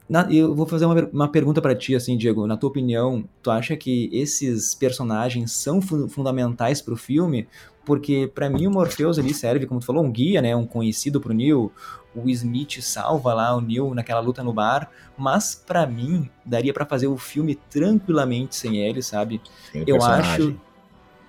na, 0.09 0.21
eu 0.33 0.55
vou 0.55 0.65
fazer 0.65 0.85
uma, 0.85 1.07
uma 1.13 1.27
pergunta 1.27 1.61
para 1.61 1.75
ti, 1.75 1.93
assim, 1.93 2.17
Diego. 2.17 2.47
Na 2.47 2.57
tua 2.57 2.69
opinião, 2.69 3.23
tu 3.43 3.51
acha 3.51 3.77
que 3.77 4.09
esses 4.11 4.73
personagens 4.73 5.51
são 5.51 5.81
fu 5.81 6.07
fundamentais 6.07 6.81
para 6.81 6.93
o 6.93 6.97
filme? 6.97 7.47
Porque 7.85 8.29
para 8.33 8.49
mim 8.49 8.67
o 8.67 8.71
Morpheus 8.71 9.19
ali 9.19 9.33
serve, 9.33 9.65
como 9.65 9.79
tu 9.79 9.85
falou, 9.85 10.03
um 10.03 10.11
guia, 10.11 10.41
né? 10.41 10.55
Um 10.55 10.65
conhecido 10.65 11.19
pro 11.21 11.33
Neil. 11.33 11.71
O 12.15 12.29
Smith 12.29 12.81
salva 12.81 13.33
lá 13.33 13.55
o 13.55 13.61
Neil 13.61 13.93
naquela 13.93 14.19
luta 14.19 14.43
no 14.43 14.51
bar, 14.51 14.89
mas 15.17 15.55
para 15.55 15.85
mim 15.85 16.29
daria 16.45 16.73
para 16.73 16.85
fazer 16.85 17.07
o 17.07 17.17
filme 17.17 17.55
tranquilamente 17.69 18.55
sem 18.55 18.77
ele, 18.77 19.01
sabe? 19.01 19.41
Sem 19.71 19.83
eu 19.85 20.03
acho 20.03 20.55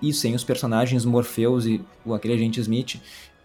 e 0.01 0.11
sem 0.11 0.33
os 0.33 0.43
personagens 0.43 1.05
Morpheus 1.05 1.65
e 1.65 1.81
o 2.03 2.13
aquele 2.13 2.33
agente 2.33 2.59
Smith. 2.59 2.99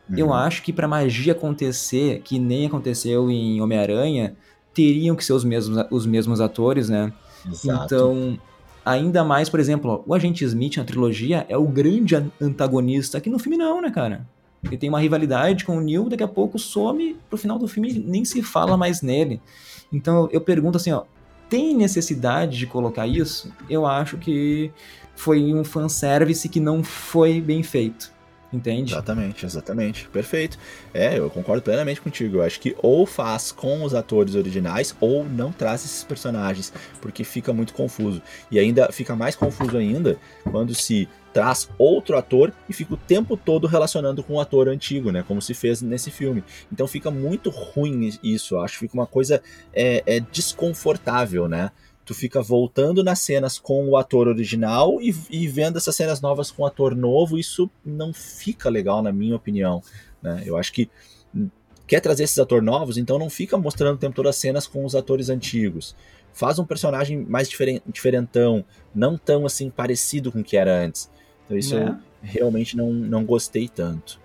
Uhum. 0.08 0.16
Eu 0.16 0.32
acho 0.32 0.62
que 0.62 0.72
para 0.72 0.88
magia 0.88 1.32
acontecer, 1.32 2.20
que 2.22 2.38
nem 2.38 2.66
aconteceu 2.66 3.30
em 3.30 3.60
Homem-Aranha, 3.60 4.34
teriam 4.72 5.14
que 5.14 5.24
ser 5.24 5.34
os 5.34 5.44
mesmos, 5.44 5.84
os 5.90 6.06
mesmos 6.06 6.40
atores, 6.40 6.88
né? 6.88 7.12
Exato. 7.44 7.84
Então, 7.84 8.38
ainda 8.84 9.24
mais, 9.24 9.48
por 9.48 9.60
exemplo, 9.60 10.02
o 10.06 10.14
Agente 10.14 10.44
Smith 10.44 10.76
na 10.76 10.84
trilogia 10.84 11.44
é 11.48 11.56
o 11.56 11.66
grande 11.66 12.14
antagonista, 12.40 13.18
aqui 13.18 13.28
no 13.28 13.38
filme 13.38 13.56
não, 13.56 13.82
né, 13.82 13.90
cara? 13.90 14.26
Ele 14.66 14.76
tem 14.76 14.88
uma 14.88 15.00
rivalidade 15.00 15.64
com 15.64 15.76
o 15.76 15.80
Neil, 15.80 16.08
daqui 16.08 16.22
a 16.22 16.28
pouco 16.28 16.58
some, 16.58 17.16
pro 17.28 17.38
final 17.38 17.58
do 17.58 17.68
filme 17.68 17.92
nem 17.92 18.24
se 18.24 18.42
fala 18.42 18.76
mais 18.76 19.02
nele. 19.02 19.40
Então 19.92 20.28
eu 20.32 20.40
pergunto 20.40 20.76
assim, 20.76 20.92
ó, 20.92 21.04
tem 21.48 21.74
necessidade 21.76 22.58
de 22.58 22.66
colocar 22.66 23.06
isso? 23.06 23.52
Eu 23.70 23.86
acho 23.86 24.18
que 24.18 24.70
foi 25.14 25.54
um 25.54 25.64
fanservice 25.64 26.48
que 26.48 26.60
não 26.60 26.82
foi 26.82 27.40
bem 27.40 27.62
feito. 27.62 28.12
Entende? 28.56 28.92
Exatamente, 28.92 29.44
exatamente. 29.44 30.08
Perfeito. 30.08 30.58
É, 30.94 31.18
eu 31.18 31.28
concordo 31.28 31.62
plenamente 31.62 32.00
contigo. 32.00 32.38
Eu 32.38 32.42
acho 32.42 32.58
que 32.58 32.74
ou 32.82 33.04
faz 33.04 33.52
com 33.52 33.84
os 33.84 33.94
atores 33.94 34.34
originais 34.34 34.96
ou 34.98 35.24
não 35.24 35.52
traz 35.52 35.84
esses 35.84 36.02
personagens, 36.02 36.72
porque 37.00 37.22
fica 37.22 37.52
muito 37.52 37.74
confuso. 37.74 38.22
E 38.50 38.58
ainda 38.58 38.90
fica 38.90 39.14
mais 39.14 39.36
confuso 39.36 39.76
ainda 39.76 40.18
quando 40.50 40.74
se 40.74 41.06
traz 41.34 41.68
outro 41.76 42.16
ator 42.16 42.50
e 42.66 42.72
fica 42.72 42.94
o 42.94 42.96
tempo 42.96 43.36
todo 43.36 43.66
relacionando 43.66 44.22
com 44.22 44.34
o 44.34 44.40
ator 44.40 44.68
antigo, 44.68 45.12
né? 45.12 45.22
Como 45.28 45.42
se 45.42 45.52
fez 45.52 45.82
nesse 45.82 46.10
filme. 46.10 46.42
Então 46.72 46.86
fica 46.86 47.10
muito 47.10 47.50
ruim 47.50 48.10
isso. 48.22 48.56
Acho 48.58 48.74
que 48.74 48.80
fica 48.80 48.94
uma 48.94 49.06
coisa 49.06 49.42
é, 49.74 50.02
é 50.06 50.18
desconfortável, 50.18 51.46
né? 51.46 51.70
Tu 52.06 52.14
fica 52.14 52.40
voltando 52.40 53.02
nas 53.02 53.18
cenas 53.18 53.58
com 53.58 53.88
o 53.88 53.96
ator 53.96 54.28
original 54.28 55.02
e, 55.02 55.14
e, 55.28 55.48
vendo 55.48 55.76
essas 55.76 55.96
cenas 55.96 56.20
novas 56.20 56.52
com 56.52 56.62
o 56.62 56.66
ator 56.66 56.94
novo, 56.94 57.36
isso 57.36 57.68
não 57.84 58.12
fica 58.12 58.70
legal, 58.70 59.02
na 59.02 59.12
minha 59.12 59.34
opinião. 59.34 59.82
Né? 60.22 60.44
Eu 60.46 60.56
acho 60.56 60.72
que 60.72 60.88
quer 61.84 62.00
trazer 62.00 62.22
esses 62.22 62.38
atores 62.38 62.64
novos, 62.64 62.96
então 62.96 63.18
não 63.18 63.28
fica 63.28 63.58
mostrando 63.58 63.96
o 63.96 63.98
tempo 63.98 64.14
todo 64.14 64.28
as 64.28 64.36
cenas 64.36 64.68
com 64.68 64.84
os 64.84 64.94
atores 64.94 65.28
antigos. 65.28 65.96
Faz 66.32 66.60
um 66.60 66.64
personagem 66.64 67.24
mais 67.24 67.48
diferen 67.48 67.82
diferentão, 67.86 68.64
não 68.94 69.18
tão 69.18 69.44
assim 69.44 69.68
parecido 69.68 70.30
com 70.30 70.40
o 70.40 70.44
que 70.44 70.56
era 70.56 70.84
antes. 70.84 71.10
Então 71.44 71.58
isso 71.58 71.76
é. 71.76 71.88
eu 71.88 71.96
realmente 72.22 72.76
não, 72.76 72.92
não 72.92 73.24
gostei 73.24 73.68
tanto. 73.68 74.20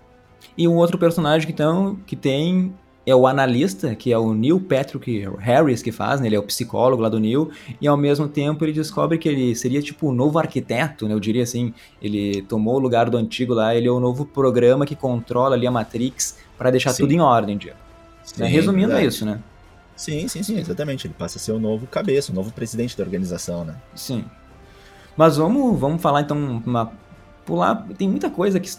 E 0.56 0.68
um 0.68 0.76
outro 0.76 1.00
personagem 1.00 1.48
que, 1.48 1.54
tão, 1.54 1.96
que 1.96 2.16
tem 2.16 2.76
é 3.06 3.16
o 3.16 3.26
analista, 3.26 3.96
que 3.96 4.14
é 4.14 4.18
o 4.18 4.34
Neil 4.34 4.60
Patrick 4.60 5.28
Harris 5.40 5.82
que 5.82 5.92
faz, 5.92 6.22
né? 6.22 6.28
ele 6.28 6.36
é 6.36 6.40
o 6.40 6.44
psicólogo 6.44 7.02
lá 7.02 7.10
do 7.10 7.20
Neil, 7.20 7.50
e 7.80 7.88
ao 7.88 7.98
mesmo 7.98 8.28
tempo 8.28 8.64
ele 8.64 8.74
descobre 8.74 9.18
que 9.18 9.28
ele 9.28 9.56
seria 9.56 9.82
tipo 9.82 10.10
o 10.10 10.12
novo 10.12 10.38
arquiteto, 10.38 11.08
né? 11.08 11.14
eu 11.14 11.20
diria 11.20 11.44
assim, 11.44 11.74
ele 12.02 12.44
tomou 12.44 12.76
o 12.76 12.80
lugar 12.80 13.10
do 13.10 13.18
antigo 13.18 13.54
lá, 13.54 13.76
ele 13.76 13.88
é 13.88 13.92
o 13.92 14.00
novo 14.00 14.26
programa 14.26 14.86
que 14.86 14.96
controla 14.96 15.56
ali 15.56 15.66
a 15.66 15.72
Matrix 15.72 16.38
para 16.58 16.70
deixar 16.70 16.94
sim. 16.94 17.04
tudo 17.04 17.14
em 17.14 17.20
ordem, 17.20 17.58
Diego. 17.58 17.78
Sim, 18.24 18.42
né? 18.42 18.48
Resumindo 18.48 18.94
é 18.94 19.04
isso, 19.04 19.26
né? 19.26 19.40
Sim, 19.96 20.28
sim, 20.28 20.42
sim, 20.42 20.58
exatamente. 20.58 21.06
Ele 21.06 21.14
passa 21.18 21.38
a 21.38 21.42
ser 21.42 21.52
o 21.52 21.60
novo 21.60 21.86
cabeça, 21.88 22.32
o 22.32 22.36
novo 22.36 22.52
presidente 22.52 22.98
da 22.98 23.04
organização, 23.04 23.64
né? 23.64 23.76
Sim. 23.96 24.26
Mas 25.16 25.38
vamos, 25.38 25.80
vamos 25.80 26.02
falar 26.02 26.22
então 26.22 26.62
uma 26.66 26.92
pular. 27.46 27.88
Tem 27.98 28.08
muita 28.08 28.30
coisa 28.30 28.60
que 28.60 28.70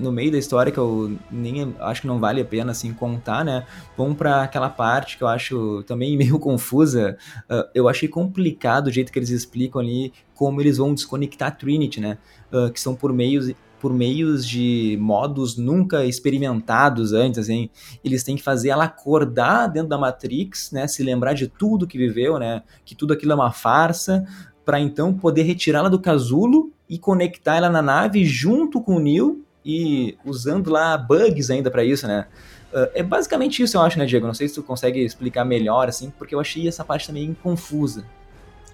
no 0.00 0.12
meio 0.12 0.32
da 0.32 0.38
história 0.38 0.72
que 0.72 0.78
eu 0.78 1.16
nem 1.30 1.74
acho 1.80 2.02
que 2.02 2.06
não 2.06 2.18
vale 2.18 2.40
a 2.40 2.44
pena 2.44 2.72
assim 2.72 2.92
contar, 2.92 3.44
né? 3.44 3.66
Vamos 3.96 4.16
para 4.16 4.42
aquela 4.42 4.68
parte 4.68 5.16
que 5.16 5.24
eu 5.24 5.28
acho 5.28 5.82
também 5.84 6.16
meio 6.18 6.38
confusa. 6.38 7.16
Uh, 7.50 7.68
eu 7.74 7.88
achei 7.88 8.08
complicado 8.08 8.88
o 8.88 8.90
jeito 8.90 9.12
que 9.12 9.18
eles 9.18 9.30
explicam 9.30 9.80
ali 9.80 10.12
como 10.34 10.60
eles 10.60 10.78
vão 10.78 10.94
desconectar 10.94 11.48
a 11.48 11.52
Trinity, 11.52 12.00
né? 12.00 12.18
Uh, 12.52 12.70
que 12.72 12.80
são 12.80 12.94
por 12.94 13.12
meios 13.12 13.52
por 13.82 13.92
meios 13.92 14.46
de 14.46 14.96
modos 15.00 15.56
nunca 15.56 16.06
experimentados 16.06 17.12
antes, 17.12 17.40
assim, 17.40 17.68
eles 18.04 18.22
têm 18.22 18.36
que 18.36 18.42
fazer 18.42 18.68
ela 18.68 18.84
acordar 18.84 19.66
dentro 19.66 19.88
da 19.88 19.98
Matrix, 19.98 20.70
né, 20.70 20.86
se 20.86 21.02
lembrar 21.02 21.32
de 21.32 21.48
tudo 21.48 21.84
que 21.84 21.98
viveu, 21.98 22.38
né, 22.38 22.62
que 22.84 22.94
tudo 22.94 23.12
aquilo 23.12 23.32
é 23.32 23.34
uma 23.34 23.50
farsa, 23.50 24.24
para 24.64 24.80
então 24.80 25.12
poder 25.12 25.42
retirá-la 25.42 25.88
do 25.88 25.98
casulo 25.98 26.70
e 26.88 26.98
conectar 26.98 27.56
ela 27.56 27.70
na 27.70 27.82
nave 27.82 28.24
junto 28.24 28.80
com 28.80 28.96
o 28.96 29.00
Neil 29.00 29.44
e 29.64 30.16
usando 30.24 30.70
lá 30.70 30.96
bugs 30.96 31.50
ainda 31.50 31.70
para 31.70 31.84
isso, 31.84 32.06
né? 32.06 32.26
Uh, 32.72 32.88
é 32.94 33.02
basicamente 33.02 33.62
isso, 33.62 33.76
eu 33.76 33.82
acho, 33.82 33.98
né, 33.98 34.06
Diego? 34.06 34.26
Não 34.26 34.34
sei 34.34 34.48
se 34.48 34.54
tu 34.54 34.62
consegue 34.62 35.00
explicar 35.04 35.44
melhor, 35.44 35.88
assim, 35.88 36.10
porque 36.18 36.34
eu 36.34 36.40
achei 36.40 36.66
essa 36.66 36.84
parte 36.84 37.06
também 37.06 37.36
confusa. 37.42 38.04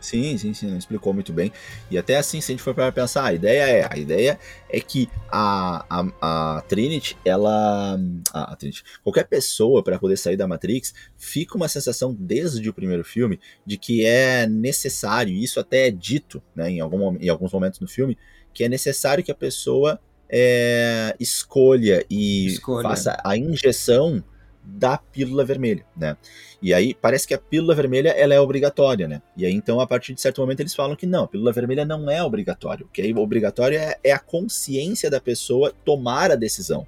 Sim, 0.00 0.38
sim, 0.38 0.54
sim, 0.54 0.76
explicou 0.76 1.12
muito 1.12 1.32
bem. 1.32 1.52
E 1.90 1.98
até 1.98 2.16
assim, 2.16 2.40
se 2.40 2.52
a 2.52 2.54
gente 2.54 2.62
for 2.62 2.74
para 2.74 2.92
pensar, 2.92 3.24
a 3.24 3.32
ideia 3.32 3.62
é, 3.62 3.88
a 3.90 3.98
ideia 3.98 4.38
é 4.68 4.80
que 4.80 5.08
a, 5.28 5.84
a, 5.88 6.56
a 6.56 6.62
Trinity, 6.62 7.16
ela, 7.24 7.98
a, 8.32 8.52
a 8.52 8.56
Trinity, 8.56 8.82
qualquer 9.02 9.24
pessoa 9.26 9.82
para 9.82 9.98
poder 9.98 10.16
sair 10.16 10.36
da 10.36 10.46
Matrix, 10.46 10.94
fica 11.16 11.56
uma 11.56 11.68
sensação 11.68 12.14
desde 12.18 12.68
o 12.68 12.74
primeiro 12.74 13.04
filme 13.04 13.40
de 13.66 13.76
que 13.76 14.04
é 14.04 14.46
necessário, 14.46 15.32
e 15.32 15.42
isso 15.42 15.58
até 15.58 15.88
é 15.88 15.90
dito, 15.90 16.42
né, 16.54 16.70
em, 16.70 16.80
algum, 16.80 17.16
em 17.16 17.28
alguns 17.28 17.52
momentos 17.52 17.80
no 17.80 17.88
filme, 17.88 18.16
que 18.54 18.64
é 18.64 18.68
necessário 18.68 19.24
que 19.24 19.32
a 19.32 19.34
pessoa 19.34 20.00
é, 20.28 21.16
escolha 21.18 22.04
e 22.10 22.46
escolha. 22.46 22.88
faça 22.88 23.20
a 23.24 23.36
injeção 23.36 24.22
da 24.70 24.98
pílula 24.98 25.44
vermelha, 25.44 25.84
né? 25.96 26.16
E 26.60 26.74
aí 26.74 26.94
parece 26.94 27.26
que 27.26 27.32
a 27.32 27.38
pílula 27.38 27.74
vermelha 27.74 28.10
ela 28.10 28.34
é 28.34 28.40
obrigatória, 28.40 29.08
né? 29.08 29.22
E 29.36 29.46
aí 29.46 29.52
então 29.52 29.80
a 29.80 29.86
partir 29.86 30.12
de 30.12 30.20
certo 30.20 30.40
momento 30.40 30.60
eles 30.60 30.74
falam 30.74 30.94
que 30.94 31.06
não, 31.06 31.24
a 31.24 31.28
pílula 31.28 31.52
vermelha 31.52 31.86
não 31.86 32.10
é 32.10 32.22
obrigatória. 32.22 32.84
O 32.84 32.88
que 32.88 33.00
é 33.00 33.18
obrigatório 33.18 33.78
é, 33.78 33.96
é 34.04 34.12
a 34.12 34.18
consciência 34.18 35.10
da 35.10 35.20
pessoa 35.20 35.72
tomar 35.84 36.30
a 36.30 36.36
decisão, 36.36 36.86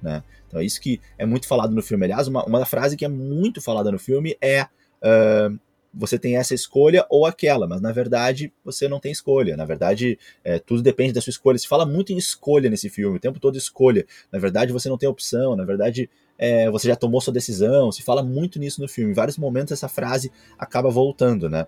né? 0.00 0.22
Então 0.46 0.60
é 0.60 0.64
isso 0.64 0.80
que 0.80 1.00
é 1.18 1.26
muito 1.26 1.48
falado 1.48 1.74
no 1.74 1.82
filme. 1.82 2.04
Aliás, 2.04 2.28
uma, 2.28 2.44
uma 2.44 2.64
frase 2.64 2.96
que 2.96 3.04
é 3.04 3.08
muito 3.08 3.60
falada 3.60 3.90
no 3.90 3.98
filme 3.98 4.36
é 4.40 4.62
uh, 4.62 5.58
você 5.92 6.18
tem 6.18 6.36
essa 6.36 6.54
escolha 6.54 7.06
ou 7.08 7.24
aquela, 7.24 7.66
mas 7.66 7.80
na 7.80 7.90
verdade 7.90 8.52
você 8.62 8.86
não 8.86 9.00
tem 9.00 9.10
escolha. 9.10 9.56
Na 9.56 9.64
verdade, 9.64 10.18
é, 10.44 10.58
tudo 10.58 10.82
depende 10.82 11.14
da 11.14 11.20
sua 11.20 11.30
escolha. 11.30 11.58
Se 11.58 11.66
fala 11.66 11.86
muito 11.86 12.12
em 12.12 12.18
escolha 12.18 12.68
nesse 12.68 12.90
filme, 12.90 13.16
o 13.16 13.20
tempo 13.20 13.40
todo 13.40 13.56
escolha. 13.56 14.06
Na 14.30 14.38
verdade, 14.38 14.72
você 14.72 14.88
não 14.88 14.98
tem 14.98 15.08
opção. 15.08 15.56
Na 15.56 15.64
verdade, 15.64 16.10
é, 16.38 16.70
você 16.70 16.88
já 16.88 16.96
tomou 16.96 17.20
sua 17.20 17.32
decisão, 17.32 17.90
se 17.90 18.02
fala 18.02 18.22
muito 18.22 18.58
nisso 18.58 18.80
no 18.80 18.88
filme. 18.88 19.12
Em 19.12 19.14
vários 19.14 19.38
momentos 19.38 19.72
essa 19.72 19.88
frase 19.88 20.30
acaba 20.58 20.90
voltando, 20.90 21.48
né? 21.48 21.66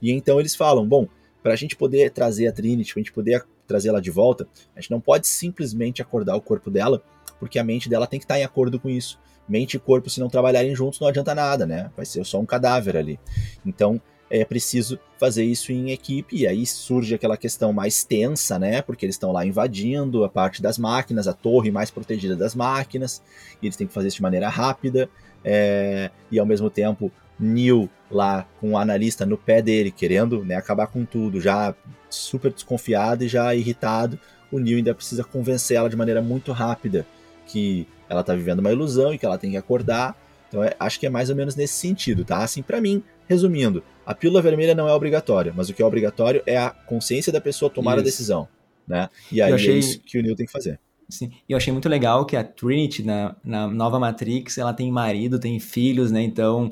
E 0.00 0.12
então 0.12 0.38
eles 0.38 0.54
falam, 0.54 0.86
bom, 0.86 1.06
para 1.42 1.52
a 1.52 1.56
gente 1.56 1.76
poder 1.76 2.10
trazer 2.10 2.46
a 2.48 2.52
Trinity, 2.52 2.92
para 2.92 3.00
a 3.00 3.02
gente 3.02 3.12
poder 3.12 3.46
trazer 3.66 3.88
ela 3.90 4.00
de 4.00 4.10
volta, 4.10 4.48
a 4.74 4.80
gente 4.80 4.90
não 4.90 5.00
pode 5.00 5.26
simplesmente 5.26 6.02
acordar 6.02 6.36
o 6.36 6.40
corpo 6.40 6.70
dela, 6.70 7.02
porque 7.38 7.58
a 7.58 7.64
mente 7.64 7.88
dela 7.88 8.06
tem 8.06 8.18
que 8.18 8.24
estar 8.24 8.38
em 8.38 8.44
acordo 8.44 8.80
com 8.80 8.88
isso. 8.88 9.18
Mente 9.48 9.74
e 9.74 9.80
corpo, 9.80 10.10
se 10.10 10.20
não 10.20 10.28
trabalharem 10.28 10.74
juntos, 10.74 11.00
não 11.00 11.08
adianta 11.08 11.34
nada, 11.34 11.66
né? 11.66 11.90
Vai 11.96 12.04
ser 12.04 12.24
só 12.24 12.38
um 12.38 12.44
cadáver 12.46 12.96
ali. 12.96 13.18
Então, 13.64 14.00
é 14.30 14.44
preciso 14.44 14.98
fazer 15.18 15.44
isso 15.44 15.72
em 15.72 15.90
equipe, 15.90 16.36
e 16.36 16.46
aí 16.46 16.66
surge 16.66 17.14
aquela 17.14 17.36
questão 17.36 17.72
mais 17.72 18.04
tensa, 18.04 18.58
né? 18.58 18.82
Porque 18.82 19.04
eles 19.06 19.14
estão 19.14 19.32
lá 19.32 19.44
invadindo 19.44 20.24
a 20.24 20.28
parte 20.28 20.60
das 20.60 20.78
máquinas, 20.78 21.26
a 21.26 21.32
torre 21.32 21.70
mais 21.70 21.90
protegida 21.90 22.36
das 22.36 22.54
máquinas, 22.54 23.22
e 23.62 23.66
eles 23.66 23.76
têm 23.76 23.86
que 23.86 23.92
fazer 23.92 24.08
isso 24.08 24.16
de 24.16 24.22
maneira 24.22 24.48
rápida, 24.48 25.08
é, 25.44 26.10
e 26.30 26.38
ao 26.38 26.46
mesmo 26.46 26.68
tempo 26.68 27.10
Neil 27.38 27.88
lá 28.10 28.46
com 28.60 28.72
o 28.72 28.78
analista 28.78 29.24
no 29.24 29.38
pé 29.38 29.62
dele, 29.62 29.90
querendo 29.90 30.44
né, 30.44 30.56
acabar 30.56 30.88
com 30.88 31.04
tudo, 31.04 31.40
já 31.40 31.74
super 32.10 32.52
desconfiado 32.52 33.24
e 33.24 33.28
já 33.28 33.54
irritado. 33.54 34.18
O 34.50 34.58
Neil 34.58 34.78
ainda 34.78 34.94
precisa 34.94 35.22
convencer 35.22 35.76
ela 35.76 35.88
de 35.88 35.96
maneira 35.96 36.20
muito 36.20 36.52
rápida 36.52 37.06
que 37.46 37.86
ela 38.08 38.22
está 38.22 38.34
vivendo 38.34 38.58
uma 38.60 38.72
ilusão 38.72 39.12
e 39.12 39.18
que 39.18 39.26
ela 39.26 39.38
tem 39.38 39.52
que 39.52 39.56
acordar. 39.56 40.16
Então 40.48 40.64
é, 40.64 40.74
acho 40.80 40.98
que 40.98 41.06
é 41.06 41.10
mais 41.10 41.30
ou 41.30 41.36
menos 41.36 41.54
nesse 41.54 41.74
sentido, 41.74 42.24
tá? 42.24 42.38
Assim, 42.38 42.62
para 42.62 42.80
mim, 42.80 43.02
resumindo, 43.28 43.82
a 44.06 44.14
pílula 44.14 44.40
vermelha 44.40 44.74
não 44.74 44.88
é 44.88 44.92
obrigatória, 44.92 45.52
mas 45.54 45.68
o 45.68 45.74
que 45.74 45.82
é 45.82 45.86
obrigatório 45.86 46.42
é 46.46 46.56
a 46.56 46.70
consciência 46.70 47.32
da 47.32 47.40
pessoa 47.40 47.70
tomar 47.70 47.92
isso. 47.92 48.00
a 48.00 48.04
decisão, 48.04 48.48
né? 48.86 49.08
E 49.30 49.42
aí 49.42 49.52
achei... 49.52 49.74
é 49.74 49.78
isso 49.78 50.00
que 50.00 50.18
o 50.18 50.22
Neil 50.22 50.34
tem 50.34 50.46
que 50.46 50.52
fazer. 50.52 50.80
Sim, 51.08 51.30
e 51.48 51.52
eu 51.52 51.56
achei 51.56 51.72
muito 51.72 51.88
legal 51.88 52.26
que 52.26 52.36
a 52.36 52.44
Trinity, 52.44 53.02
na, 53.02 53.34
na 53.42 53.66
nova 53.66 53.98
Matrix, 53.98 54.58
ela 54.58 54.74
tem 54.74 54.92
marido, 54.92 55.38
tem 55.38 55.58
filhos, 55.58 56.10
né? 56.12 56.22
Então, 56.22 56.70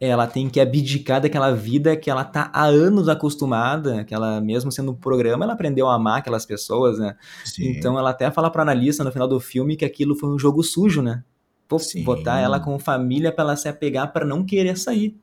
ela 0.00 0.26
tem 0.26 0.48
que 0.48 0.60
abdicar 0.60 1.20
daquela 1.20 1.52
vida 1.52 1.96
que 1.96 2.10
ela 2.10 2.24
tá 2.24 2.50
há 2.52 2.64
anos 2.64 3.08
acostumada, 3.08 4.04
que 4.04 4.12
ela, 4.12 4.40
mesmo 4.40 4.72
sendo 4.72 4.90
um 4.90 4.94
programa, 4.94 5.44
ela 5.44 5.54
aprendeu 5.54 5.88
a 5.88 5.94
amar 5.94 6.18
aquelas 6.18 6.44
pessoas, 6.44 6.98
né? 6.98 7.16
Sim. 7.44 7.70
Então, 7.70 7.98
ela 7.98 8.10
até 8.10 8.30
fala 8.30 8.50
pro 8.50 8.60
analista 8.60 9.04
no 9.04 9.12
final 9.12 9.28
do 9.28 9.38
filme 9.38 9.76
que 9.76 9.84
aquilo 9.84 10.16
foi 10.16 10.30
um 10.30 10.38
jogo 10.38 10.62
sujo, 10.62 11.00
né? 11.00 11.22
Pô, 11.68 11.78
botar 12.04 12.40
ela 12.40 12.60
com 12.60 12.78
família 12.78 13.32
para 13.32 13.44
ela 13.44 13.56
se 13.56 13.68
apegar 13.68 14.12
para 14.12 14.24
não 14.24 14.44
querer 14.44 14.76
sair. 14.76 15.16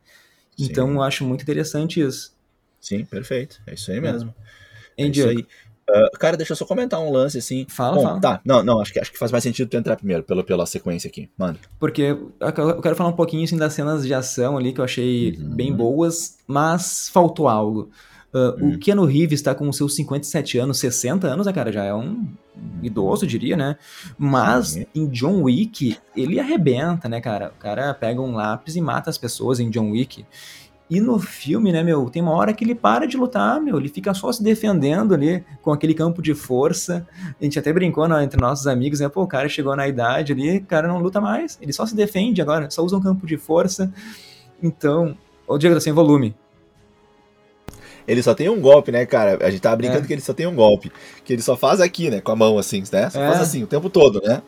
Sim. 0.58 0.66
Então 0.66 0.92
eu 0.92 1.02
acho 1.02 1.26
muito 1.26 1.42
interessante 1.42 2.02
isso. 2.02 2.34
Sim, 2.80 3.06
perfeito. 3.06 3.62
É 3.66 3.74
isso 3.74 3.92
aí 3.92 4.02
mesmo. 4.02 4.34
É, 4.98 5.04
é 5.04 5.08
isso 5.08 5.28
aí. 5.28 5.46
Uh, 5.90 6.18
cara, 6.18 6.38
deixa 6.38 6.54
eu 6.54 6.58
só 6.58 6.66
comentar 6.66 7.00
um 7.00 7.12
lance 7.12 7.38
assim. 7.38 7.66
Fala, 7.68 7.96
Bom, 7.96 8.04
fala. 8.04 8.22
Tá, 8.22 8.42
não, 8.46 8.64
não, 8.64 8.80
acho 8.80 8.94
que, 8.94 9.00
acho 9.00 9.12
que 9.12 9.18
faz 9.18 9.32
mais 9.32 9.44
sentido 9.44 9.70
tu 9.70 9.76
entrar 9.76 9.98
primeiro, 9.98 10.24
pela, 10.24 10.44
pela 10.44 10.66
sequência 10.66 11.10
aqui, 11.10 11.30
mano. 11.38 11.60
Porque 11.78 12.02
eu 12.04 12.82
quero 12.82 12.96
falar 12.96 13.10
um 13.10 13.16
pouquinho 13.16 13.44
assim, 13.44 13.58
das 13.58 13.74
cenas 13.74 14.06
de 14.06 14.14
ação 14.14 14.58
ali 14.58 14.72
que 14.72 14.80
eu 14.80 14.86
achei 14.86 15.38
uhum. 15.38 15.56
bem 15.56 15.74
boas, 15.74 16.38
mas 16.48 17.10
faltou 17.10 17.50
algo. 17.50 17.92
Uh, 18.34 18.64
uhum. 18.64 18.74
O 18.74 18.80
Keanu 18.80 19.06
Reeves 19.06 19.40
está 19.40 19.54
com 19.54 19.72
seus 19.72 19.96
57 19.96 20.58
anos, 20.58 20.80
60 20.80 21.28
anos, 21.28 21.46
né, 21.46 21.54
cara? 21.54 21.72
Já 21.72 21.84
é 21.84 21.94
um 21.94 22.26
idoso, 22.82 23.28
diria, 23.28 23.56
né? 23.56 23.78
Mas 24.18 24.76
uhum. 24.76 24.86
em 24.96 25.08
John 25.08 25.44
Wick, 25.44 25.98
ele 26.16 26.40
arrebenta, 26.40 27.08
né, 27.08 27.22
cara? 27.22 27.54
O 27.56 27.60
cara 27.60 27.94
pega 27.94 28.20
um 28.20 28.34
lápis 28.34 28.76
e 28.76 28.82
mata 28.82 29.10
as 29.10 29.18
pessoas 29.20 29.60
em 29.60 29.70
John 29.70 29.92
Wick. 29.92 30.26
E 30.90 31.00
no 31.00 31.18
filme, 31.18 31.72
né, 31.72 31.82
meu, 31.82 32.10
tem 32.10 32.22
uma 32.22 32.34
hora 32.34 32.54
que 32.54 32.64
ele 32.64 32.76
para 32.76 33.08
de 33.08 33.16
lutar, 33.18 33.60
meu, 33.62 33.80
ele 33.80 33.88
fica 33.88 34.14
só 34.14 34.32
se 34.32 34.44
defendendo 34.44 35.14
ali 35.14 35.44
com 35.62 35.72
aquele 35.72 35.94
campo 35.94 36.22
de 36.22 36.34
força. 36.34 37.08
A 37.40 37.44
gente 37.44 37.58
até 37.58 37.72
brincou 37.72 38.08
né, 38.08 38.24
entre 38.24 38.40
nossos 38.40 38.68
amigos, 38.68 39.00
né, 39.00 39.08
pô, 39.10 39.24
o 39.24 39.28
cara 39.28 39.48
chegou 39.48 39.76
na 39.76 39.88
idade 39.88 40.34
ali, 40.34 40.58
o 40.58 40.66
cara 40.66 40.88
não 40.88 41.00
luta 41.00 41.22
mais, 41.22 41.58
ele 41.62 41.72
só 41.72 41.86
se 41.86 41.96
defende 41.96 42.42
agora, 42.42 42.70
só 42.70 42.84
usa 42.84 42.98
um 42.98 43.02
campo 43.02 43.26
de 43.26 43.38
força. 43.38 43.92
Então, 44.62 45.18
o 45.48 45.58
Diego 45.58 45.76
tá 45.76 45.82
sem 45.82 45.94
volume. 45.94 46.36
Ele 48.08 48.22
só 48.22 48.34
tem 48.34 48.50
um 48.50 48.60
golpe, 48.60 48.92
né, 48.92 49.06
cara? 49.06 49.38
A 49.46 49.50
gente 49.50 49.62
tava 49.62 49.76
brincando 49.76 50.04
é. 50.04 50.08
que 50.08 50.14
ele 50.14 50.22
só 50.22 50.34
tem 50.34 50.48
um 50.48 50.56
golpe. 50.56 50.92
Que 51.24 51.34
ele 51.34 51.42
só 51.42 51.56
faz 51.56 51.80
aqui, 51.80 52.10
né? 52.10 52.22
Com 52.22 52.32
a 52.32 52.36
mão, 52.36 52.58
assim, 52.58 52.84
né? 52.92 53.10
Só 53.10 53.22
é. 53.22 53.28
faz 53.28 53.42
assim 53.42 53.64
o 53.64 53.68
tempo 53.68 53.90
todo, 53.90 54.22
né? 54.22 54.42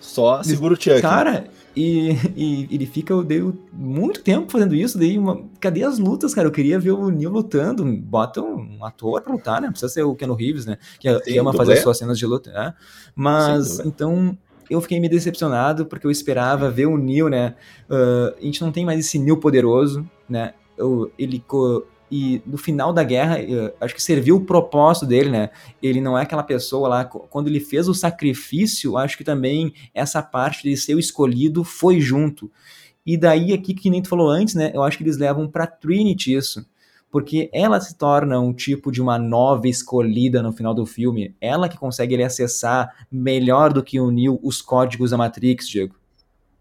Só 0.00 0.42
segura 0.42 0.74
o 0.74 0.76
Chuck. 0.76 1.00
Cara, 1.00 1.48
e, 1.76 2.10
e, 2.36 2.68
ele 2.70 2.86
fica 2.86 3.20
deu 3.22 3.56
muito 3.72 4.22
tempo 4.22 4.50
fazendo 4.50 4.74
isso. 4.74 4.98
Daí, 4.98 5.18
uma, 5.18 5.44
cadê 5.60 5.84
as 5.84 5.98
lutas, 5.98 6.34
cara? 6.34 6.48
Eu 6.48 6.52
queria 6.52 6.78
ver 6.78 6.92
o 6.92 7.10
Neil 7.10 7.30
lutando. 7.30 7.84
Bota 7.84 8.40
um 8.40 8.84
ator 8.84 9.20
pra 9.20 9.32
lutar, 9.32 9.60
né? 9.60 9.66
Não 9.66 9.72
precisa 9.72 9.92
ser 9.92 10.02
o 10.02 10.14
Keanu 10.14 10.34
Reeves, 10.34 10.66
né? 10.66 10.78
Que, 10.98 11.12
Sim, 11.12 11.20
que 11.24 11.38
ama 11.38 11.52
fazer 11.52 11.76
suas 11.76 11.98
cenas 11.98 12.18
de 12.18 12.26
luta, 12.26 12.50
né? 12.52 12.74
Mas, 13.14 13.80
então, 13.80 14.36
eu 14.70 14.80
fiquei 14.80 15.00
me 15.00 15.08
decepcionado 15.08 15.86
porque 15.86 16.06
eu 16.06 16.10
esperava 16.10 16.70
ver 16.70 16.86
o 16.86 16.96
Neil, 16.96 17.28
né? 17.28 17.54
Uh, 17.88 18.34
a 18.38 18.42
gente 18.42 18.60
não 18.60 18.72
tem 18.72 18.84
mais 18.84 19.00
esse 19.00 19.18
Neil 19.18 19.36
poderoso, 19.36 20.08
né? 20.28 20.54
Eu, 20.76 21.10
ele 21.18 21.42
e 22.10 22.42
no 22.46 22.56
final 22.56 22.92
da 22.92 23.02
guerra, 23.02 23.38
acho 23.80 23.94
que 23.94 24.02
serviu 24.02 24.36
o 24.36 24.44
propósito 24.44 25.06
dele, 25.06 25.30
né? 25.30 25.50
Ele 25.82 26.00
não 26.00 26.18
é 26.18 26.22
aquela 26.22 26.42
pessoa 26.42 26.88
lá, 26.88 27.04
quando 27.04 27.48
ele 27.48 27.60
fez 27.60 27.88
o 27.88 27.94
sacrifício, 27.94 28.96
acho 28.96 29.16
que 29.16 29.24
também 29.24 29.72
essa 29.94 30.22
parte 30.22 30.62
de 30.62 30.76
ser 30.76 30.94
o 30.94 30.98
escolhido 30.98 31.64
foi 31.64 32.00
junto. 32.00 32.50
E 33.04 33.16
daí 33.16 33.52
aqui, 33.52 33.74
que 33.74 33.88
nem 33.90 34.02
tu 34.02 34.08
falou 34.08 34.28
antes, 34.28 34.54
né? 34.54 34.70
Eu 34.74 34.82
acho 34.82 34.98
que 34.98 35.04
eles 35.04 35.16
levam 35.16 35.48
para 35.48 35.66
Trinity 35.66 36.34
isso. 36.34 36.66
Porque 37.10 37.48
ela 37.54 37.80
se 37.80 37.96
torna 37.96 38.38
um 38.38 38.52
tipo 38.52 38.92
de 38.92 39.00
uma 39.00 39.18
nova 39.18 39.66
escolhida 39.66 40.42
no 40.42 40.52
final 40.52 40.74
do 40.74 40.84
filme. 40.84 41.34
Ela 41.40 41.66
que 41.66 41.78
consegue 41.78 42.12
ele 42.12 42.22
acessar 42.22 43.06
melhor 43.10 43.72
do 43.72 43.82
que 43.82 43.98
o 43.98 44.10
Neo 44.10 44.38
os 44.42 44.60
códigos 44.60 45.10
da 45.10 45.16
Matrix, 45.16 45.66
Diego. 45.66 45.94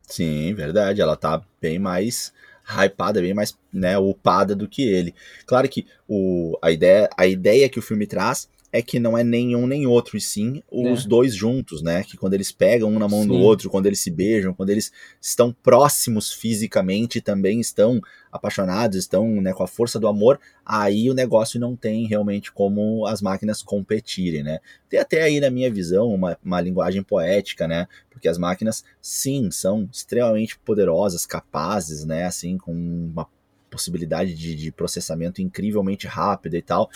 Sim, 0.03 0.53
verdade. 0.53 1.01
Ela 1.01 1.17
tá 1.17 1.41
bem 1.59 1.77
mais 1.77 2.31
hypada, 2.67 3.21
bem 3.21 3.33
mais 3.33 3.57
né, 3.71 3.97
upada 3.97 4.55
do 4.55 4.67
que 4.67 4.83
ele. 4.83 5.15
Claro 5.45 5.67
que 5.69 5.85
o, 6.07 6.57
a, 6.61 6.71
ideia, 6.71 7.09
a 7.17 7.25
ideia 7.25 7.69
que 7.69 7.79
o 7.79 7.81
filme 7.81 8.05
traz 8.05 8.49
é 8.77 8.81
que 8.83 8.99
não 8.99 9.17
é 9.17 9.23
nenhum 9.23 9.65
nem 9.65 9.87
outro, 9.87 10.15
e 10.17 10.21
sim 10.21 10.61
os 10.71 11.03
é. 11.03 11.07
dois 11.07 11.33
juntos, 11.33 11.81
né? 11.81 12.03
Que 12.03 12.15
quando 12.15 12.35
eles 12.35 12.51
pegam 12.51 12.89
um 12.89 12.99
na 12.99 13.07
mão 13.07 13.23
sim. 13.23 13.27
do 13.27 13.33
outro, 13.33 13.71
quando 13.71 13.87
eles 13.87 13.99
se 13.99 14.11
beijam, 14.11 14.53
quando 14.53 14.69
eles 14.69 14.91
estão 15.19 15.51
próximos 15.51 16.31
fisicamente, 16.31 17.19
também 17.19 17.59
estão 17.59 17.99
apaixonados, 18.31 18.97
estão 18.97 19.41
né, 19.41 19.51
com 19.51 19.63
a 19.63 19.67
força 19.67 19.99
do 19.99 20.07
amor, 20.07 20.39
aí 20.63 21.09
o 21.09 21.13
negócio 21.15 21.59
não 21.59 21.75
tem 21.75 22.05
realmente 22.05 22.51
como 22.51 23.07
as 23.07 23.19
máquinas 23.19 23.63
competirem, 23.63 24.43
né? 24.43 24.59
Tem 24.87 24.99
até 24.99 25.23
aí, 25.23 25.39
na 25.39 25.49
minha 25.49 25.71
visão, 25.71 26.13
uma, 26.13 26.37
uma 26.43 26.61
linguagem 26.61 27.01
poética, 27.01 27.67
né? 27.67 27.87
Porque 28.11 28.27
as 28.27 28.37
máquinas, 28.37 28.83
sim, 29.01 29.49
são 29.49 29.89
extremamente 29.91 30.59
poderosas, 30.59 31.25
capazes, 31.25 32.05
né? 32.05 32.25
Assim, 32.25 32.59
com 32.59 32.73
uma 32.73 33.27
possibilidade 33.69 34.33
de, 34.33 34.55
de, 34.55 34.71
processamento 34.71 35.41
incrivelmente 35.41 36.07
rápida 36.07 36.57
e 36.57 36.61
tal, 36.61 36.89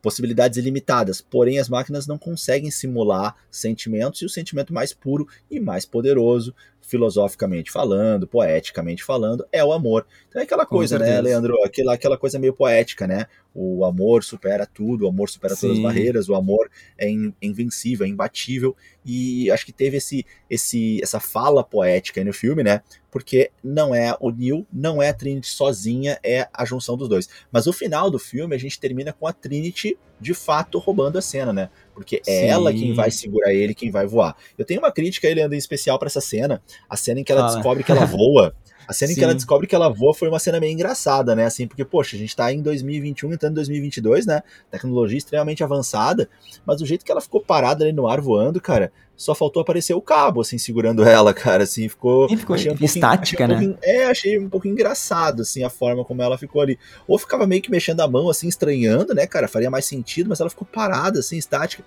possibilidades 0.00 0.58
ilimitadas. 0.58 1.20
Porém, 1.20 1.58
as 1.58 1.68
máquinas 1.68 2.06
não 2.06 2.18
conseguem 2.18 2.70
simular 2.70 3.36
sentimentos 3.50 4.22
e 4.22 4.24
o 4.24 4.30
sentimento 4.30 4.72
mais 4.72 4.92
puro 4.92 5.26
e 5.50 5.60
mais 5.60 5.84
poderoso, 5.84 6.54
filosoficamente 6.82 7.70
falando, 7.70 8.26
poeticamente 8.26 9.04
falando, 9.04 9.46
é 9.52 9.64
o 9.64 9.72
amor. 9.72 10.04
Então 10.28 10.42
é 10.42 10.44
aquela 10.44 10.66
coisa, 10.66 10.98
né, 10.98 11.20
Leandro? 11.20 11.56
Aquela, 11.64 11.94
aquela 11.94 12.18
coisa 12.18 12.38
meio 12.38 12.52
poética, 12.52 13.06
né? 13.06 13.26
O 13.54 13.84
amor 13.84 14.24
supera 14.24 14.66
tudo, 14.66 15.04
o 15.04 15.08
amor 15.08 15.28
supera 15.30 15.54
Sim. 15.54 15.60
todas 15.60 15.76
as 15.76 15.82
barreiras, 15.82 16.28
o 16.28 16.34
amor 16.34 16.70
é 16.98 17.08
invencível, 17.40 18.04
é 18.04 18.08
imbatível. 18.08 18.76
E 19.04 19.50
acho 19.50 19.64
que 19.64 19.72
teve 19.72 19.98
esse, 19.98 20.26
esse, 20.50 21.00
essa 21.02 21.20
fala 21.20 21.62
poética 21.62 22.20
aí 22.20 22.24
no 22.24 22.32
filme, 22.32 22.62
né? 22.62 22.82
Porque 23.10 23.50
não 23.62 23.94
é 23.94 24.16
o 24.20 24.30
Neil, 24.30 24.66
não 24.72 25.02
é 25.02 25.10
a 25.10 25.14
Trinity 25.14 25.48
sozinha, 25.48 26.18
é 26.22 26.48
a 26.52 26.64
junção 26.64 26.96
dos 26.96 27.08
dois. 27.08 27.28
Mas 27.50 27.66
o 27.66 27.72
final 27.72 28.10
do 28.10 28.18
filme 28.18 28.54
a 28.54 28.58
gente 28.58 28.80
termina 28.80 29.12
com 29.12 29.26
a 29.26 29.32
Trinity 29.32 29.96
de 30.22 30.32
fato 30.32 30.78
roubando 30.78 31.18
a 31.18 31.22
cena, 31.22 31.52
né? 31.52 31.68
Porque 31.92 32.22
é 32.26 32.40
Sim. 32.40 32.46
ela 32.46 32.72
quem 32.72 32.94
vai 32.94 33.10
segurar 33.10 33.52
ele, 33.52 33.74
quem 33.74 33.90
vai 33.90 34.06
voar. 34.06 34.36
Eu 34.56 34.64
tenho 34.64 34.80
uma 34.80 34.92
crítica, 34.92 35.26
ele 35.26 35.42
anda 35.42 35.54
em 35.54 35.58
especial 35.58 35.98
para 35.98 36.06
essa 36.06 36.20
cena, 36.20 36.62
a 36.88 36.96
cena 36.96 37.20
em 37.20 37.24
que 37.24 37.32
ela 37.32 37.52
descobre 37.52 37.82
que 37.82 37.92
ela 37.92 38.06
voa. 38.06 38.54
A 38.86 38.92
cena 38.92 39.08
Sim. 39.08 39.12
em 39.12 39.16
que 39.16 39.24
ela 39.24 39.34
descobre 39.34 39.66
que 39.66 39.74
ela 39.74 39.88
voa 39.88 40.14
foi 40.14 40.28
uma 40.28 40.38
cena 40.38 40.60
meio 40.60 40.72
engraçada, 40.72 41.34
né? 41.34 41.44
Assim, 41.44 41.66
porque, 41.66 41.84
poxa, 41.84 42.16
a 42.16 42.18
gente 42.18 42.34
tá 42.34 42.52
em 42.52 42.62
2021, 42.62 43.32
entrando 43.32 43.52
em 43.52 43.56
2022, 43.56 44.26
né? 44.26 44.42
Tecnologia 44.70 45.18
extremamente 45.18 45.62
avançada, 45.62 46.28
mas 46.66 46.80
o 46.80 46.86
jeito 46.86 47.04
que 47.04 47.12
ela 47.12 47.20
ficou 47.20 47.40
parada 47.40 47.84
ali 47.84 47.92
no 47.92 48.06
ar 48.06 48.20
voando, 48.20 48.60
cara, 48.60 48.92
só 49.16 49.34
faltou 49.34 49.60
aparecer 49.60 49.94
o 49.94 50.00
cabo, 50.00 50.40
assim, 50.40 50.58
segurando 50.58 51.04
ela, 51.04 51.32
cara, 51.34 51.64
assim, 51.64 51.88
ficou... 51.88 52.26
E 52.30 52.36
ficou 52.36 52.56
um 52.56 52.84
estática, 52.84 53.44
um 53.44 53.48
né? 53.48 53.74
é, 53.82 54.06
achei 54.06 54.38
um 54.38 54.48
pouco 54.48 54.66
engraçado, 54.66 55.42
assim, 55.42 55.62
a 55.62 55.70
forma 55.70 56.04
como 56.04 56.22
ela 56.22 56.36
ficou 56.36 56.60
ali. 56.60 56.78
Ou 57.06 57.18
ficava 57.18 57.46
meio 57.46 57.62
que 57.62 57.70
mexendo 57.70 58.00
a 58.00 58.08
mão, 58.08 58.28
assim, 58.28 58.48
estranhando, 58.48 59.14
né, 59.14 59.26
cara, 59.26 59.46
faria 59.46 59.70
mais 59.70 59.86
sentido, 59.86 60.28
mas 60.28 60.40
ela 60.40 60.50
ficou 60.50 60.66
parada, 60.66 61.20
assim, 61.20 61.36
estática. 61.36 61.84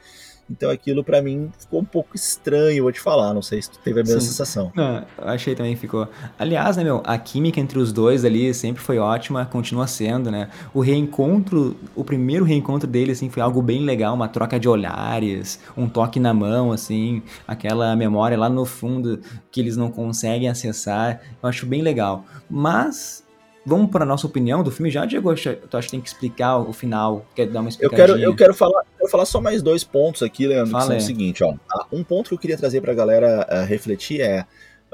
Então 0.49 0.69
aquilo 0.69 1.03
para 1.03 1.21
mim 1.21 1.51
ficou 1.57 1.81
um 1.81 1.85
pouco 1.85 2.15
estranho, 2.15 2.83
vou 2.83 2.91
te 2.91 2.99
falar. 2.99 3.33
Não 3.33 3.41
sei 3.41 3.61
se 3.61 3.71
tu 3.71 3.79
teve 3.79 4.01
a 4.01 4.03
mesma 4.03 4.21
Sim. 4.21 4.27
sensação. 4.27 4.71
Não, 4.75 5.03
achei 5.17 5.55
também 5.55 5.73
que 5.73 5.81
ficou. 5.81 6.07
Aliás, 6.37 6.77
né, 6.77 6.83
meu, 6.83 7.01
a 7.03 7.17
química 7.17 7.59
entre 7.59 7.79
os 7.79 7.91
dois 7.91 8.23
ali 8.23 8.53
sempre 8.53 8.81
foi 8.81 8.97
ótima, 8.99 9.45
continua 9.45 9.87
sendo, 9.87 10.29
né? 10.29 10.49
O 10.73 10.81
reencontro, 10.81 11.75
o 11.95 12.03
primeiro 12.03 12.45
reencontro 12.45 12.87
dele, 12.87 13.11
assim, 13.11 13.29
foi 13.29 13.41
algo 13.41 13.61
bem 13.61 13.81
legal, 13.81 14.13
uma 14.13 14.27
troca 14.27 14.59
de 14.59 14.69
olhares, 14.69 15.59
um 15.75 15.89
toque 15.89 16.19
na 16.19 16.33
mão, 16.33 16.71
assim, 16.71 17.23
aquela 17.47 17.95
memória 17.95 18.37
lá 18.37 18.49
no 18.49 18.65
fundo 18.65 19.19
que 19.51 19.59
eles 19.59 19.75
não 19.75 19.89
conseguem 19.89 20.47
acessar. 20.47 21.21
Eu 21.41 21.49
acho 21.49 21.65
bem 21.65 21.81
legal. 21.81 22.25
Mas 22.49 23.24
vamos 23.65 23.89
para 23.89 24.05
nossa 24.05 24.27
opinião 24.27 24.63
do 24.63 24.71
filme 24.71 24.91
já, 24.91 25.05
Diego? 25.05 25.33
Tu 25.33 25.77
acha 25.77 25.87
que 25.87 25.91
tem 25.91 26.01
que 26.01 26.07
explicar 26.07 26.57
o 26.57 26.71
final? 26.71 27.25
Quer 27.35 27.47
dar 27.47 27.61
uma 27.61 27.69
explicadinha? 27.69 28.03
Eu 28.03 28.13
quero, 28.13 28.23
eu 28.31 28.35
quero 28.35 28.53
falar, 28.53 28.83
quero 28.97 29.09
falar 29.09 29.25
só 29.25 29.41
mais 29.41 29.61
dois 29.61 29.83
pontos 29.83 30.21
aqui, 30.21 30.47
Leandro, 30.47 30.71
Fala 30.71 30.83
que 30.83 30.87
são 30.87 30.95
é. 30.95 30.99
o 30.99 31.01
seguinte, 31.01 31.43
ó. 31.43 31.53
Tá, 31.67 31.85
um 31.91 32.03
ponto 32.03 32.29
que 32.29 32.33
eu 32.33 32.39
queria 32.39 32.57
trazer 32.57 32.81
para 32.81 32.91
a 32.91 32.95
galera 32.95 33.47
uh, 33.49 33.65
refletir 33.65 34.21
é 34.21 34.45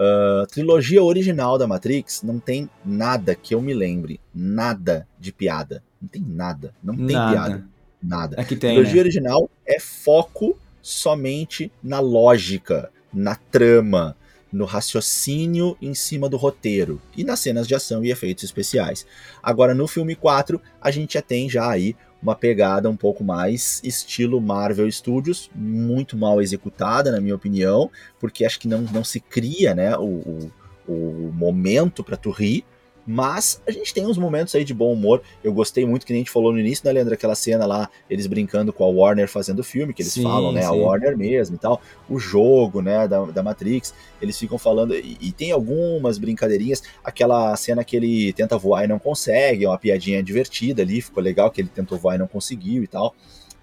Uh, 0.02 0.48
trilogia 0.48 1.04
original 1.04 1.60
da 1.60 1.68
Matrix 1.68 2.24
não 2.24 2.40
tem 2.40 2.68
nada 2.84 3.36
que 3.36 3.54
eu 3.54 3.62
me 3.62 3.72
lembre, 3.72 4.20
nada 4.34 5.08
de 5.20 5.32
piada. 5.32 5.84
Não 6.02 6.08
tem 6.08 6.24
nada, 6.24 6.74
não 6.82 6.96
tem 6.96 7.16
nada. 7.16 7.32
piada. 7.32 7.68
Nada. 8.02 8.42
Aqui 8.42 8.56
tem, 8.56 8.72
trilogia 8.72 8.96
né? 8.96 9.02
original 9.02 9.50
é 9.64 9.80
foco 9.80 10.58
somente 10.82 11.72
na 11.84 12.00
lógica, 12.00 12.90
na 13.14 13.36
trama, 13.36 14.16
no 14.52 14.66
raciocínio 14.66 15.78
em 15.82 15.94
cima 15.94 16.28
do 16.28 16.38
roteiro 16.38 17.02
e 17.16 17.24
nas 17.24 17.40
cenas 17.40 17.68
de 17.68 17.76
ação 17.76 18.04
e 18.04 18.12
efeitos 18.12 18.44
especiais. 18.44 19.06
Agora 19.42 19.74
no 19.74 19.88
filme 19.88 20.16
4, 20.16 20.62
a 20.82 20.92
gente 20.92 21.14
já 21.14 21.22
tem 21.22 21.50
já 21.50 21.70
aí 21.70 21.96
uma 22.22 22.36
pegada 22.36 22.90
um 22.90 22.96
pouco 22.96 23.24
mais 23.24 23.82
estilo 23.84 24.40
Marvel 24.40 24.92
Studios, 24.92 25.50
muito 25.56 26.16
mal 26.16 26.42
executada, 26.42 27.12
na 27.12 27.20
minha 27.20 27.36
opinião, 27.36 27.90
porque 28.20 28.46
acho 28.46 28.60
que 28.60 28.68
não, 28.68 28.82
não 28.82 29.04
se 29.04 29.20
cria 29.20 29.74
né, 29.74 29.98
o, 29.98 30.04
o, 30.06 30.52
o 30.88 31.32
momento 31.34 32.04
para 32.04 32.18
tu 32.18 32.30
rir, 32.30 32.64
mas 33.06 33.62
a 33.68 33.72
gente 33.72 33.94
tem 33.94 34.06
uns 34.06 34.18
momentos 34.18 34.54
aí 34.54 34.64
de 34.64 34.74
bom 34.74 34.94
humor. 34.94 35.22
Eu 35.44 35.52
gostei 35.54 35.86
muito 35.86 36.06
que 36.06 36.14
nem 36.14 36.22
a 36.22 36.24
gente 36.24 36.32
falou 36.32 36.52
no 36.52 36.60
início, 36.60 36.86
né, 36.86 36.92
Leandro? 36.92 37.14
Aquela 37.14 37.36
cena 37.36 37.66
lá, 37.66 37.90
eles 38.10 38.28
brincando 38.28 38.72
com 38.72 38.84
a 38.84 38.88
Warner 38.88 39.28
fazendo 39.28 39.60
o 39.60 39.64
filme, 39.64 39.94
que 39.94 40.02
eles 40.02 40.14
sim, 40.14 40.24
falam, 40.24 40.52
né? 40.52 40.62
Sim. 40.62 40.68
A 40.68 40.72
Warner 40.72 41.18
mesmo 41.18 41.56
e 41.56 41.60
tal. 41.60 41.82
O 42.10 42.20
jogo, 42.20 42.82
né, 42.82 43.08
da, 43.08 43.24
da 43.26 43.44
Matrix. 43.44 43.94
Eles 44.22 44.38
ficam 44.38 44.58
falando. 44.58 44.96
E, 44.96 45.18
e, 45.20 45.32
tem 45.32 45.52
algumas 45.52 46.18
brincadeirinhas. 46.18 46.84
Aquela 47.04 47.56
cena 47.56 47.84
que 47.84 47.96
ele 47.96 48.34
tenta 48.34 48.58
voar 48.58 48.86
e 48.86 48.88
não 48.88 49.00
consegue, 49.00 49.66
é 49.66 49.68
uma 49.68 49.78
piadinha 49.78 50.22
divertida 50.22 50.82
ali. 50.82 51.02
Ficou 51.02 51.24
legal 51.24 51.50
que 51.50 51.62
ele 51.62 51.70
tentou 51.70 51.98
voar 51.98 52.16
e 52.16 52.20
não 52.20 52.28
conseguiu 52.28 52.84
e 52.84 52.88
tal. 52.88 53.16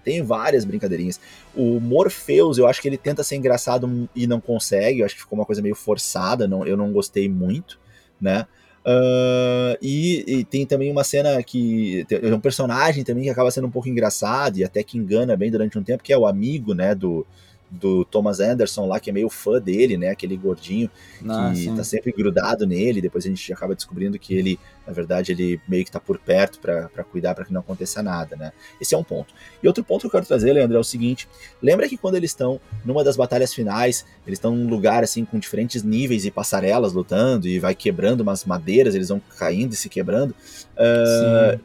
Tem 0.03 0.21
várias 0.21 0.65
brincadeirinhas. 0.65 1.19
O 1.55 1.79
Morpheus, 1.79 2.57
eu 2.57 2.67
acho 2.67 2.81
que 2.81 2.87
ele 2.87 2.97
tenta 2.97 3.23
ser 3.23 3.35
engraçado 3.35 4.09
e 4.15 4.27
não 4.27 4.39
consegue. 4.39 4.99
Eu 4.99 5.05
acho 5.05 5.15
que 5.15 5.21
ficou 5.21 5.37
uma 5.37 5.45
coisa 5.45 5.61
meio 5.61 5.75
forçada. 5.75 6.47
Não, 6.47 6.65
eu 6.65 6.75
não 6.75 6.91
gostei 6.91 7.29
muito, 7.29 7.79
né? 8.19 8.45
Uh, 8.89 9.77
e, 9.83 10.23
e, 10.25 10.43
tem 10.43 10.65
também 10.65 10.91
uma 10.91 11.03
cena 11.03 11.43
que 11.43 12.07
é 12.09 12.33
um 12.33 12.39
personagem 12.39 13.03
também 13.03 13.25
que 13.25 13.29
acaba 13.29 13.51
sendo 13.51 13.67
um 13.67 13.71
pouco 13.71 13.87
engraçado 13.87 14.57
e 14.57 14.63
até 14.63 14.81
que 14.81 14.97
engana 14.97 15.37
bem 15.37 15.51
durante 15.51 15.77
um 15.77 15.83
tempo, 15.83 16.01
que 16.01 16.11
é 16.11 16.17
o 16.17 16.25
amigo, 16.25 16.73
né, 16.73 16.95
do, 16.95 17.23
do 17.69 18.03
Thomas 18.05 18.39
Anderson 18.39 18.87
lá, 18.87 18.99
que 18.99 19.09
é 19.09 19.13
meio 19.13 19.29
fã 19.29 19.59
dele, 19.61 19.97
né? 19.97 20.09
Aquele 20.09 20.35
gordinho 20.35 20.89
Ah, 21.27 21.51
que 21.53 21.59
sim. 21.63 21.75
tá 21.75 21.83
sempre 21.83 22.11
grudado 22.11 22.65
nele. 22.65 23.01
Depois 23.01 23.25
a 23.25 23.27
gente 23.29 23.53
acaba 23.53 23.75
descobrindo 23.75 24.17
que 24.17 24.33
ele, 24.33 24.59
na 24.87 24.93
verdade, 24.93 25.31
ele 25.31 25.61
meio 25.67 25.85
que 25.85 25.91
tá 25.91 25.99
por 25.99 26.17
perto 26.17 26.59
pra 26.59 26.89
pra 26.89 27.03
cuidar 27.03 27.35
para 27.35 27.45
que 27.45 27.53
não 27.53 27.61
aconteça 27.61 28.01
nada, 28.01 28.35
né? 28.35 28.51
Esse 28.81 28.95
é 28.95 28.97
um 28.97 29.03
ponto. 29.03 29.33
E 29.61 29.67
outro 29.67 29.83
ponto 29.83 30.01
que 30.01 30.07
eu 30.07 30.11
quero 30.11 30.25
trazer, 30.25 30.51
Leandro, 30.53 30.77
é 30.77 30.79
o 30.79 30.83
seguinte: 30.83 31.27
lembra 31.61 31.87
que 31.87 31.97
quando 31.97 32.15
eles 32.15 32.31
estão 32.31 32.59
numa 32.83 33.03
das 33.03 33.15
batalhas 33.15 33.53
finais, 33.53 34.05
eles 34.25 34.37
estão 34.37 34.55
num 34.55 34.67
lugar 34.67 35.03
assim 35.03 35.23
com 35.23 35.37
diferentes 35.37 35.83
níveis 35.83 36.25
e 36.25 36.31
passarelas 36.31 36.93
lutando 36.93 37.47
e 37.47 37.59
vai 37.59 37.75
quebrando 37.75 38.21
umas 38.21 38.45
madeiras, 38.45 38.95
eles 38.95 39.09
vão 39.09 39.21
caindo 39.37 39.73
e 39.73 39.75
se 39.75 39.89
quebrando. 39.89 40.33
Sim. 40.75 41.59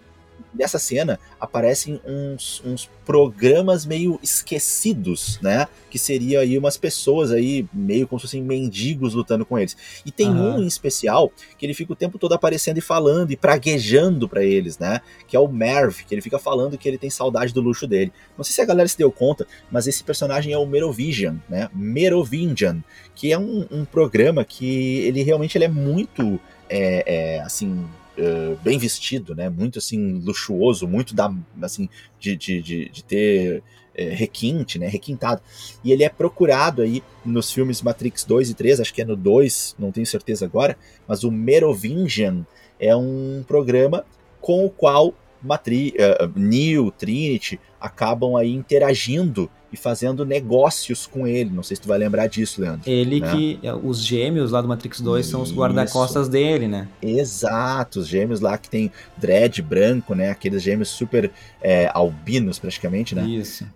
Nessa 0.54 0.78
cena 0.78 1.18
aparecem 1.40 2.00
uns, 2.04 2.62
uns 2.64 2.88
programas 3.04 3.84
meio 3.84 4.18
esquecidos, 4.22 5.38
né? 5.42 5.68
Que 5.90 5.98
seria 5.98 6.40
aí 6.40 6.56
umas 6.56 6.76
pessoas 6.76 7.30
aí, 7.30 7.66
meio 7.72 8.06
como 8.06 8.18
se 8.18 8.26
fossem 8.26 8.42
mendigos 8.42 9.14
lutando 9.14 9.44
com 9.44 9.58
eles. 9.58 9.76
E 10.04 10.10
tem 10.10 10.28
Aham. 10.28 10.56
um 10.56 10.62
em 10.62 10.66
especial 10.66 11.30
que 11.58 11.66
ele 11.66 11.74
fica 11.74 11.92
o 11.92 11.96
tempo 11.96 12.18
todo 12.18 12.32
aparecendo 12.32 12.78
e 12.78 12.80
falando 12.80 13.30
e 13.30 13.36
praguejando 13.36 14.28
pra 14.28 14.42
eles, 14.42 14.78
né? 14.78 15.00
Que 15.26 15.36
é 15.36 15.40
o 15.40 15.48
Merv, 15.48 16.04
que 16.06 16.14
ele 16.14 16.22
fica 16.22 16.38
falando 16.38 16.78
que 16.78 16.88
ele 16.88 16.98
tem 16.98 17.10
saudade 17.10 17.52
do 17.52 17.60
luxo 17.60 17.86
dele. 17.86 18.12
Não 18.36 18.44
sei 18.44 18.54
se 18.54 18.60
a 18.62 18.66
galera 18.66 18.88
se 18.88 18.96
deu 18.96 19.12
conta, 19.12 19.46
mas 19.70 19.86
esse 19.86 20.02
personagem 20.02 20.52
é 20.52 20.58
o 20.58 20.66
Merovingian, 20.66 21.36
né? 21.48 21.68
Merovingian, 21.74 22.82
que 23.14 23.32
é 23.32 23.38
um, 23.38 23.66
um 23.70 23.84
programa 23.84 24.44
que 24.44 24.98
ele 25.00 25.22
realmente 25.22 25.56
ele 25.56 25.64
é 25.64 25.68
muito, 25.68 26.40
é, 26.68 27.36
é, 27.36 27.40
assim, 27.40 27.84
eh, 28.16 28.56
bem 28.62 28.78
vestido, 28.78 29.34
né? 29.34 29.48
Muito 29.48 29.78
assim 29.78 30.20
luxuoso, 30.24 30.86
muito 30.86 31.14
da 31.14 31.32
assim 31.62 31.88
de, 32.18 32.36
de, 32.36 32.62
de, 32.62 32.88
de 32.88 33.04
ter 33.04 33.62
eh, 33.94 34.08
requinte, 34.10 34.78
né? 34.78 34.86
Requintado. 34.86 35.40
E 35.82 35.92
ele 35.92 36.04
é 36.04 36.08
procurado 36.08 36.82
aí 36.82 37.02
nos 37.24 37.50
filmes 37.50 37.82
Matrix 37.82 38.24
2 38.24 38.50
e 38.50 38.54
3, 38.54 38.80
acho 38.80 38.94
que 38.94 39.02
é 39.02 39.04
no 39.04 39.16
2, 39.16 39.76
não 39.78 39.92
tenho 39.92 40.06
certeza 40.06 40.44
agora, 40.44 40.76
mas 41.06 41.24
o 41.24 41.30
Merovingian 41.30 42.46
é 42.78 42.94
um 42.94 43.44
programa 43.46 44.04
com 44.40 44.64
o 44.64 44.70
qual 44.70 45.14
Matri 45.42 45.94
eh, 45.96 46.28
Neo, 46.34 46.90
Trinity 46.90 47.60
acabam 47.80 48.36
aí 48.36 48.52
interagindo 48.52 49.50
e 49.74 49.76
fazendo 49.76 50.24
negócios 50.24 51.06
com 51.06 51.26
ele. 51.26 51.50
Não 51.50 51.62
sei 51.62 51.74
se 51.76 51.82
tu 51.82 51.88
vai 51.88 51.98
lembrar 51.98 52.28
disso, 52.28 52.60
Leandro. 52.60 52.88
Ele 52.88 53.20
né? 53.20 53.30
que. 53.32 53.60
Os 53.82 54.02
gêmeos 54.02 54.52
lá 54.52 54.62
do 54.62 54.68
Matrix 54.68 55.00
2 55.00 55.26
são 55.26 55.42
os 55.42 55.50
Isso. 55.50 55.58
guarda-costas 55.58 56.28
dele, 56.28 56.68
né? 56.68 56.88
Exato, 57.02 58.00
os 58.00 58.06
gêmeos 58.06 58.40
lá 58.40 58.56
que 58.56 58.70
tem 58.70 58.90
dread 59.16 59.60
branco, 59.60 60.14
né? 60.14 60.30
Aqueles 60.30 60.62
gêmeos 60.62 60.88
super 60.88 61.30
é, 61.60 61.90
albinos, 61.92 62.58
praticamente, 62.58 63.14
né? 63.14 63.26
Isso. 63.26 63.66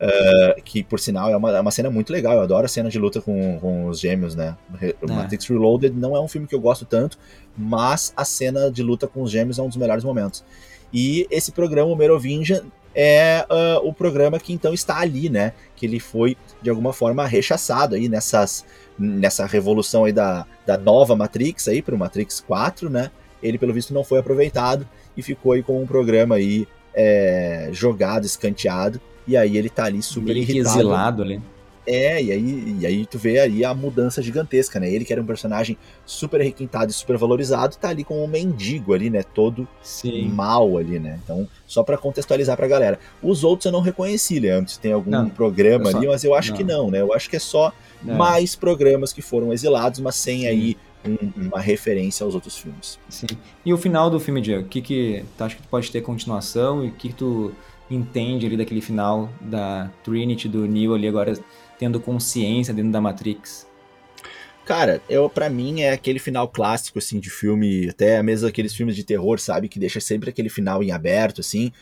Que, 0.65 0.83
por 0.83 1.01
sinal, 1.01 1.31
é 1.31 1.37
uma, 1.37 1.57
é 1.57 1.61
uma 1.61 1.71
cena 1.71 1.91
muito 1.91 2.13
legal. 2.13 2.35
Eu 2.35 2.43
adoro 2.43 2.65
a 2.65 2.69
cena 2.69 2.89
de 2.89 2.99
luta 2.99 3.21
com, 3.21 3.59
com 3.61 3.87
os 3.87 3.99
gêmeos, 3.99 4.35
né? 4.35 4.57
O 5.03 5.11
É. 5.11 5.15
Matrix 5.15 5.47
Reloaded 5.47 5.95
não 5.97 6.17
é 6.17 6.21
um 6.21 6.29
filme 6.29 6.47
que 6.47 6.55
eu 6.55 6.61
gosto 6.61 6.85
tanto, 6.85 7.19
mas 7.57 8.13
a 8.17 8.25
cena 8.25 8.71
de 8.71 8.83
luta 8.83 9.09
com 9.09 9.23
os 9.23 9.31
gêmeos 9.31 9.59
é 9.59 9.63
um 9.63 9.69
dos 9.69 9.77
melhores 9.77 10.05
momentos. 10.05 10.45
E 10.93 11.27
esse 11.31 11.53
programa, 11.53 11.91
o 11.91 11.97
Merovingian, 11.97 12.63
é 13.01 13.47
ah, 13.49 13.79
o 13.85 13.93
programa 13.93 14.41
que 14.41 14.53
então 14.53 14.75
está 14.75 14.99
ali, 14.99 15.31
né? 15.31 15.53
Que 15.77 15.87
ele 15.87 16.01
foi, 16.01 16.37
de 16.61 16.69
alguma 16.69 16.93
forma, 16.93 17.25
rechaçado 17.25 17.95
aí 17.95 18.09
nessas, 18.09 18.65
nessa 18.99 19.47
revolução 19.47 20.05
aí 20.05 20.13
da, 20.13 20.45
da 20.67 20.77
nova 20.77 21.15
Matrix 21.15 21.69
aí 21.69 21.81
para 21.81 21.95
o 21.95 21.99
Matrix 21.99 22.41
4, 22.41 22.91
né? 22.91 23.13
Ele, 23.41 23.57
pelo 23.57 23.73
visto, 23.73 23.95
não 23.95 24.03
foi 24.03 24.19
aproveitado 24.19 24.85
e 25.17 25.23
ficou 25.23 25.53
aí 25.53 25.63
com 25.63 25.81
um 25.81 25.87
programa 25.87 26.35
aí 26.35 26.67
é, 26.93 27.71
jogado, 27.73 28.25
escanteado. 28.25 29.01
E 29.29 29.37
aí 29.37 29.57
ele 29.57 29.71
tá 29.71 29.85
ali 29.85 30.03
super 30.03 30.33
Meio 30.35 30.39
irritado. 30.39 30.77
exilado 30.77 31.23
ali. 31.23 31.41
É, 31.91 32.23
e 32.23 32.31
aí, 32.31 32.77
e 32.81 32.87
aí 32.87 33.07
tu 33.07 33.19
vê 33.19 33.39
aí 33.41 33.65
a 33.65 33.73
mudança 33.73 34.21
gigantesca, 34.21 34.79
né? 34.79 34.93
Ele 34.93 35.07
que 35.07 35.13
era 35.13 35.23
um 35.23 35.27
personagem 35.27 35.77
super 36.05 36.39
requintado 36.39 36.91
e 36.91 36.95
super 36.95 37.17
valorizado, 37.17 37.77
tá 37.77 37.89
ali 37.89 38.05
com 38.05 38.23
um 38.23 38.27
mendigo 38.29 38.93
ali, 38.93 39.09
né? 39.09 39.23
Todo 39.23 39.67
Sim. 39.83 40.29
mal 40.29 40.77
ali, 40.77 40.99
né? 40.99 41.19
Então, 41.25 41.49
só 41.67 41.83
pra 41.83 41.97
contextualizar 41.97 42.59
pra 42.59 42.69
galera. 42.69 42.99
Os 43.23 43.43
outros 43.43 43.65
eu 43.65 43.73
não 43.73 43.81
reconheci, 43.81 44.39
Leandro, 44.39 44.71
se 44.71 44.79
tem 44.79 44.93
algum 44.93 45.11
Não, 45.11 45.31
programa 45.31 45.91
só- 45.91 45.97
ali, 45.97 46.07
mas 46.07 46.23
eu 46.25 46.35
acho 46.35 46.51
não. 46.51 46.57
que 46.59 46.65
não, 46.65 46.91
né? 46.91 47.01
Eu 47.01 47.15
acho 47.15 47.31
que 47.31 47.37
é 47.37 47.41
só 47.41 47.73
mais 48.03 48.55
programas 48.55 49.11
que 49.13 49.23
foram 49.23 49.51
exilados, 49.51 49.99
mas 50.01 50.15
sem 50.17 50.41
Sim. 50.41 50.47
aí 50.47 50.77
um- 51.07 51.47
uma 51.47 51.61
referência 51.61 52.23
aos 52.25 52.35
outros 52.35 52.59
filmes. 52.59 52.99
Sim. 53.09 53.27
E 53.65 53.73
o 53.73 53.79
final 53.79 54.11
do 54.11 54.21
filme, 54.21 54.41
Diego? 54.43 54.65
O 54.65 54.69
que 54.69 54.83
que 54.83 55.25
tu 55.39 55.45
acha 55.45 55.57
que 55.57 55.63
pode 55.69 55.91
ter 55.91 56.03
continuação 56.03 56.85
e 56.85 56.89
o 56.89 56.93
que 56.93 57.09
que 57.09 57.15
tu 57.15 57.53
entende 57.91 58.45
ali 58.45 58.57
daquele 58.59 58.83
final 58.83 59.31
da 59.41 59.91
Trinity, 60.05 60.47
do 60.49 60.67
Neo 60.67 60.95
ali 60.95 61.09
agora 61.09 61.33
tendo 61.79 62.01
consciência 62.01 62.75
dentro 62.75 62.93
da 62.93 63.01
Matrix? 63.01 63.67
Cara, 64.69 65.01
eu 65.09 65.31
para 65.31 65.49
mim 65.49 65.81
é 65.81 65.93
aquele 65.93 66.19
final 66.19 66.47
clássico 66.47 66.99
assim 66.99 67.19
de 67.19 67.31
filme, 67.31 67.89
até 67.89 68.23
mesmo 68.23 68.47
aqueles 68.47 68.75
filmes 68.75 68.95
de 68.95 69.03
terror, 69.03 69.39
sabe, 69.41 69.67
que 69.67 69.79
deixa 69.79 69.99
sempre 69.99 70.29
aquele 70.29 70.51
final 70.51 70.83
em 70.83 70.91
aberto 70.91 71.41
assim, 71.41 71.73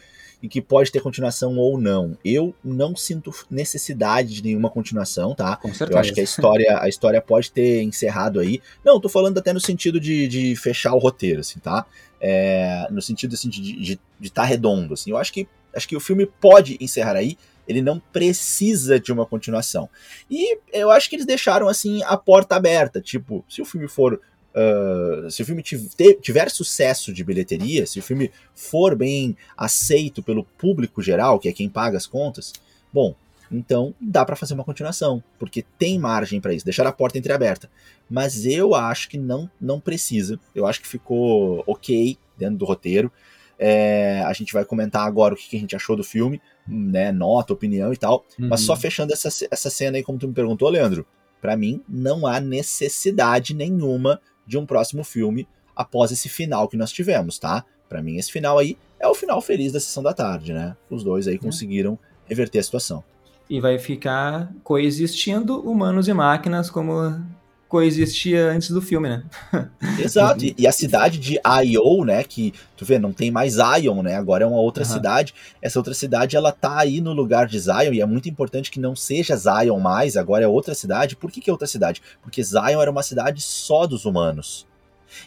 e 0.42 0.49
que 0.49 0.61
pode 0.61 0.92
ter 0.92 1.01
continuação 1.01 1.57
ou 1.57 1.80
não. 1.80 2.16
Eu 2.24 2.55
não 2.62 2.94
sinto 2.94 3.32
necessidade 3.51 4.34
de 4.34 4.42
nenhuma 4.44 4.70
continuação, 4.70 5.34
tá? 5.34 5.57
Com 5.57 5.74
certeza. 5.74 5.92
Eu 5.92 5.99
acho 5.99 6.12
que 6.12 6.20
a 6.20 6.22
história, 6.24 6.78
a 6.80 6.88
história 6.88 7.20
pode 7.20 7.51
ter 7.51 7.82
encerrado 7.82 8.38
aí. 8.38 8.61
Não, 8.84 9.01
tô 9.01 9.09
falando 9.09 9.38
até 9.38 9.53
no 9.53 9.61
sentido 9.61 9.99
de, 9.99 10.28
de 10.28 10.55
fechar 10.55 10.94
o 10.94 10.99
roteiro, 10.99 11.40
assim, 11.40 11.59
tá? 11.59 11.86
É, 12.20 12.86
no 12.90 13.03
sentido 13.03 13.34
assim, 13.34 13.49
de 13.49 13.61
estar 13.61 13.82
de, 13.82 14.01
de 14.20 14.30
tá 14.30 14.44
redondo. 14.44 14.94
Assim. 14.94 15.11
Eu 15.11 15.16
acho 15.16 15.32
que, 15.32 15.49
acho 15.74 15.88
que 15.88 15.97
o 15.97 16.01
filme 16.01 16.26
pode 16.40 16.76
encerrar 16.80 17.16
aí. 17.16 17.36
Ele 17.67 17.83
não 17.83 17.99
precisa 17.99 18.99
de 18.99 19.12
uma 19.12 19.27
continuação. 19.27 19.89
E 20.31 20.59
eu 20.73 20.91
acho 20.91 21.09
que 21.09 21.17
eles 21.17 21.27
deixaram 21.27 21.69
assim 21.69 22.03
a 22.05 22.17
porta 22.17 22.57
aberta. 22.57 23.01
Tipo, 23.01 23.45
se 23.49 23.61
o 23.61 23.64
filme 23.64 23.89
for. 23.89 24.21
uh, 24.55 25.31
se 25.31 25.43
o 25.43 25.45
filme 25.45 25.62
tiver 25.62 26.51
sucesso 26.51 27.12
de 27.12 27.25
bilheteria, 27.25 27.87
se 27.87 27.99
o 27.99 28.03
filme 28.03 28.31
for 28.55 28.95
bem 28.95 29.37
aceito 29.57 30.23
pelo 30.23 30.45
público 30.45 31.03
geral, 31.03 31.39
que 31.39 31.49
é 31.49 31.53
quem 31.53 31.69
paga 31.69 31.97
as 31.97 32.07
contas, 32.07 32.53
bom, 32.93 33.14
então 33.51 33.95
dá 34.01 34.25
pra 34.25 34.37
fazer 34.37 34.55
uma 34.55 34.64
continuação, 34.64 35.23
porque 35.39 35.64
tem 35.79 35.99
margem 35.99 36.41
pra 36.41 36.53
isso, 36.53 36.64
deixar 36.64 36.87
a 36.87 36.93
porta 36.93 37.19
entreaberta. 37.19 37.71
Mas 38.09 38.47
eu 38.47 38.75
acho 38.75 39.09
que 39.09 39.19
não, 39.19 39.51
não 39.61 39.81
precisa. 39.81 40.39
Eu 40.55 40.67
acho 40.67 40.81
que 40.81 40.89
ficou 40.89 41.62
ok 41.67 42.17
dentro 42.37 42.57
do 42.57 42.64
roteiro. 42.64 43.11
É, 43.59 44.23
a 44.27 44.33
gente 44.33 44.53
vai 44.53 44.65
comentar 44.65 45.07
agora 45.07 45.35
o 45.35 45.37
que 45.37 45.49
que 45.49 45.57
a 45.57 45.61
gente 45.61 45.75
achou 45.75 45.97
do 45.97 46.05
filme, 46.05 46.41
né? 46.67 47.11
Nota, 47.13 47.53
opinião 47.53 47.93
e 47.93 47.97
tal. 47.97 48.25
Mas 48.39 48.61
Uhum. 48.61 48.67
só 48.67 48.77
fechando 48.77 49.13
essa, 49.13 49.29
essa 49.51 49.71
cena 49.71 49.97
aí, 49.97 50.03
como 50.03 50.19
tu 50.19 50.29
me 50.29 50.35
perguntou, 50.35 50.69
Leandro, 50.69 51.07
pra 51.41 51.57
mim 51.57 51.83
não 51.89 52.27
há 52.27 52.39
necessidade 52.41 53.55
nenhuma 53.55 54.21
de 54.47 54.59
um 54.59 54.67
próximo 54.67 55.03
filme 55.05 55.49
após 55.75 56.11
esse 56.13 56.29
final 56.29 56.69
que 56.69 56.77
nós 56.77 56.93
tivemos, 56.93 57.39
tá? 57.39 57.65
Pra 57.89 58.03
mim 58.03 58.17
esse 58.17 58.31
final 58.33 58.59
aí 58.59 58.77
é 58.99 59.07
o 59.07 59.15
final 59.15 59.41
feliz 59.41 59.73
da 59.73 59.81
sessão 59.81 60.03
da 60.03 60.13
tarde, 60.13 60.53
né? 60.53 60.77
Os 60.91 61.03
dois 61.05 61.27
aí 61.29 61.39
conseguiram 61.39 61.99
reverter 62.27 62.59
a 62.59 62.63
situação. 62.63 63.05
E 63.49 63.61
vai 63.61 63.79
ficar 63.79 64.53
coexistindo 64.65 65.61
humanos 65.61 66.09
e 66.09 66.13
máquinas 66.15 66.69
como 66.69 67.23
coexistia 67.69 68.51
antes 68.51 68.71
do 68.71 68.81
filme, 68.81 69.09
né? 69.09 69.25
Exato. 69.99 70.45
E, 70.45 70.55
e 70.57 70.67
a 70.67 70.73
cidade 70.73 71.19
de 71.19 71.39
Io, 71.64 72.05
né? 72.05 72.23
Que 72.23 72.53
tu 72.77 72.85
vê, 72.85 72.99
não 72.99 73.12
tem 73.12 73.31
mais 73.31 73.57
Ion, 73.57 74.03
né? 74.03 74.17
Agora 74.17 74.45
é 74.45 74.47
uma 74.47 74.59
outra 74.59 74.85
Aham. 74.85 74.93
cidade. 74.93 75.35
Essa 75.61 75.79
outra 75.79 75.95
cidade, 75.95 76.37
ela 76.37 76.53
tá 76.53 76.79
aí 76.79 77.01
no 77.01 77.12
lugar 77.12 77.47
de 77.47 77.59
Zion, 77.59 77.93
e 77.93 78.01
é 78.01 78.07
muito 78.07 78.29
importante 78.29 78.71
que 78.71 78.81
não 78.81 78.95
seja 78.95 79.37
Zion 79.37 79.79
mais, 79.81 80.17
agora 80.17 80.45
é 80.45 80.49
outra 80.49 80.75
cidade. 80.75 81.17
Por 81.17 81.31
que, 81.31 81.41
que 81.41 81.51
é 81.51 81.53
outra 81.53 81.67
cidade? 81.67 82.03
Porque 82.23 82.43
Zion 82.43 82.81
era 82.81 82.91
uma 82.91 83.03
cidade 83.03 83.43
só 83.43 83.87
dos 83.87 84.05
humanos. 84.05 84.67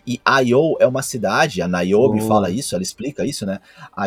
E 0.05 0.19
Io 0.45 0.77
é 0.79 0.87
uma 0.87 1.01
cidade, 1.01 1.61
a 1.61 1.67
Niobe 1.67 2.17
Boa. 2.19 2.27
fala 2.27 2.49
isso, 2.49 2.75
ela 2.75 2.83
explica 2.83 3.25
isso, 3.25 3.45
né? 3.45 3.59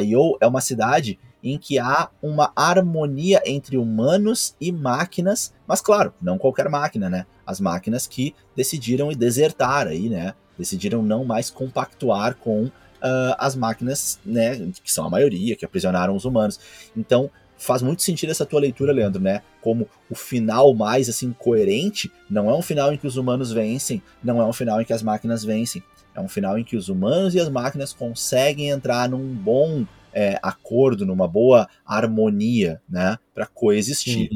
Io 0.02 0.36
é 0.40 0.46
uma 0.46 0.60
cidade 0.60 1.18
em 1.42 1.58
que 1.58 1.78
há 1.78 2.08
uma 2.22 2.52
harmonia 2.54 3.42
entre 3.44 3.76
humanos 3.76 4.54
e 4.60 4.70
máquinas, 4.70 5.52
mas 5.66 5.80
claro, 5.80 6.14
não 6.20 6.38
qualquer 6.38 6.68
máquina, 6.68 7.10
né? 7.10 7.26
As 7.46 7.60
máquinas 7.60 8.06
que 8.06 8.34
decidiram 8.54 9.08
desertar 9.08 9.88
aí, 9.88 10.08
né? 10.08 10.34
Decidiram 10.56 11.02
não 11.02 11.24
mais 11.24 11.50
compactuar 11.50 12.36
com 12.36 12.70
ah, 13.02 13.36
as 13.38 13.56
máquinas, 13.56 14.20
né? 14.24 14.56
Que 14.82 14.92
são 14.92 15.04
a 15.04 15.10
maioria, 15.10 15.56
que 15.56 15.64
aprisionaram 15.64 16.14
os 16.14 16.24
humanos. 16.24 16.60
Então, 16.96 17.28
faz 17.58 17.82
muito 17.82 18.02
sentido 18.02 18.30
essa 18.30 18.46
tua 18.46 18.60
leitura, 18.60 18.92
Leandro, 18.92 19.20
né? 19.20 19.42
Como 19.60 19.88
o 20.08 20.14
final 20.14 20.72
mais 20.74 21.08
assim 21.08 21.32
coerente 21.32 22.10
não 22.30 22.48
é 22.48 22.54
um 22.54 22.62
final 22.62 22.92
em 22.92 22.96
que 22.96 23.06
os 23.06 23.16
humanos 23.16 23.52
vencem, 23.52 24.00
não 24.22 24.40
é 24.40 24.46
um 24.46 24.52
final 24.52 24.80
em 24.80 24.84
que 24.84 24.92
as 24.92 25.02
máquinas 25.02 25.44
vencem. 25.44 25.82
É 26.14 26.20
um 26.20 26.28
final 26.28 26.58
em 26.58 26.64
que 26.64 26.76
os 26.76 26.88
humanos 26.88 27.34
e 27.34 27.40
as 27.40 27.48
máquinas 27.48 27.92
conseguem 27.92 28.68
entrar 28.68 29.08
num 29.08 29.34
bom 29.34 29.84
é, 30.12 30.38
acordo, 30.42 31.06
numa 31.06 31.26
boa 31.26 31.68
harmonia, 31.84 32.80
né? 32.88 33.18
Para 33.34 33.46
coexistir. 33.46 34.30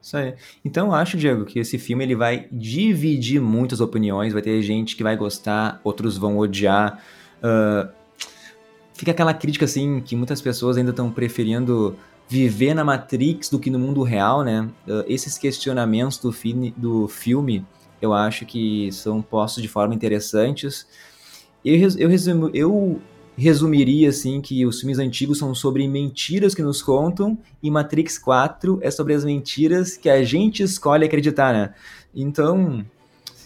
Isso 0.00 0.16
aí. 0.16 0.34
Então 0.64 0.92
acho, 0.92 1.16
Diego, 1.16 1.44
que 1.44 1.58
esse 1.58 1.78
filme 1.78 2.04
ele 2.04 2.16
vai 2.16 2.48
dividir 2.50 3.40
muitas 3.40 3.80
opiniões. 3.80 4.32
Vai 4.32 4.42
ter 4.42 4.60
gente 4.62 4.96
que 4.96 5.02
vai 5.02 5.16
gostar, 5.16 5.80
outros 5.84 6.18
vão 6.18 6.38
odiar. 6.38 7.00
Ah, 7.42 7.88
fica 8.94 9.10
aquela 9.10 9.34
crítica 9.34 9.64
assim 9.64 10.00
que 10.00 10.14
muitas 10.14 10.40
pessoas 10.40 10.76
ainda 10.76 10.90
estão 10.90 11.10
preferindo 11.10 11.96
viver 12.28 12.72
na 12.72 12.84
Matrix 12.84 13.50
do 13.50 13.58
que 13.58 13.68
no 13.68 13.78
mundo 13.78 14.02
real, 14.02 14.42
né? 14.42 14.68
Uh, 14.86 15.04
esses 15.06 15.36
questionamentos 15.36 16.18
do, 16.18 16.32
fi 16.32 16.72
do 16.76 17.08
filme, 17.08 17.66
eu 18.00 18.14
acho 18.14 18.46
que 18.46 18.90
são 18.92 19.20
postos 19.20 19.62
de 19.62 19.68
forma 19.68 19.94
interessantes. 19.94 20.86
Eu, 21.64 21.74
eu, 21.98 22.08
resumo, 22.08 22.50
eu 22.54 23.02
resumiria 23.36 24.10
assim 24.10 24.40
que 24.40 24.64
os 24.66 24.80
filmes 24.80 24.98
antigos 24.98 25.38
são 25.38 25.54
sobre 25.54 25.86
mentiras 25.88 26.54
que 26.54 26.62
nos 26.62 26.82
contam 26.82 27.38
e 27.62 27.70
Matrix 27.70 28.18
4 28.18 28.78
é 28.82 28.90
sobre 28.90 29.14
as 29.14 29.24
mentiras 29.24 29.96
que 29.96 30.10
a 30.10 30.22
gente 30.22 30.62
escolhe 30.62 31.04
acreditar, 31.04 31.52
né? 31.52 31.74
Então, 32.14 32.84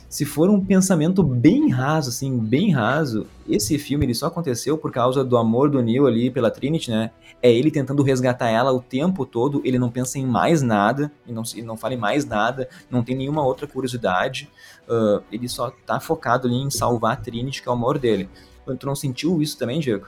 se 0.09 0.24
for 0.24 0.49
um 0.49 0.64
pensamento 0.64 1.22
bem 1.22 1.68
raso, 1.68 2.11
assim, 2.11 2.39
bem 2.39 2.72
raso, 2.72 3.26
esse 3.49 3.78
filme 3.78 4.07
ele 4.07 4.14
só 4.14 4.26
aconteceu 4.26 4.78
por 4.78 4.91
causa 4.91 5.24
do 5.24 5.37
amor 5.37 5.68
do 5.68 5.82
Neo 5.82 6.07
ali 6.07 6.30
pela 6.30 6.51
Trinity, 6.51 6.91
né? 6.91 7.11
É 7.43 7.53
ele 7.53 7.70
tentando 7.70 8.03
resgatar 8.03 8.49
ela 8.49 8.72
o 8.72 8.80
tempo 8.80 9.26
todo, 9.26 9.61
ele 9.64 9.78
não 9.78 9.91
pensa 9.91 10.18
em 10.18 10.24
mais 10.24 10.62
nada, 10.62 11.12
e 11.26 11.32
não, 11.32 11.43
ele 11.55 11.66
não 11.66 11.76
fala 11.76 11.95
em 11.95 11.99
mais 11.99 12.24
nada, 12.24 12.68
não 12.91 13.03
tem 13.03 13.16
nenhuma 13.16 13.45
outra 13.45 13.66
curiosidade, 13.66 14.49
uh, 14.89 15.22
ele 15.30 15.49
só 15.49 15.70
tá 15.84 16.01
focado 16.01 16.49
ali 16.49 16.57
em 16.57 16.70
salvar 16.70 17.12
a 17.12 17.16
Trinity, 17.16 17.62
que 17.62 17.68
é 17.68 17.70
o 17.70 17.74
amor 17.74 17.99
dele. 17.99 18.28
Tu 18.74 18.86
não 18.86 18.96
sentiu 18.96 19.40
isso 19.40 19.56
também, 19.56 19.80
Diego? 19.80 20.06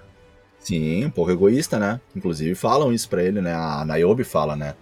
Sim, 0.59 1.05
um 1.05 1.11
pouco 1.11 1.31
egoísta, 1.31 1.79
né? 1.79 2.01
Inclusive 2.15 2.55
falam 2.55 2.93
isso 2.93 3.09
pra 3.09 3.23
ele, 3.23 3.41
né? 3.41 3.55
A 3.55 3.85
Niobe 3.85 4.25
fala, 4.25 4.57
né? 4.57 4.75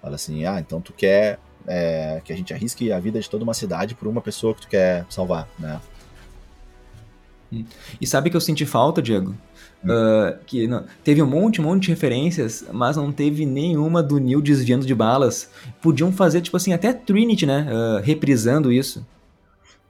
Fala 0.00 0.14
assim, 0.14 0.44
ah, 0.46 0.58
então 0.58 0.80
tu 0.80 0.92
quer 0.92 1.38
é, 1.66 2.20
que 2.24 2.32
a 2.32 2.36
gente 2.36 2.54
arrisque 2.54 2.90
a 2.90 2.98
vida 2.98 3.20
de 3.20 3.28
toda 3.28 3.44
uma 3.44 3.54
cidade 3.54 3.94
por 3.94 4.08
uma 4.08 4.20
pessoa 4.20 4.54
que 4.54 4.62
tu 4.62 4.68
quer 4.68 5.04
salvar, 5.10 5.48
né? 5.58 5.80
E 8.00 8.06
sabe 8.06 8.30
que 8.30 8.36
eu 8.36 8.40
senti 8.40 8.66
falta, 8.66 9.00
Diego? 9.00 9.34
Hum. 9.84 9.90
Uh, 9.90 10.38
que 10.44 10.66
não, 10.66 10.84
teve 11.04 11.22
um 11.22 11.26
monte, 11.26 11.60
um 11.60 11.64
monte 11.64 11.84
de 11.84 11.90
referências, 11.90 12.64
mas 12.72 12.96
não 12.96 13.12
teve 13.12 13.46
nenhuma 13.46 14.02
do 14.02 14.18
Neil 14.18 14.40
desviando 14.40 14.86
de 14.86 14.94
balas. 14.94 15.50
Podiam 15.80 16.12
fazer, 16.12 16.40
tipo 16.40 16.56
assim, 16.56 16.72
até 16.72 16.92
Trinity, 16.92 17.46
né? 17.46 17.66
Uh, 17.70 18.02
reprisando 18.02 18.72
isso. 18.72 19.06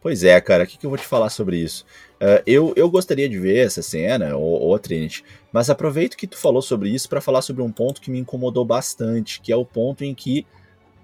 Pois 0.01 0.23
é, 0.23 0.41
cara, 0.41 0.65
o 0.65 0.67
que, 0.67 0.79
que, 0.79 0.87
eu 0.87 0.91
vou 0.91 0.99
te 0.99 1.07
falar 1.07 1.31
sobre 1.31 1.57
isso? 1.57 1.85
Uh, 2.21 2.43
eu, 2.45 2.73
eu 2.75 2.91
gostaria 2.91 3.29
de 3.29 3.39
ver 3.39 3.65
essa 3.65 3.81
cena, 3.81 4.37
ou, 4.37 4.61
ou 4.61 4.75
a 4.75 4.79
Trinity, 4.79 5.25
mas 5.53 5.71
aproveito 5.71 6.17
que 6.17 6.27
tu 6.27 6.37
falou 6.37 6.61
sobre 6.61 6.91
isso 6.91 7.09
para 7.09 7.21
falar 7.21 7.43
sobre 7.43 7.63
um 7.63 7.71
ponto 7.71 8.01
que 8.01 8.11
me 8.11 8.19
incomodou 8.19 8.65
bastante, 8.65 9.41
que 9.41 9.53
é 9.53 9.57
o 9.57 9.65
ponto 9.65 10.03
em 10.03 10.15
que 10.15 10.45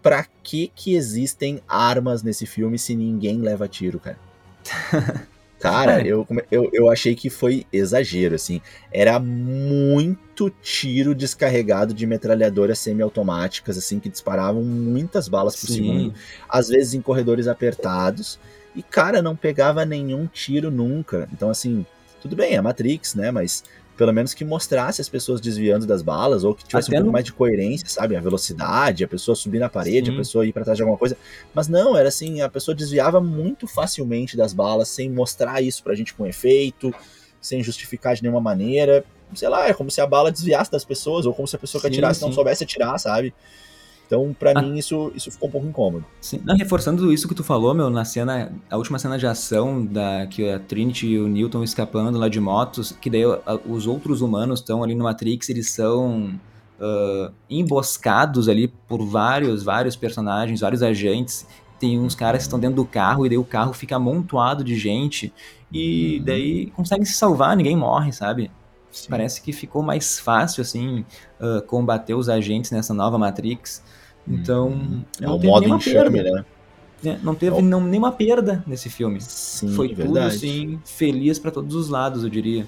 pra 0.03 0.27
que 0.43 0.71
que 0.75 0.95
existem 0.95 1.61
armas 1.69 2.23
nesse 2.23 2.47
filme 2.47 2.79
se 2.79 2.95
ninguém 2.97 3.39
leva 3.39 3.69
tiro, 3.69 4.01
cara? 4.01 4.19
Cara, 5.65 6.03
é. 6.03 6.07
eu, 6.07 6.27
eu, 6.51 6.69
eu 6.75 6.91
achei 6.91 7.15
que 7.15 7.31
foi 7.31 7.67
exagero, 7.73 8.35
assim. 8.35 8.61
Era 8.93 9.19
muito 9.19 10.51
tiro 10.61 11.15
descarregado 11.15 11.95
de 11.95 12.07
metralhadoras 12.07 12.79
semiautomáticas, 12.81 13.79
assim, 13.79 13.99
que 13.99 14.11
disparavam 14.11 14.63
muitas 14.63 15.27
balas 15.27 15.57
por 15.57 15.69
Sim. 15.69 15.75
segundo. 15.75 16.15
Às 16.51 16.69
vezes 16.69 16.93
em 16.93 17.01
corredores 17.01 17.49
apertados. 17.49 18.39
E, 18.75 18.83
cara, 18.83 19.23
não 19.23 19.37
pegava 19.37 19.85
nenhum 19.85 20.27
tiro 20.27 20.71
nunca. 20.71 21.29
Então, 21.33 21.51
assim, 21.51 21.87
tudo 22.21 22.35
bem, 22.35 22.55
é 22.55 22.61
Matrix, 22.61 23.15
né? 23.15 23.31
Mas 23.31 23.63
pelo 23.97 24.13
menos 24.13 24.35
que 24.35 24.45
mostrasse 24.45 25.01
as 25.01 25.09
pessoas 25.09 25.41
desviando 25.41 25.87
das 25.87 26.03
balas, 26.03 26.43
ou 26.43 26.55
que 26.55 26.65
tivesse 26.65 26.89
Até 26.89 26.97
um 26.97 27.03
pouco 27.03 27.13
mais 27.13 27.25
de 27.25 27.33
coerência, 27.33 27.89
sabe? 27.89 28.17
A 28.17 28.21
velocidade, 28.21 29.05
a 29.05 29.09
pessoa 29.09 29.37
subir 29.37 29.61
na 29.61 29.69
parede, 29.69 30.09
Sim. 30.09 30.15
a 30.15 30.19
pessoa 30.19 30.47
ir 30.47 30.53
para 30.53 30.65
trás 30.65 30.77
de 30.77 30.83
alguma 30.83 30.99
coisa. 30.99 31.17
Mas 31.55 31.69
não, 31.69 31.97
era 31.97 32.09
assim, 32.09 32.41
a 32.41 32.49
pessoa 32.49 32.75
desviava 32.75 33.21
muito 33.21 33.67
facilmente 33.67 34.37
das 34.37 34.53
balas, 34.53 34.89
sem 34.89 35.09
mostrar 35.09 35.63
isso 35.63 35.83
pra 35.83 35.95
gente 35.95 36.13
com 36.13 36.27
efeito, 36.27 36.93
sem 37.41 37.63
justificar 37.63 38.17
de 38.17 38.23
nenhuma 38.23 38.41
maneira. 38.41 39.05
Sei 39.35 39.49
lá, 39.49 39.69
é 39.69 39.73
como 39.73 39.91
se 39.91 40.01
a 40.01 40.07
bala 40.07 40.31
desviasse 40.31 40.71
das 40.71 40.85
pessoas, 40.85 41.25
ou 41.25 41.33
como 41.33 41.47
se 41.47 41.55
a 41.55 41.59
pessoa 41.59 41.81
que 41.81 41.87
atirasse 41.87 42.21
sim. 42.21 42.27
não 42.27 42.33
soubesse 42.33 42.65
atirar, 42.65 42.99
sabe? 42.99 43.33
Então, 44.07 44.35
para 44.39 44.53
ah. 44.55 44.63
mim, 44.63 44.77
isso, 44.77 45.11
isso 45.15 45.31
ficou 45.31 45.49
um 45.49 45.53
pouco 45.53 45.67
incômodo. 45.67 46.05
Sim. 46.21 46.41
Não, 46.45 46.57
reforçando 46.57 47.13
isso 47.13 47.27
que 47.27 47.35
tu 47.35 47.43
falou, 47.43 47.75
meu, 47.75 47.89
na 47.89 48.05
cena, 48.05 48.53
a 48.71 48.77
última 48.77 48.99
cena 48.99 49.19
de 49.19 49.27
ação 49.27 49.85
da 49.85 50.27
que 50.27 50.49
a 50.49 50.59
Trinity 50.59 51.07
e 51.07 51.19
o 51.19 51.27
Newton 51.27 51.63
escapando 51.63 52.19
lá 52.19 52.29
de 52.29 52.41
motos, 52.41 52.93
que 52.93 53.09
daí 53.09 53.25
a, 53.25 53.59
os 53.67 53.87
outros 53.87 54.21
humanos 54.21 54.61
estão 54.61 54.83
ali 54.83 54.95
no 54.95 55.05
Matrix, 55.05 55.49
eles 55.49 55.71
são 55.71 56.39
uh, 56.79 57.33
emboscados 57.49 58.49
ali 58.49 58.69
por 58.69 59.05
vários, 59.05 59.63
vários 59.63 59.97
personagens, 59.97 60.61
vários 60.61 60.83
agentes. 60.83 61.47
Tem 61.79 61.99
uns 61.99 62.15
caras 62.15 62.43
que 62.43 62.47
estão 62.47 62.61
dentro 62.61 62.77
do 62.77 62.85
carro 62.85 63.27
e 63.27 63.29
daí 63.29 63.39
o 63.39 63.45
carro 63.45 63.73
fica 63.73 63.97
amontoado 63.97 64.63
de 64.63 64.77
gente 64.77 65.33
e 65.73 66.19
uhum. 66.19 66.25
daí 66.25 66.67
conseguem 66.67 67.05
se 67.05 67.15
salvar, 67.15 67.57
ninguém 67.57 67.77
morre, 67.77 68.13
sabe? 68.13 68.51
Sim. 68.95 69.09
Parece 69.11 69.43
que 69.43 69.53
ficou 69.53 69.83
mais 69.83 70.21
fácil, 70.21 70.63
assim, 70.63 71.05
uh, 71.41 71.61
combater 71.63 72.15
os 72.15 72.29
agentes 72.29 72.71
nessa 72.71 72.95
nova 72.95 73.19
Matrix. 73.19 73.83
Então, 74.27 74.69
hum, 74.69 75.03
é 75.21 75.29
um 75.29 75.39
modo 75.39 75.69
enxame, 75.69 76.23
né? 76.23 76.45
É, 77.05 77.19
não 77.23 77.35
teve 77.35 77.59
é 77.59 77.61
não, 77.61 77.81
nenhuma 77.81 78.13
perda 78.13 78.63
nesse 78.67 78.89
filme. 78.89 79.21
Sim, 79.21 79.75
Foi 79.75 79.89
verdade. 79.89 80.09
tudo, 80.09 80.19
assim, 80.21 80.81
feliz 80.85 81.41
para 81.41 81.51
todos 81.51 81.75
os 81.75 81.89
lados, 81.89 82.23
eu 82.23 82.31
diria. 82.31 82.67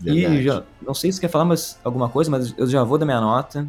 Verdade. 0.00 0.36
E 0.36 0.42
já, 0.42 0.62
não 0.84 0.94
sei 0.94 1.12
se 1.12 1.20
quer 1.20 1.28
falar 1.28 1.44
mais 1.44 1.78
alguma 1.84 2.08
coisa, 2.08 2.30
mas 2.30 2.54
eu 2.56 2.66
já 2.66 2.82
vou 2.82 2.96
dar 2.96 3.04
minha 3.04 3.20
nota. 3.20 3.68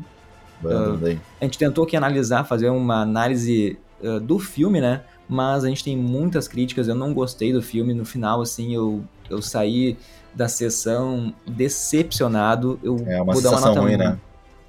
Uh, 0.64 1.20
a 1.40 1.44
gente 1.44 1.58
tentou 1.58 1.84
aqui 1.84 1.98
analisar, 1.98 2.46
fazer 2.46 2.70
uma 2.70 3.02
análise 3.02 3.78
uh, 4.02 4.22
do 4.22 4.40
filme, 4.40 4.80
né? 4.80 5.02
Mas 5.28 5.66
a 5.66 5.68
gente 5.68 5.84
tem 5.84 5.98
muitas 5.98 6.48
críticas, 6.48 6.88
eu 6.88 6.96
não 6.96 7.14
gostei 7.14 7.52
do 7.52 7.62
filme. 7.62 7.94
No 7.94 8.06
final, 8.06 8.42
assim, 8.42 8.74
eu, 8.74 9.04
eu 9.30 9.42
saí 9.42 9.98
da 10.34 10.48
sessão 10.48 11.34
decepcionado. 11.48 12.80
Eu 12.84 12.98
é 13.08 13.22
uma 13.22 13.34
vou 13.34 13.42
dar 13.42 13.52
uma 13.52 13.62
nota 13.62 13.80
ruim, 13.80 13.98
né? 13.98 14.18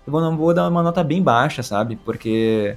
Eu 0.07 0.11
vou, 0.13 0.37
vou 0.37 0.55
dar 0.55 0.69
uma 0.69 0.83
nota 0.83 1.05
bem 1.05 1.23
baixa, 1.23 1.63
sabe? 1.63 1.97
Porque 1.97 2.77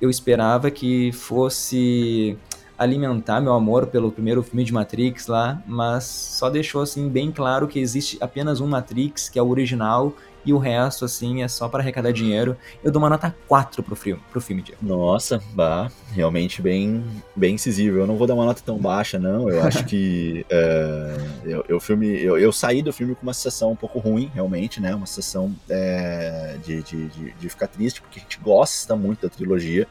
eu 0.00 0.10
esperava 0.10 0.70
que 0.70 1.12
fosse 1.12 2.36
alimentar 2.76 3.40
meu 3.40 3.52
amor 3.52 3.86
pelo 3.86 4.10
primeiro 4.10 4.42
filme 4.42 4.64
de 4.64 4.72
Matrix 4.72 5.28
lá, 5.28 5.62
mas 5.66 6.04
só 6.04 6.50
deixou 6.50 6.82
assim 6.82 7.08
bem 7.08 7.30
claro 7.30 7.68
que 7.68 7.78
existe 7.78 8.18
apenas 8.20 8.60
um 8.60 8.66
Matrix, 8.66 9.28
que 9.28 9.38
é 9.38 9.42
o 9.42 9.48
original, 9.48 10.12
e 10.44 10.52
o 10.52 10.58
resto, 10.58 11.04
assim, 11.04 11.42
é 11.42 11.48
só 11.48 11.68
para 11.68 11.82
arrecadar 11.82 12.12
dinheiro. 12.12 12.56
Eu 12.82 12.92
dou 12.92 13.00
uma 13.00 13.08
nota 13.08 13.34
4 13.48 13.82
pro 13.82 13.96
filme, 13.96 14.22
pro 14.30 14.40
filme 14.40 14.62
Diego. 14.62 14.84
Nossa, 14.84 15.42
bah, 15.52 15.90
realmente 16.12 16.60
bem, 16.60 17.04
bem 17.34 17.54
incisivo. 17.54 17.98
Eu 17.98 18.06
não 18.06 18.16
vou 18.16 18.26
dar 18.26 18.34
uma 18.34 18.44
nota 18.44 18.62
tão 18.64 18.78
baixa, 18.78 19.18
não. 19.18 19.48
Eu 19.48 19.62
acho 19.62 19.84
que 19.84 20.44
é, 20.50 21.16
eu, 21.44 21.64
eu, 21.68 21.80
filme, 21.80 22.06
eu, 22.22 22.38
eu, 22.38 22.52
saí 22.52 22.82
do 22.82 22.92
filme 22.92 23.14
com 23.14 23.22
uma 23.22 23.34
sensação 23.34 23.72
um 23.72 23.76
pouco 23.76 23.98
ruim, 23.98 24.30
realmente, 24.34 24.80
né? 24.80 24.94
Uma 24.94 25.06
sensação 25.06 25.54
é, 25.68 26.56
de, 26.64 26.82
de, 26.82 27.08
de, 27.08 27.32
de 27.32 27.48
ficar 27.48 27.68
triste, 27.68 28.02
porque 28.02 28.18
a 28.18 28.22
gente 28.22 28.38
gosta 28.38 28.94
muito 28.94 29.22
da 29.22 29.28
trilogia. 29.28 29.86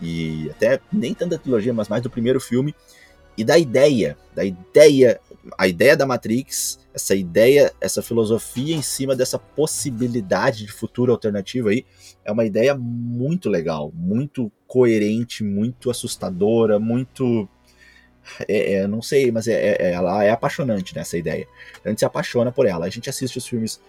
E 0.00 0.50
até 0.50 0.78
nem 0.92 1.14
tanto 1.14 1.30
da 1.30 1.38
trilogia, 1.38 1.72
mas 1.72 1.88
mais 1.88 2.02
do 2.02 2.10
primeiro 2.10 2.38
filme 2.38 2.74
e 3.36 3.44
da 3.44 3.58
ideia, 3.58 4.16
da 4.34 4.44
ideia, 4.44 5.20
a 5.56 5.66
ideia 5.66 5.96
da 5.96 6.06
Matrix, 6.06 6.78
essa 6.94 7.14
ideia, 7.14 7.72
essa 7.80 8.02
filosofia 8.02 8.74
em 8.74 8.82
cima 8.82 9.14
dessa 9.14 9.38
possibilidade 9.38 10.64
de 10.64 10.72
futuro 10.72 11.12
alternativo 11.12 11.68
aí, 11.68 11.84
é 12.24 12.32
uma 12.32 12.44
ideia 12.44 12.74
muito 12.74 13.48
legal, 13.48 13.92
muito 13.94 14.50
coerente, 14.66 15.44
muito 15.44 15.90
assustadora, 15.90 16.78
muito 16.78 17.48
é, 18.48 18.74
é, 18.74 18.86
não 18.86 19.00
sei, 19.00 19.30
mas 19.30 19.46
é, 19.46 19.76
é, 19.76 19.92
ela 19.92 20.24
é 20.24 20.30
apaixonante 20.30 20.94
nessa 20.94 21.16
né, 21.16 21.20
ideia. 21.20 21.48
A 21.84 21.88
gente 21.88 22.00
se 22.00 22.04
apaixona 22.04 22.50
por 22.50 22.66
ela. 22.66 22.86
A 22.86 22.88
gente 22.88 23.08
assiste 23.08 23.38
os 23.38 23.46
filmes 23.46 23.80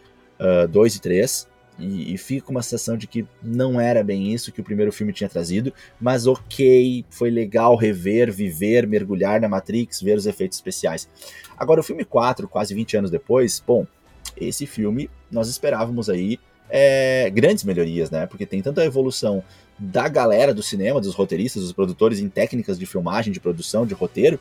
2 0.70 0.93
uh, 0.93 0.97
e 0.97 1.01
3, 1.01 1.47
e, 1.80 2.14
e 2.14 2.18
fica 2.18 2.50
uma 2.50 2.62
sensação 2.62 2.98
de 2.98 3.08
que 3.08 3.26
não 3.42 3.80
era 3.80 4.04
bem 4.04 4.34
isso 4.34 4.52
que 4.52 4.62
o 4.62 4.64
primeiro 4.64 4.92
filme 4.92 5.14
tinha 5.14 5.30
trazido, 5.30 5.74
mas 6.00 6.28
ok, 6.28 7.06
foi 7.10 7.30
legal 7.30 7.76
rever, 7.76 8.32
viver, 8.32 8.88
mergulhar 8.88 9.40
na 9.40 9.48
Matrix, 9.48 10.02
ver 10.02 10.18
os 10.18 10.26
efeitos 10.26 10.58
especiais. 10.58 11.08
Agora, 11.58 11.82
o 11.82 11.84
filme 11.84 12.04
4, 12.04 12.48
quase 12.48 12.74
20 12.74 12.98
anos 12.98 13.12
depois, 13.12 13.64
bom, 13.66 13.86
esse 14.36 14.66
filme 14.66 15.10
nós 15.32 15.50
esperávamos 15.50 16.10
aí 16.10 16.40
é, 16.70 17.30
grandes 17.30 17.64
melhorias, 17.64 18.12
né? 18.12 18.26
Porque 18.26 18.46
tem 18.46 18.62
tanta 18.62 18.84
evolução 18.84 19.44
da 19.80 20.08
galera 20.08 20.54
do 20.54 20.64
cinema, 20.64 21.00
dos 21.00 21.14
roteiristas, 21.14 21.64
dos 21.64 21.72
produtores 21.72 22.20
em 22.20 22.30
técnicas 22.30 22.78
de 22.78 22.86
filmagem, 22.86 23.32
de 23.32 23.40
produção, 23.40 23.86
de 23.86 23.94
roteiro, 23.94 24.40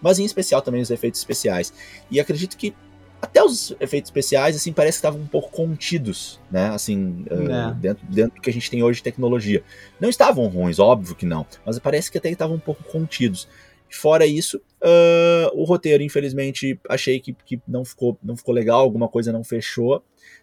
mas 0.00 0.18
em 0.18 0.24
especial 0.24 0.62
também 0.62 0.80
os 0.80 0.90
efeitos 0.90 1.20
especiais. 1.20 1.72
E 2.10 2.18
acredito 2.18 2.56
que 2.56 2.74
até 3.22 3.40
os 3.40 3.72
efeitos 3.78 4.08
especiais, 4.08 4.56
assim, 4.56 4.72
parece 4.72 4.96
que 4.96 5.06
estavam 5.06 5.20
um 5.20 5.26
pouco 5.28 5.48
contidos, 5.52 6.40
né? 6.50 6.70
Assim, 6.70 7.24
uh, 7.30 7.72
dentro, 7.74 8.04
dentro 8.06 8.34
do 8.34 8.42
que 8.42 8.50
a 8.50 8.52
gente 8.52 8.68
tem 8.68 8.82
hoje 8.82 8.98
de 8.98 9.04
tecnologia. 9.04 9.62
Não 10.00 10.08
estavam 10.08 10.48
ruins, 10.48 10.80
óbvio 10.80 11.14
que 11.14 11.24
não, 11.24 11.46
mas 11.64 11.78
parece 11.78 12.10
que 12.10 12.18
até 12.18 12.28
estavam 12.30 12.56
um 12.56 12.60
pouco 12.60 12.82
contidos. 12.82 13.48
Fora 13.88 14.26
isso, 14.26 14.56
uh, 14.82 15.50
o 15.54 15.62
roteiro, 15.62 16.02
infelizmente, 16.02 16.80
achei 16.88 17.20
que, 17.20 17.32
que 17.32 17.60
não, 17.68 17.84
ficou, 17.84 18.18
não 18.20 18.36
ficou 18.36 18.52
legal, 18.52 18.80
alguma 18.80 19.06
coisa 19.06 19.30
não 19.30 19.44
fechou, 19.44 20.02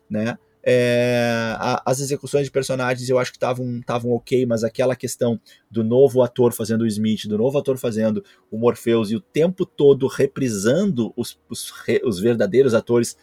né? 0.10 0.38
É, 0.64 1.55
a, 1.57 1.82
as 1.86 1.99
execuções 1.99 2.45
de 2.45 2.51
personagens 2.51 3.07
eu 3.10 3.18
acho 3.18 3.32
que 3.32 3.38
estavam 3.38 4.12
ok, 4.12 4.45
mas 4.45 4.64
aquela 4.64 4.95
questão 4.95 5.39
do 5.72 5.84
novo 5.84 6.22
ator 6.22 6.53
fazendo 6.53 6.82
o 6.82 6.88
Smith, 6.88 7.28
do 7.28 7.38
novo 7.38 7.57
ator 7.57 7.78
fazendo 7.78 8.24
o 8.51 8.57
Morpheus 8.57 9.10
e 9.10 9.16
o 9.16 9.22
tempo 9.22 9.66
todo 9.66 10.07
reprisando 10.07 11.14
os, 11.16 11.39
os, 11.49 11.72
os 12.03 12.20
verdadeiros 12.20 12.74
atores 12.74 13.18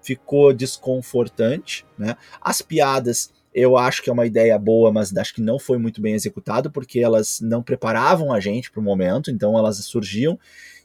ficou 0.00 0.52
desconfortante. 0.52 1.84
Né? 1.98 2.16
As 2.40 2.62
piadas 2.62 3.34
eu 3.52 3.78
acho 3.78 4.02
que 4.02 4.10
é 4.10 4.12
uma 4.12 4.26
ideia 4.26 4.58
boa, 4.58 4.92
mas 4.92 5.16
acho 5.16 5.34
que 5.34 5.40
não 5.40 5.58
foi 5.58 5.78
muito 5.78 5.98
bem 5.98 6.12
executado, 6.12 6.70
porque 6.70 7.00
elas 7.00 7.40
não 7.40 7.62
preparavam 7.62 8.30
a 8.30 8.38
gente 8.38 8.70
para 8.70 8.80
o 8.80 8.84
momento, 8.84 9.30
então 9.30 9.56
elas 9.58 9.78
surgiam 9.78 10.38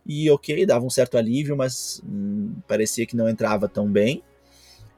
e 0.05 0.31
ok, 0.31 0.65
dava 0.65 0.85
um 0.85 0.89
certo 0.89 1.17
alívio, 1.17 1.55
mas 1.55 2.01
hum, 2.05 2.55
parecia 2.67 3.05
que 3.05 3.15
não 3.15 3.27
entrava 3.27 3.67
tão 3.67 3.91
bem. 3.91 4.23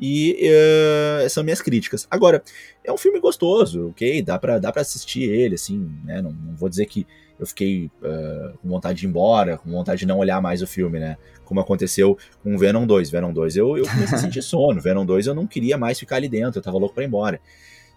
E 0.06 0.50
uh, 0.50 1.30
são 1.30 1.46
minhas 1.46 1.62
críticas. 1.62 2.06
Agora, 2.12 2.44
é 2.84 2.92
um 2.92 2.98
filme 2.98 3.22
gostoso, 3.22 3.88
ok? 3.92 4.22
Dá 4.22 4.38
pra, 4.38 4.60
dá 4.60 4.70
pra 4.70 4.82
assistir 4.82 5.24
ele, 5.24 5.56
assim, 5.56 5.90
né? 6.04 6.22
Não, 6.22 6.30
não 6.30 6.58
vou 6.58 6.68
dizer 6.68 6.88
que 6.88 7.08
eu 7.40 7.48
fiquei 7.48 7.90
uh, 8.02 8.58
com 8.58 8.68
vontade 8.68 9.00
de 9.00 9.06
ir 9.06 9.10
embora, 9.10 9.58
com 9.58 9.72
vontade 9.72 10.00
de 10.00 10.06
não 10.06 10.18
olhar 10.18 10.42
mais 10.42 10.62
o 10.62 10.68
filme, 10.68 11.00
né? 11.00 11.16
Como 11.46 11.62
aconteceu 11.62 12.18
com 12.44 12.58
Venom 12.58 12.86
2. 12.86 13.10
Venom 13.10 13.32
2 13.32 13.56
eu, 13.56 13.78
eu 13.78 13.88
comecei 13.88 14.18
a 14.18 14.20
sentir 14.20 14.42
sono. 14.42 14.82
Venom 14.82 15.06
2 15.06 15.28
eu 15.28 15.34
não 15.34 15.48
queria 15.48 15.78
mais 15.78 15.98
ficar 15.98 16.18
ali 16.18 16.28
dentro, 16.28 16.60
eu 16.60 16.64
tava 16.64 16.78
louco 16.78 16.94
pra 16.94 17.06
ir 17.06 17.08
embora. 17.08 17.40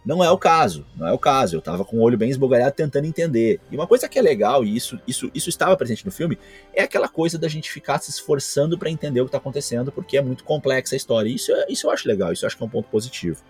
Não 0.07 0.22
é 0.22 0.30
o 0.30 0.38
caso, 0.38 0.86
não 0.94 1.09
é 1.09 1.12
o 1.12 1.18
caso. 1.18 1.57
Eu 1.57 1.61
tava 1.61 1.84
com 1.84 1.96
o 1.96 2.00
olho 2.00 2.16
bem 2.16 2.30
esbugalhado 2.30 2.76
tentando 2.76 3.07
entender. 3.07 3.61
E 3.72 3.74
uma 3.74 3.88
coisa 3.88 4.09
que 4.09 4.16
é 4.16 4.22
legal, 4.22 4.64
e 4.64 4.76
isso, 4.76 5.00
isso, 5.04 5.28
isso 5.34 5.48
estava 5.48 5.76
presente 5.76 6.07
no 6.07 6.12
filme, 6.12 6.38
é 6.72 6.84
aquela 6.84 7.09
coisa 7.09 7.36
da 7.36 7.48
gente 7.48 7.72
ficar 7.72 7.98
se 7.98 8.09
esforçando 8.11 8.78
para 8.78 8.88
entender 8.88 9.20
o 9.20 9.24
que 9.24 9.32
tá 9.32 9.38
acontecendo, 9.38 9.90
porque 9.90 10.16
é 10.16 10.22
muito 10.22 10.44
complexa 10.44 10.94
a 10.94 10.96
história. 10.96 11.28
Isso, 11.28 11.50
é, 11.50 11.66
isso 11.68 11.88
eu 11.88 11.90
acho 11.90 12.07
legal, 12.07 12.32
isso 12.32 12.44
eu 12.44 12.46
acho 12.46 12.57
que 12.57 12.62
é 12.62 12.66
um 12.66 12.70
ponto 12.70 12.88
positivo. 12.88 13.42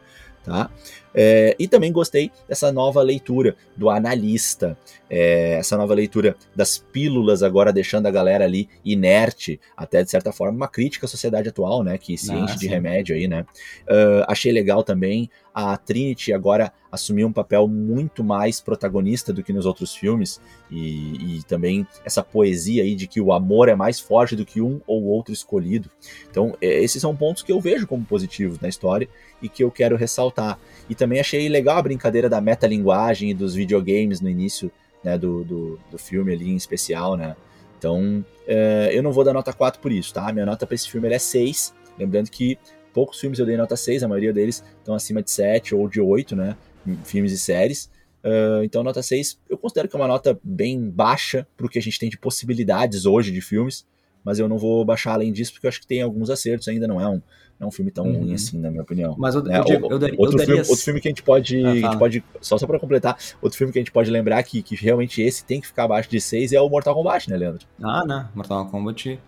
Tá? 0.43 0.71
É, 1.19 1.57
e 1.59 1.67
também 1.67 1.91
gostei 1.91 2.31
dessa 2.47 2.71
nova 2.71 3.01
leitura 3.01 3.57
do 3.75 3.89
analista, 3.89 4.77
é, 5.09 5.55
essa 5.55 5.75
nova 5.77 5.95
leitura 5.95 6.37
das 6.55 6.77
pílulas, 6.77 7.43
agora 7.43 7.73
deixando 7.73 8.07
a 8.07 8.11
galera 8.11 8.45
ali 8.45 8.69
inerte, 8.85 9.59
até 9.75 10.03
de 10.03 10.11
certa 10.11 10.31
forma, 10.31 10.55
uma 10.55 10.69
crítica 10.69 11.07
à 11.07 11.09
sociedade 11.09 11.49
atual, 11.49 11.83
né? 11.83 11.97
Que 11.97 12.19
se 12.19 12.31
ah, 12.31 12.39
enche 12.39 12.59
de 12.59 12.67
remédio 12.67 13.17
aí, 13.17 13.27
né? 13.27 13.47
Uh, 13.89 14.25
achei 14.29 14.53
legal 14.53 14.85
também 14.85 15.31
a 15.55 15.75
Trinity 15.75 16.35
agora 16.35 16.71
assumir 16.93 17.25
um 17.25 17.33
papel 17.33 17.67
muito 17.67 18.23
mais 18.23 18.61
protagonista 18.61 19.33
do 19.33 19.43
que 19.43 19.55
nos 19.55 19.65
outros 19.65 19.95
filmes, 19.95 20.39
e, 20.71 21.39
e, 21.39 21.43
também 21.45 21.87
essa 22.05 22.23
poesia 22.23 22.83
aí 22.83 22.95
de 22.95 23.07
que 23.07 23.21
o 23.21 23.33
amor 23.33 23.69
é 23.69 23.75
mais 23.75 23.99
forte 23.99 24.37
do 24.37 24.45
que 24.45 24.61
um 24.61 24.81
ou 24.87 25.05
outro 25.05 25.33
escolhido. 25.33 25.91
Então, 26.31 26.57
é, 26.61 26.83
esses 26.83 27.01
são 27.01 27.17
pontos 27.17 27.43
que 27.43 27.53
eu 27.53 27.61
vejo 27.61 27.87
como 27.87 28.05
positivos 28.05 28.61
na 28.61 28.69
história 28.69 29.09
e 29.41 29.49
que 29.49 29.63
eu 29.63 29.71
quero 29.71 29.97
ressaltar. 29.97 30.59
E 30.91 30.95
também 30.95 31.06
achei 31.21 31.49
legal 31.49 31.79
a 31.79 31.83
brincadeira 31.83 32.29
da 32.29 32.41
metalinguagem 32.41 33.31
e 33.31 33.35
dos 33.35 33.55
videogames 33.55 34.21
no 34.21 34.29
início 34.29 34.71
né, 35.03 35.17
do, 35.17 35.45
do, 35.45 35.81
do 35.91 35.99
filme 35.99 36.33
ali 36.33 36.51
em 36.51 36.57
especial, 36.57 37.17
né? 37.17 37.37
Então, 37.79 38.25
é, 38.47 38.91
eu 38.93 39.03
não 39.03 39.13
vou 39.13 39.23
dar 39.23 39.33
nota 39.33 39.53
4 39.53 39.81
por 39.81 39.93
isso, 39.93 40.13
tá? 40.13 40.33
Minha 40.33 40.47
nota 40.47 40.67
para 40.67 40.75
esse 40.75 40.91
filme 40.91 41.09
é 41.13 41.19
6. 41.19 41.75
Lembrando 41.99 42.31
que 42.31 42.59
poucos 42.93 43.21
filmes 43.21 43.39
eu 43.39 43.47
dei 43.47 43.57
nota 43.57 43.77
6, 43.77 44.03
a 44.03 44.09
maioria 44.09 44.33
deles 44.33 44.65
estão 44.79 44.95
acima 44.95 45.23
de 45.23 45.31
7 45.31 45.75
ou 45.75 45.89
de 45.89 46.01
8, 46.01 46.35
né? 46.35 46.57
Filmes 47.05 47.33
e 47.33 47.39
séries. 47.39 47.91
Uh, 48.25 48.65
então, 48.65 48.83
nota 48.83 49.03
6 49.03 49.39
eu 49.49 49.57
considero 49.57 49.89
que 49.89 49.95
é 49.95 49.99
uma 49.99 50.09
nota 50.09 50.39
bem 50.43 50.91
baixa 50.91 51.47
para 51.57 51.67
o 51.67 51.69
que 51.69 51.79
a 51.79 51.83
gente 51.83 51.99
tem 51.99 52.09
de 52.09 52.19
possibilidades 52.19 53.07
hoje 53.07 53.31
de 53.31 53.41
filmes, 53.41 53.87
mas 54.27 54.41
eu 54.41 54.49
não 54.49 54.59
vou 54.59 54.85
baixar 54.85 55.13
além 55.13 55.33
disso 55.33 55.53
porque 55.53 55.67
eu 55.67 55.69
acho 55.69 55.81
que 55.81 55.87
tem 55.87 56.03
alguns 56.03 56.29
acertos 56.31 56.67
ainda, 56.67 56.89
não 56.89 57.01
é 57.01 57.07
um, 57.07 57.23
não 57.61 57.61
é 57.61 57.67
um 57.67 57.71
filme 57.71 57.93
tão 57.93 58.07
uhum. 58.07 58.19
ruim 58.19 58.35
assim, 58.35 58.59
na 58.59 58.69
minha 58.71 58.83
opinião. 58.83 59.15
Mas 59.17 59.37
eu, 59.37 59.43
né? 59.45 59.61
eu, 59.61 59.65
eu, 59.65 59.91
eu 59.93 59.99
daria, 60.01 60.17
outro, 60.19 60.37
filme, 60.37 60.61
outro 60.63 60.77
filme 60.77 61.01
que 61.01 61.07
a 61.07 61.11
gente 61.13 61.23
pode. 61.23 61.65
Ah, 61.65 61.71
a 61.71 61.75
gente 61.77 61.97
pode 61.97 62.25
só, 62.41 62.59
só 62.59 62.67
para 62.67 62.81
completar, 62.81 63.17
outro 63.41 63.57
filme 63.57 63.73
que 63.73 63.79
a 63.79 63.83
gente 63.83 63.93
pode 63.93 64.11
lembrar 64.11 64.43
que, 64.43 64.63
que 64.63 64.75
realmente 64.75 65.23
esse 65.23 65.45
tem 65.45 65.61
que 65.61 65.69
ficar 65.69 65.85
abaixo 65.85 66.11
de 66.11 66.21
6 66.21 66.53
é 66.53 66.61
o 66.61 66.69
Mortal 66.69 66.93
Kombat, 66.93 67.31
né, 67.31 67.37
Leandro? 67.37 67.65
Ah, 67.81 68.05
né? 68.05 68.29
Mortal 68.35 68.67
Kombat. 68.67 69.21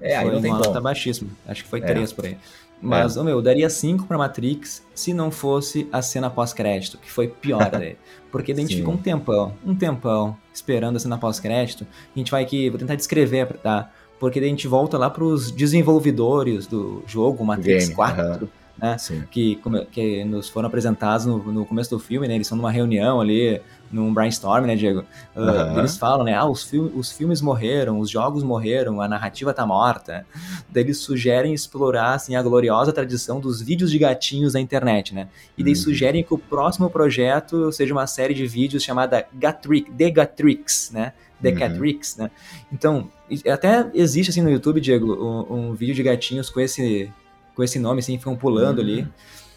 É, 0.00 0.16
aí 0.16 0.28
não 0.28 0.42
tem 0.42 0.50
uma 0.50 0.58
nota 0.58 0.80
baixíssima. 0.80 1.30
Acho 1.46 1.62
que 1.62 1.70
foi 1.70 1.80
3 1.80 2.10
é. 2.10 2.14
por 2.14 2.26
aí. 2.26 2.36
Mas, 2.82 3.16
é. 3.16 3.22
meu, 3.22 3.36
eu 3.36 3.42
daria 3.42 3.70
5 3.70 4.06
pra 4.06 4.18
Matrix 4.18 4.84
se 4.94 5.12
não 5.12 5.30
fosse 5.30 5.86
a 5.92 6.02
cena 6.02 6.28
pós-crédito, 6.28 6.98
que 6.98 7.10
foi 7.10 7.28
pior 7.28 7.68
daí. 7.70 7.96
Porque 8.32 8.50
a 8.52 8.54
gente 8.54 8.74
ficou 8.74 8.94
um 8.94 8.96
tempão, 8.96 9.54
um 9.64 9.74
tempão, 9.74 10.36
esperando 10.52 10.96
a 10.96 10.98
cena 10.98 11.18
pós-crédito. 11.18 11.86
A 12.14 12.18
gente 12.18 12.30
vai 12.30 12.42
aqui, 12.42 12.68
vou 12.68 12.78
tentar 12.78 12.94
descrever, 12.94 13.46
tá? 13.58 13.90
Porque 14.20 14.38
a 14.38 14.42
gente 14.42 14.68
volta 14.68 14.98
lá 14.98 15.08
para 15.08 15.24
os 15.24 15.50
desenvolvedores 15.50 16.66
do 16.66 17.02
jogo 17.06 17.44
Matrix 17.44 17.86
Game, 17.86 17.94
4, 17.96 18.48
né? 18.76 18.96
Que, 19.30 19.58
que 19.90 20.24
nos 20.24 20.48
foram 20.48 20.68
apresentados 20.68 21.24
no, 21.24 21.38
no, 21.38 21.64
começo 21.64 21.90
do 21.90 21.98
filme, 21.98 22.28
né? 22.28 22.34
Eles 22.34 22.46
estão 22.46 22.56
numa 22.56 22.70
reunião 22.70 23.18
ali, 23.18 23.60
num 23.90 24.12
brainstorm, 24.12 24.66
né, 24.66 24.76
Diego? 24.76 25.04
Uh, 25.34 25.78
Eles 25.78 25.96
falam, 25.96 26.24
né? 26.24 26.34
Ah, 26.34 26.46
os, 26.46 26.64
fil 26.64 26.92
os 26.94 27.10
filmes 27.10 27.40
morreram, 27.40 27.98
os 27.98 28.10
jogos 28.10 28.42
morreram, 28.42 29.00
a 29.00 29.08
narrativa 29.08 29.54
tá 29.54 29.66
morta. 29.66 30.26
Daí 30.68 30.84
eles 30.84 30.98
sugerem 30.98 31.54
explorar, 31.54 32.14
assim, 32.14 32.36
a 32.36 32.42
gloriosa 32.42 32.92
tradição 32.92 33.40
dos 33.40 33.62
vídeos 33.62 33.90
de 33.90 33.98
gatinhos 33.98 34.52
na 34.52 34.60
internet, 34.60 35.14
né? 35.14 35.28
E 35.56 35.64
daí 35.64 35.72
uhum. 35.72 35.78
sugerem 35.78 36.22
que 36.22 36.34
o 36.34 36.38
próximo 36.38 36.90
projeto 36.90 37.72
seja 37.72 37.94
uma 37.94 38.06
série 38.06 38.34
de 38.34 38.46
vídeos 38.46 38.82
chamada 38.82 39.26
Gatrix, 39.32 39.90
The 39.96 40.10
Gatrix, 40.10 40.90
né? 40.92 41.12
The 41.42 41.50
uhum. 41.50 41.58
Catrix, 41.58 42.16
né? 42.16 42.30
Então, 42.72 43.10
até 43.50 43.90
existe 43.94 44.30
assim 44.30 44.42
no 44.42 44.50
YouTube, 44.50 44.80
Diego, 44.80 45.14
um, 45.14 45.70
um, 45.70 45.74
vídeo 45.74 45.94
de 45.94 46.02
gatinhos 46.02 46.50
com 46.50 46.60
esse, 46.60 47.10
com 47.54 47.62
esse 47.62 47.78
nome, 47.78 48.00
assim, 48.00 48.18
ficam 48.18 48.36
pulando 48.36 48.78
uhum. 48.78 48.84
ali. 48.84 49.08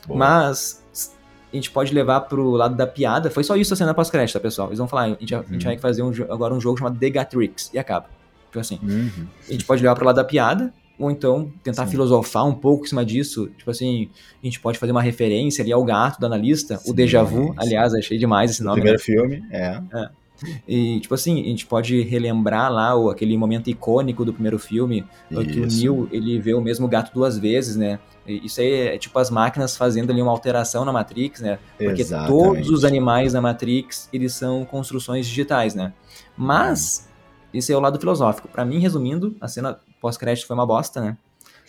Boa. 0.08 0.20
Mas 0.20 0.84
a 1.52 1.56
gente 1.56 1.70
pode 1.70 1.94
levar 1.94 2.22
pro 2.22 2.52
lado 2.52 2.76
da 2.76 2.88
piada. 2.88 3.30
Foi 3.30 3.44
só 3.44 3.56
isso 3.56 3.74
a 3.74 3.78
cena 3.78 3.94
pós-crédito, 3.94 4.34
tá, 4.34 4.40
pessoal? 4.40 4.70
Eles 4.70 4.80
vão 4.80 4.88
falar, 4.88 5.04
a 5.04 5.10
gente, 5.10 5.34
uhum. 5.34 5.42
a 5.42 5.44
gente 5.52 5.66
uhum. 5.66 5.72
vai 5.72 5.78
fazer 5.78 6.02
um, 6.02 6.12
agora 6.30 6.54
um 6.54 6.60
jogo 6.60 6.78
chamado 6.78 6.98
The 6.98 7.10
Gatrix. 7.10 7.70
E 7.74 7.78
acaba. 7.78 8.08
Tipo 8.48 8.60
assim. 8.60 8.80
Uhum. 8.82 9.28
A 9.48 9.52
gente 9.52 9.66
pode 9.66 9.82
levar 9.82 9.96
pro 9.96 10.06
lado 10.06 10.16
da 10.16 10.24
piada, 10.24 10.74
ou 10.98 11.12
então 11.12 11.52
tentar 11.64 11.86
Sim. 11.86 11.92
filosofar 11.92 12.46
um 12.46 12.54
pouco 12.54 12.86
em 12.86 12.88
cima 12.88 13.06
disso. 13.06 13.50
Tipo 13.58 13.72
assim, 13.72 14.10
a 14.42 14.46
gente 14.46 14.60
pode 14.60 14.78
fazer 14.78 14.92
uma 14.92 15.02
referência 15.02 15.64
ali 15.64 15.72
ao 15.72 15.84
gato 15.84 16.20
da 16.20 16.28
analista, 16.28 16.78
Sim, 16.78 16.92
o 16.92 16.94
Deja 16.94 17.24
Vu. 17.24 17.54
Aliás, 17.58 17.94
achei 17.94 18.18
demais 18.18 18.52
esse 18.52 18.64
nome. 18.64 18.80
O 18.80 18.84
primeiro 18.84 19.00
né? 19.00 19.04
filme, 19.04 19.48
é. 19.52 19.82
é. 19.94 20.10
E, 20.68 21.00
tipo 21.00 21.14
assim, 21.14 21.42
a 21.42 21.46
gente 21.46 21.66
pode 21.66 22.02
relembrar 22.02 22.72
lá 22.72 22.96
o, 22.96 23.10
aquele 23.10 23.38
momento 23.38 23.70
icônico 23.70 24.24
do 24.26 24.34
primeiro 24.34 24.60
filme, 24.60 25.06
Isso. 25.30 25.46
que 25.46 25.60
o 25.60 25.66
Neo, 25.68 26.10
ele 26.12 26.40
vê 26.40 26.54
o 26.54 26.62
mesmo 26.62 26.88
gato 26.88 27.14
duas 27.14 27.38
vezes, 27.38 27.76
né? 27.76 28.00
Isso 28.26 28.62
aí 28.62 28.72
é 28.72 28.98
tipo 28.98 29.18
as 29.20 29.30
máquinas 29.30 29.76
fazendo 29.76 30.12
ali 30.12 30.22
uma 30.22 30.32
alteração 30.32 30.86
na 30.86 30.94
Matrix, 30.94 31.42
né? 31.42 31.60
Porque 31.78 32.02
Exatamente. 32.02 32.32
todos 32.32 32.70
os 32.70 32.86
animais 32.86 33.34
na 33.34 33.42
Matrix, 33.42 34.08
eles 34.14 34.34
são 34.34 34.64
construções 34.64 35.28
digitais, 35.28 35.76
né? 35.76 35.94
Mas, 36.38 37.08
hum. 37.08 37.58
esse 37.58 37.74
é 37.74 37.76
o 37.76 37.82
lado 37.82 38.00
filosófico. 38.00 38.48
Para 38.48 38.64
mim, 38.64 38.80
resumindo, 38.80 39.36
a 39.42 39.48
cena 39.48 39.78
pós-crédito 40.00 40.48
foi 40.48 40.56
uma 40.56 40.66
bosta, 40.66 41.02
né? 41.02 41.18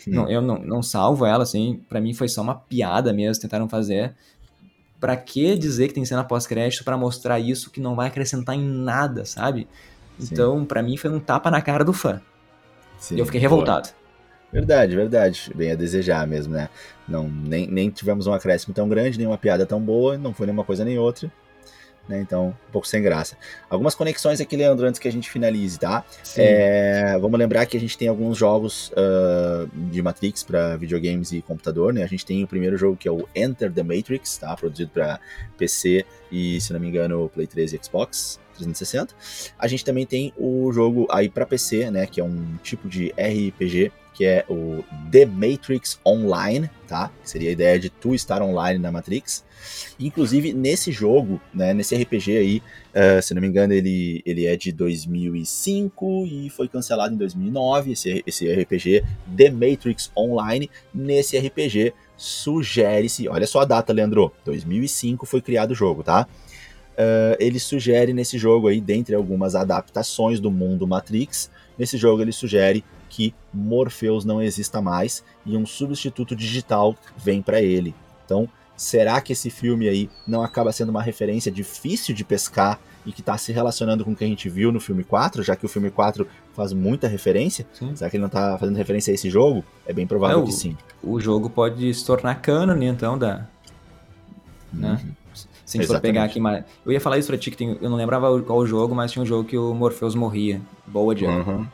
Não, 0.07 0.29
eu 0.29 0.43
não, 0.43 0.59
não 0.59 0.83
salvo 0.83 1.25
ela, 1.25 1.43
assim, 1.43 1.81
para 1.89 2.01
mim 2.01 2.12
foi 2.12 2.29
só 2.29 2.43
uma 2.43 2.55
piada 2.55 3.12
mesmo, 3.12 3.41
tentaram 3.41 3.68
fazer. 3.68 4.14
Para 5.05 5.16
que 5.16 5.57
dizer 5.59 5.88
que 5.88 5.94
tem 5.94 6.05
cena 6.05 6.24
pós-crédito 6.24 6.82
para 6.82 6.96
mostrar 6.96 7.38
isso 7.38 7.70
que 7.70 7.80
não 7.80 7.94
vai 7.94 8.09
acrescentar 8.09 8.55
em 8.55 8.62
nada, 8.62 9.24
sabe? 9.24 9.68
Então, 10.18 10.64
para 10.64 10.82
mim 10.82 10.96
foi 10.96 11.11
um 11.11 11.20
tapa 11.20 11.50
na 11.50 11.61
cara 11.61 11.84
do 11.84 11.92
fã. 11.92 12.22
Sim, 12.98 13.16
e 13.16 13.18
eu 13.18 13.26
fiquei 13.26 13.40
revoltado. 13.40 13.90
Verdade, 14.52 14.96
verdade. 14.96 15.52
Bem 15.55 15.72
a 15.72 15.74
desejar 15.74 16.26
mesmo, 16.26 16.55
né? 16.55 16.68
Não, 17.07 17.28
nem, 17.28 17.66
nem 17.66 17.90
tivemos 17.90 18.26
um 18.26 18.32
acréscimo 18.32 18.72
tão 18.72 18.88
grande, 18.88 19.18
nem 19.18 19.26
uma 19.26 19.36
piada 19.36 19.66
tão 19.66 19.80
boa, 19.80 20.16
não 20.16 20.32
foi 20.32 20.46
nenhuma 20.46 20.64
coisa 20.64 20.84
nem 20.84 20.98
outra 20.98 21.30
né? 22.09 22.20
Então, 22.20 22.48
um 22.68 22.72
pouco 22.72 22.86
sem 22.86 23.02
graça. 23.02 23.36
Algumas 23.68 23.94
conexões 23.94 24.40
aqui, 24.40 24.57
Leandro, 24.57 24.86
antes 24.86 24.98
que 24.98 25.09
a 25.09 25.12
gente 25.12 25.30
finalize, 25.30 25.78
tá? 25.78 26.05
É, 26.36 27.16
vamos 27.18 27.38
lembrar 27.38 27.66
que 27.66 27.76
a 27.76 27.80
gente 27.80 27.96
tem 27.96 28.09
alguns 28.09 28.36
jogos 28.36 28.90
uh, 28.92 29.68
de 29.90 30.02
Matrix 30.02 30.42
para 30.42 30.76
videogames 30.76 31.32
e 31.32 31.42
computador, 31.42 31.92
né? 31.92 32.02
A 32.02 32.07
gente 32.07 32.24
tem 32.24 32.42
o 32.44 32.46
primeiro 32.46 32.76
jogo 32.76 32.96
que 32.96 33.09
é 33.09 33.12
o 33.12 33.26
Enter 33.34 33.72
the 33.72 33.82
Matrix, 33.82 34.38
tá? 34.38 34.55
Produzido 34.55 34.90
para 34.90 35.18
PC 35.57 36.05
e, 36.30 36.61
se 36.61 36.72
não 36.72 36.80
me 36.80 36.88
engano, 36.88 37.30
Play 37.32 37.46
3 37.46 37.72
e 37.72 37.80
Xbox 37.82 38.40
360. 38.55 39.14
A 39.59 39.66
gente 39.66 39.84
também 39.84 40.07
tem 40.07 40.32
o 40.36 40.72
jogo 40.72 41.07
aí 41.11 41.28
para 41.28 41.46
PC, 41.46 41.90
né? 41.90 42.07
Que 42.07 42.20
é 42.20 42.24
um 42.24 42.57
tipo 42.62 42.88
de 42.88 43.12
RPG 43.18 43.92
que 44.14 44.24
é 44.24 44.44
o 44.48 44.84
The 45.10 45.26
Matrix 45.26 45.98
Online, 46.06 46.70
tá? 46.86 47.10
Que 47.22 47.28
seria 47.28 47.48
a 47.48 47.52
ideia 47.52 47.78
de 47.78 47.90
tu 47.90 48.14
estar 48.14 48.40
online 48.40 48.78
na 48.78 48.92
Matrix. 48.92 49.44
Inclusive, 49.98 50.52
nesse 50.52 50.92
jogo, 50.92 51.40
né, 51.52 51.74
nesse 51.74 51.96
RPG 51.96 52.36
aí, 52.36 52.62
uh, 52.94 53.20
se 53.20 53.34
não 53.34 53.42
me 53.42 53.48
engano, 53.48 53.72
ele, 53.72 54.22
ele 54.24 54.46
é 54.46 54.56
de 54.56 54.70
2005 54.70 56.26
e 56.26 56.48
foi 56.50 56.68
cancelado 56.68 57.14
em 57.14 57.18
2009, 57.18 57.92
esse, 57.92 58.22
esse 58.24 58.52
RPG 58.52 59.04
The 59.36 59.50
Matrix 59.50 60.12
Online. 60.16 60.70
Nesse 60.94 61.36
RPG, 61.36 61.92
sugere-se, 62.16 63.28
olha 63.28 63.46
só 63.46 63.60
a 63.60 63.64
data, 63.64 63.92
Leandro, 63.92 64.32
2005 64.44 65.26
foi 65.26 65.42
criado 65.42 65.72
o 65.72 65.74
jogo, 65.74 66.04
tá? 66.04 66.28
Uh, 66.92 67.34
ele 67.40 67.58
sugere 67.58 68.12
nesse 68.12 68.38
jogo 68.38 68.68
aí, 68.68 68.80
dentre 68.80 69.16
algumas 69.16 69.56
adaptações 69.56 70.38
do 70.38 70.48
mundo 70.48 70.86
Matrix, 70.86 71.50
nesse 71.76 71.98
jogo 71.98 72.22
ele 72.22 72.30
sugere 72.30 72.84
que 73.14 73.32
Morpheus 73.52 74.24
não 74.24 74.42
exista 74.42 74.82
mais 74.82 75.22
e 75.46 75.56
um 75.56 75.64
substituto 75.64 76.34
digital 76.34 76.96
vem 77.16 77.40
para 77.40 77.62
ele. 77.62 77.94
Então, 78.26 78.48
será 78.76 79.20
que 79.20 79.32
esse 79.32 79.50
filme 79.50 79.88
aí 79.88 80.10
não 80.26 80.42
acaba 80.42 80.72
sendo 80.72 80.88
uma 80.88 81.00
referência 81.00 81.52
difícil 81.52 82.12
de 82.12 82.24
pescar 82.24 82.80
e 83.06 83.12
que 83.12 83.20
está 83.20 83.38
se 83.38 83.52
relacionando 83.52 84.04
com 84.04 84.10
o 84.10 84.16
que 84.16 84.24
a 84.24 84.26
gente 84.26 84.48
viu 84.48 84.72
no 84.72 84.80
filme 84.80 85.04
4, 85.04 85.44
já 85.44 85.54
que 85.54 85.64
o 85.64 85.68
filme 85.68 85.92
4 85.92 86.26
faz 86.54 86.72
muita 86.72 87.06
referência? 87.06 87.64
Sim. 87.72 87.94
Será 87.94 88.10
que 88.10 88.16
ele 88.16 88.22
não 88.22 88.26
está 88.26 88.58
fazendo 88.58 88.74
referência 88.74 89.12
a 89.12 89.14
esse 89.14 89.30
jogo? 89.30 89.64
É 89.86 89.92
bem 89.92 90.08
provável 90.08 90.42
é, 90.42 90.46
que 90.46 90.52
sim. 90.52 90.76
O 91.00 91.20
jogo 91.20 91.48
pode 91.48 91.94
se 91.94 92.04
tornar 92.04 92.34
canon, 92.40 92.82
então, 92.82 93.16
da, 93.16 93.46
né? 94.72 95.00
Uhum. 95.04 95.12
Se 95.64 95.78
a 95.78 95.80
gente 95.80 95.88
for 95.88 96.00
pegar 96.00 96.24
aqui, 96.24 96.40
eu 96.84 96.92
ia 96.92 97.00
falar 97.00 97.18
isso 97.18 97.28
pra 97.28 97.38
ti, 97.38 97.50
que 97.50 97.56
tem, 97.56 97.78
eu 97.80 97.88
não 97.88 97.96
lembrava 97.96 98.42
qual 98.42 98.58
o 98.58 98.66
jogo, 98.66 98.92
mas 98.92 99.12
tinha 99.12 99.22
um 99.22 99.26
jogo 99.26 99.48
que 99.48 99.56
o 99.56 99.72
Morpheus 99.72 100.16
morria. 100.16 100.60
Boa 100.86 101.14
de 101.14 101.24
uhum. 101.24 101.66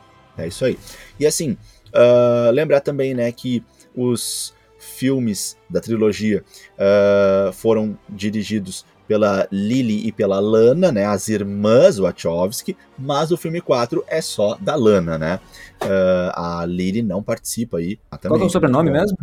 É 0.43 0.47
isso 0.47 0.65
aí. 0.65 0.77
E 1.19 1.25
assim, 1.25 1.57
uh, 1.93 2.51
lembrar 2.51 2.81
também, 2.81 3.13
né, 3.13 3.31
que 3.31 3.63
os 3.95 4.53
filmes 4.79 5.57
da 5.69 5.79
trilogia 5.79 6.43
uh, 6.73 7.53
foram 7.53 7.97
dirigidos 8.09 8.85
pela 9.07 9.47
Lily 9.51 10.07
e 10.07 10.11
pela 10.11 10.39
Lana, 10.39 10.91
né, 10.91 11.05
as 11.05 11.27
irmãs 11.27 11.97
Wachowski, 11.97 12.77
mas 12.97 13.31
o 13.31 13.37
filme 13.37 13.59
4 13.59 14.03
é 14.07 14.21
só 14.21 14.55
da 14.55 14.73
Lana, 14.75 15.17
né? 15.17 15.39
Uh, 15.83 16.31
a 16.33 16.65
Lily 16.65 17.01
não 17.01 17.21
participa 17.21 17.77
aí. 17.77 17.99
Qual 18.21 18.39
é 18.39 18.45
o 18.45 18.49
sobrenome 18.49 18.89
então, 18.89 19.01
mesmo? 19.01 19.17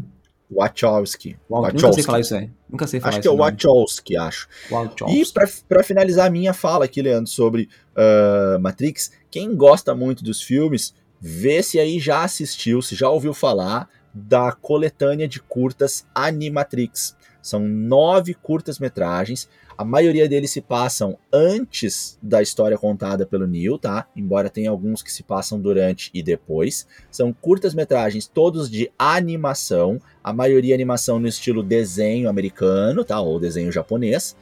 Wachowski. 0.51 1.37
Wachowski. 1.49 1.77
Nunca 1.77 1.93
sei 1.93 2.03
falar 2.03 2.21
isso 2.21 2.35
aí. 2.35 2.51
Nunca 2.69 2.87
sei 2.87 3.01
falar 3.01 3.11
Acho 3.11 3.21
que 3.23 3.29
é 3.29 3.31
o 3.31 3.37
Wachowski, 3.37 4.17
acho. 4.17 4.49
Wachowski. 4.71 5.23
E 5.23 5.33
para 5.69 5.83
finalizar 5.83 6.27
a 6.27 6.31
minha 6.31 6.53
fala 6.53 6.85
aqui, 6.85 7.01
Leandro, 7.03 7.31
sobre 7.31 7.69
uh, 7.95 8.59
Matrix, 8.59 9.13
quem 9.31 9.55
gosta 9.55 9.95
muito 9.95 10.25
dos 10.25 10.43
filmes, 10.43 10.95
vê 11.21 11.63
se 11.63 11.79
aí 11.79 11.99
já 11.99 12.23
assistiu, 12.23 12.83
se 12.83 12.95
já 12.95 13.09
ouviu 13.09 13.35
falar 13.35 13.89
da 14.13 14.53
coletânea 14.53 15.29
de 15.29 15.41
curtas 15.41 16.07
Animatrix. 16.15 17.17
São 17.41 17.61
nove 17.61 18.35
curtas-metragens. 18.35 19.49
A 19.77 19.85
maioria 19.85 20.29
deles 20.29 20.51
se 20.51 20.61
passam 20.61 21.17
antes 21.33 22.19
da 22.21 22.43
história 22.43 22.77
contada 22.77 23.25
pelo 23.25 23.47
Neil, 23.47 23.79
tá? 23.79 24.09
Embora 24.17 24.51
tenha 24.51 24.71
alguns 24.71 25.03
que 25.03 25.13
se 25.13 25.23
passam 25.23 25.61
durante 25.61 26.11
e 26.13 26.23
depois. 26.23 26.87
São 27.11 27.33
curtas-metragens 27.33 28.27
todos 28.27 28.69
de 28.69 28.91
animação, 28.99 30.01
a 30.23 30.33
maioria 30.33 30.75
animação 30.75 31.21
no 31.21 31.29
estilo 31.29 31.63
desenho 31.63 32.29
americano, 32.29 33.05
tá? 33.05 33.21
Ou 33.21 33.39
desenho 33.39 33.71
japonês. 33.71 34.37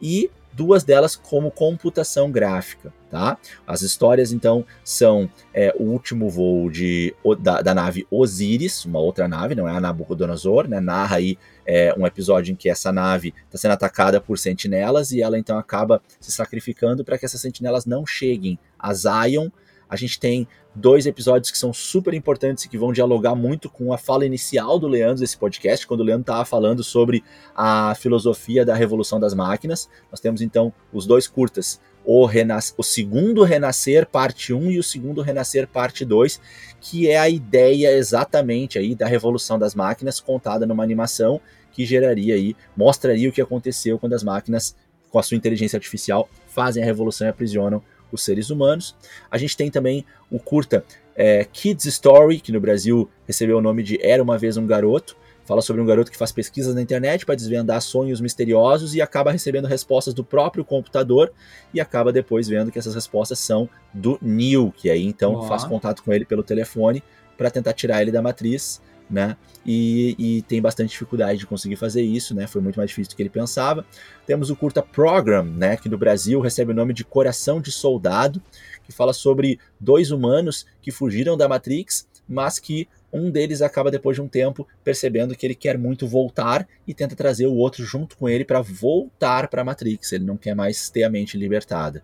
E 0.00 0.30
duas 0.52 0.84
delas 0.84 1.16
como 1.16 1.50
computação 1.50 2.30
gráfica, 2.30 2.92
tá? 3.10 3.38
As 3.66 3.82
histórias 3.82 4.32
então 4.32 4.64
são 4.84 5.28
é, 5.52 5.74
o 5.78 5.84
último 5.84 6.28
voo 6.28 6.70
de, 6.70 7.14
da, 7.40 7.62
da, 7.62 7.74
nave 7.74 8.06
Osiris, 8.10 8.84
uma 8.84 8.98
outra 8.98 9.26
nave, 9.26 9.54
não 9.54 9.68
é 9.68 9.72
a 9.72 9.80
Nabucodonosor, 9.80 10.68
né? 10.68 10.80
Narra 10.80 11.16
aí 11.16 11.38
é, 11.66 11.94
um 11.96 12.06
episódio 12.06 12.52
em 12.52 12.56
que 12.56 12.68
essa 12.68 12.92
nave 12.92 13.34
está 13.46 13.58
sendo 13.58 13.72
atacada 13.72 14.20
por 14.20 14.38
sentinelas 14.38 15.12
e 15.12 15.22
ela 15.22 15.38
então 15.38 15.58
acaba 15.58 16.02
se 16.20 16.32
sacrificando 16.32 17.04
para 17.04 17.16
que 17.16 17.24
essas 17.24 17.40
sentinelas 17.40 17.86
não 17.86 18.06
cheguem 18.06 18.58
a 18.78 18.92
Zion. 18.92 19.48
A 19.92 19.96
gente 19.96 20.18
tem 20.18 20.48
dois 20.74 21.04
episódios 21.04 21.50
que 21.50 21.58
são 21.58 21.70
super 21.70 22.14
importantes 22.14 22.64
e 22.64 22.68
que 22.70 22.78
vão 22.78 22.94
dialogar 22.94 23.34
muito 23.34 23.68
com 23.68 23.92
a 23.92 23.98
fala 23.98 24.24
inicial 24.24 24.78
do 24.78 24.88
Leandro 24.88 25.20
desse 25.20 25.36
podcast, 25.36 25.86
quando 25.86 26.00
o 26.00 26.02
Leandro 26.02 26.22
estava 26.22 26.46
falando 26.46 26.82
sobre 26.82 27.22
a 27.54 27.94
filosofia 27.94 28.64
da 28.64 28.74
revolução 28.74 29.20
das 29.20 29.34
máquinas. 29.34 29.90
Nós 30.10 30.18
temos 30.18 30.40
então 30.40 30.72
os 30.94 31.04
dois 31.04 31.26
curtas, 31.28 31.78
o, 32.06 32.24
renas 32.24 32.72
o 32.78 32.82
segundo 32.82 33.42
Renascer, 33.42 34.06
parte 34.06 34.54
1 34.54 34.70
e 34.70 34.78
o 34.78 34.82
segundo 34.82 35.20
Renascer, 35.20 35.68
parte 35.68 36.06
2, 36.06 36.40
que 36.80 37.06
é 37.10 37.18
a 37.18 37.28
ideia 37.28 37.92
exatamente 37.92 38.78
aí 38.78 38.94
da 38.94 39.06
revolução 39.06 39.58
das 39.58 39.74
máquinas 39.74 40.20
contada 40.20 40.64
numa 40.64 40.82
animação 40.82 41.38
que 41.70 41.84
geraria 41.84 42.34
aí, 42.34 42.56
mostraria 42.74 43.28
o 43.28 43.32
que 43.32 43.42
aconteceu 43.42 43.98
quando 43.98 44.14
as 44.14 44.22
máquinas, 44.22 44.74
com 45.10 45.18
a 45.18 45.22
sua 45.22 45.36
inteligência 45.36 45.76
artificial, 45.76 46.30
fazem 46.48 46.82
a 46.82 46.86
revolução 46.86 47.26
e 47.26 47.30
aprisionam 47.30 47.82
os 48.14 48.24
seres 48.24 48.50
humanos. 48.50 48.94
A 49.30 49.38
gente 49.38 49.56
tem 49.56 49.70
também 49.70 50.04
o 50.30 50.38
curta 50.38 50.84
é, 51.14 51.44
Kids 51.44 51.84
Story, 51.86 52.40
que 52.40 52.52
no 52.52 52.60
Brasil 52.60 53.08
recebeu 53.26 53.58
o 53.58 53.60
nome 53.60 53.82
de 53.82 53.98
Era 54.00 54.22
uma 54.22 54.38
Vez 54.38 54.56
um 54.56 54.66
Garoto. 54.66 55.16
Fala 55.44 55.60
sobre 55.60 55.82
um 55.82 55.86
garoto 55.86 56.10
que 56.10 56.16
faz 56.16 56.30
pesquisas 56.30 56.72
na 56.72 56.80
internet 56.80 57.26
para 57.26 57.34
desvendar 57.34 57.82
sonhos 57.82 58.20
misteriosos 58.20 58.94
e 58.94 59.02
acaba 59.02 59.32
recebendo 59.32 59.66
respostas 59.66 60.14
do 60.14 60.22
próprio 60.22 60.64
computador 60.64 61.32
e 61.74 61.80
acaba 61.80 62.12
depois 62.12 62.46
vendo 62.46 62.70
que 62.70 62.78
essas 62.78 62.94
respostas 62.94 63.40
são 63.40 63.68
do 63.92 64.16
Neil, 64.22 64.72
que 64.76 64.88
aí 64.88 65.04
então 65.04 65.42
faz 65.48 65.64
contato 65.64 66.04
com 66.04 66.12
ele 66.12 66.24
pelo 66.24 66.44
telefone 66.44 67.02
para 67.36 67.50
tentar 67.50 67.72
tirar 67.72 68.00
ele 68.00 68.12
da 68.12 68.22
matriz 68.22 68.80
né? 69.12 69.36
E, 69.64 70.16
e, 70.18 70.42
tem 70.42 70.60
bastante 70.60 70.90
dificuldade 70.90 71.38
de 71.38 71.46
conseguir 71.46 71.76
fazer 71.76 72.02
isso, 72.02 72.34
né? 72.34 72.46
Foi 72.46 72.60
muito 72.60 72.76
mais 72.76 72.88
difícil 72.88 73.12
do 73.12 73.16
que 73.16 73.22
ele 73.22 73.28
pensava. 73.30 73.84
Temos 74.26 74.50
o 74.50 74.56
curta 74.56 74.82
Program, 74.82 75.44
né? 75.44 75.76
Que 75.76 75.88
no 75.88 75.98
Brasil 75.98 76.40
recebe 76.40 76.72
o 76.72 76.74
nome 76.74 76.92
de 76.94 77.04
Coração 77.04 77.60
de 77.60 77.70
Soldado, 77.70 78.42
que 78.82 78.90
fala 78.90 79.12
sobre 79.12 79.60
dois 79.78 80.10
humanos 80.10 80.66
que 80.80 80.90
fugiram 80.90 81.36
da 81.36 81.48
Matrix, 81.48 82.08
mas 82.26 82.58
que 82.58 82.88
um 83.12 83.30
deles 83.30 83.60
acaba 83.60 83.90
depois 83.90 84.16
de 84.16 84.22
um 84.22 84.28
tempo 84.28 84.66
percebendo 84.82 85.36
que 85.36 85.46
ele 85.46 85.54
quer 85.54 85.76
muito 85.76 86.08
voltar 86.08 86.66
e 86.88 86.94
tenta 86.94 87.14
trazer 87.14 87.46
o 87.46 87.54
outro 87.54 87.84
junto 87.84 88.16
com 88.16 88.28
ele 88.28 88.44
para 88.44 88.62
voltar 88.62 89.48
para 89.48 89.60
a 89.60 89.64
Matrix. 89.64 90.12
Ele 90.12 90.24
não 90.24 90.38
quer 90.38 90.54
mais 90.54 90.88
ter 90.88 91.04
a 91.04 91.10
mente 91.10 91.36
libertada. 91.36 92.02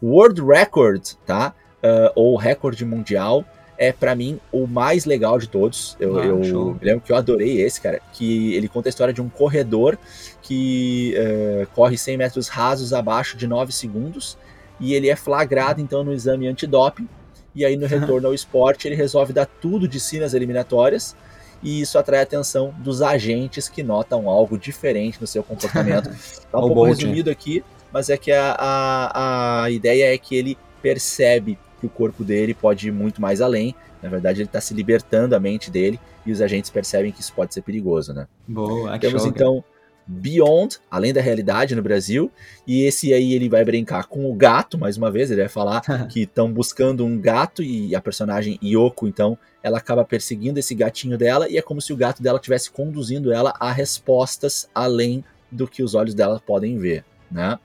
World 0.00 0.40
Record, 0.40 1.14
tá? 1.26 1.54
Uh, 1.78 2.10
ou 2.14 2.36
recorde 2.36 2.84
mundial 2.84 3.44
é 3.78 3.92
para 3.92 4.14
mim 4.14 4.40
o 4.50 4.66
mais 4.66 5.04
legal 5.04 5.38
de 5.38 5.48
todos. 5.48 5.96
Eu, 6.00 6.18
ah, 6.18 6.26
eu 6.26 6.76
lembro 6.82 7.00
que 7.00 7.12
eu 7.12 7.16
adorei 7.16 7.62
esse, 7.62 7.80
cara, 7.80 8.00
que 8.12 8.54
ele 8.54 8.68
conta 8.68 8.88
a 8.88 8.90
história 8.90 9.14
de 9.14 9.22
um 9.22 9.28
corredor 9.28 9.96
que 10.42 11.14
uh, 11.16 11.66
corre 11.74 11.96
100 11.96 12.16
metros 12.16 12.48
rasos 12.48 12.92
abaixo 12.92 13.36
de 13.36 13.46
9 13.46 13.72
segundos 13.72 14.36
e 14.80 14.94
ele 14.94 15.08
é 15.08 15.16
flagrado 15.16 15.80
então 15.80 16.02
no 16.02 16.12
exame 16.12 16.48
antidoping 16.48 17.08
e 17.54 17.64
aí 17.64 17.76
no 17.76 17.86
retorno 17.88 18.26
ao 18.26 18.34
esporte 18.34 18.88
ele 18.88 18.96
resolve 18.96 19.32
dar 19.32 19.46
tudo 19.46 19.86
de 19.86 20.00
si 20.00 20.18
nas 20.18 20.34
eliminatórias 20.34 21.14
e 21.62 21.80
isso 21.80 21.98
atrai 21.98 22.20
a 22.20 22.22
atenção 22.22 22.74
dos 22.78 23.02
agentes 23.02 23.68
que 23.68 23.82
notam 23.82 24.28
algo 24.28 24.56
diferente 24.58 25.20
no 25.20 25.26
seu 25.26 25.42
comportamento. 25.42 26.10
Tá 26.50 26.58
um 26.58 26.68
pouco 26.68 26.84
resumido 26.84 27.30
aqui, 27.30 27.62
mas 27.92 28.08
é 28.08 28.16
que 28.16 28.32
a, 28.32 28.56
a, 28.58 29.64
a 29.64 29.70
ideia 29.70 30.14
é 30.14 30.16
que 30.16 30.34
ele 30.34 30.56
percebe 30.80 31.58
que 31.80 31.86
o 31.86 31.90
corpo 31.90 32.24
dele 32.24 32.54
pode 32.54 32.88
ir 32.88 32.92
muito 32.92 33.20
mais 33.20 33.40
além. 33.40 33.74
Na 34.02 34.08
verdade, 34.08 34.40
ele 34.40 34.48
está 34.48 34.60
se 34.60 34.74
libertando 34.74 35.34
a 35.34 35.40
mente 35.40 35.70
dele 35.70 35.98
e 36.24 36.32
os 36.32 36.40
agentes 36.40 36.70
percebem 36.70 37.12
que 37.12 37.20
isso 37.20 37.32
pode 37.32 37.54
ser 37.54 37.62
perigoso, 37.62 38.12
né? 38.12 38.26
Boa, 38.46 38.98
Temos 38.98 39.22
show, 39.22 39.30
então 39.30 39.64
Beyond, 40.08 40.78
além 40.90 41.12
da 41.12 41.20
realidade 41.20 41.74
no 41.74 41.82
Brasil, 41.82 42.32
e 42.66 42.82
esse 42.84 43.12
aí 43.12 43.34
ele 43.34 43.46
vai 43.46 43.62
brincar 43.62 44.06
com 44.06 44.30
o 44.30 44.34
gato, 44.34 44.78
mais 44.78 44.96
uma 44.96 45.10
vez, 45.10 45.30
ele 45.30 45.42
vai 45.42 45.50
falar 45.50 45.82
que 46.08 46.22
estão 46.22 46.50
buscando 46.50 47.04
um 47.04 47.20
gato 47.20 47.62
e 47.62 47.94
a 47.94 48.00
personagem 48.00 48.58
Yoko, 48.64 49.06
então, 49.06 49.36
ela 49.62 49.76
acaba 49.76 50.04
perseguindo 50.04 50.58
esse 50.58 50.74
gatinho 50.74 51.18
dela 51.18 51.46
e 51.46 51.58
é 51.58 51.62
como 51.62 51.82
se 51.82 51.92
o 51.92 51.96
gato 51.96 52.22
dela 52.22 52.38
estivesse 52.38 52.70
conduzindo 52.70 53.30
ela 53.30 53.52
a 53.60 53.70
respostas 53.70 54.66
além 54.74 55.22
do 55.50 55.68
que 55.68 55.82
os 55.82 55.94
olhos 55.94 56.14
dela 56.14 56.40
podem 56.44 56.78
ver, 56.78 57.04
né? 57.30 57.58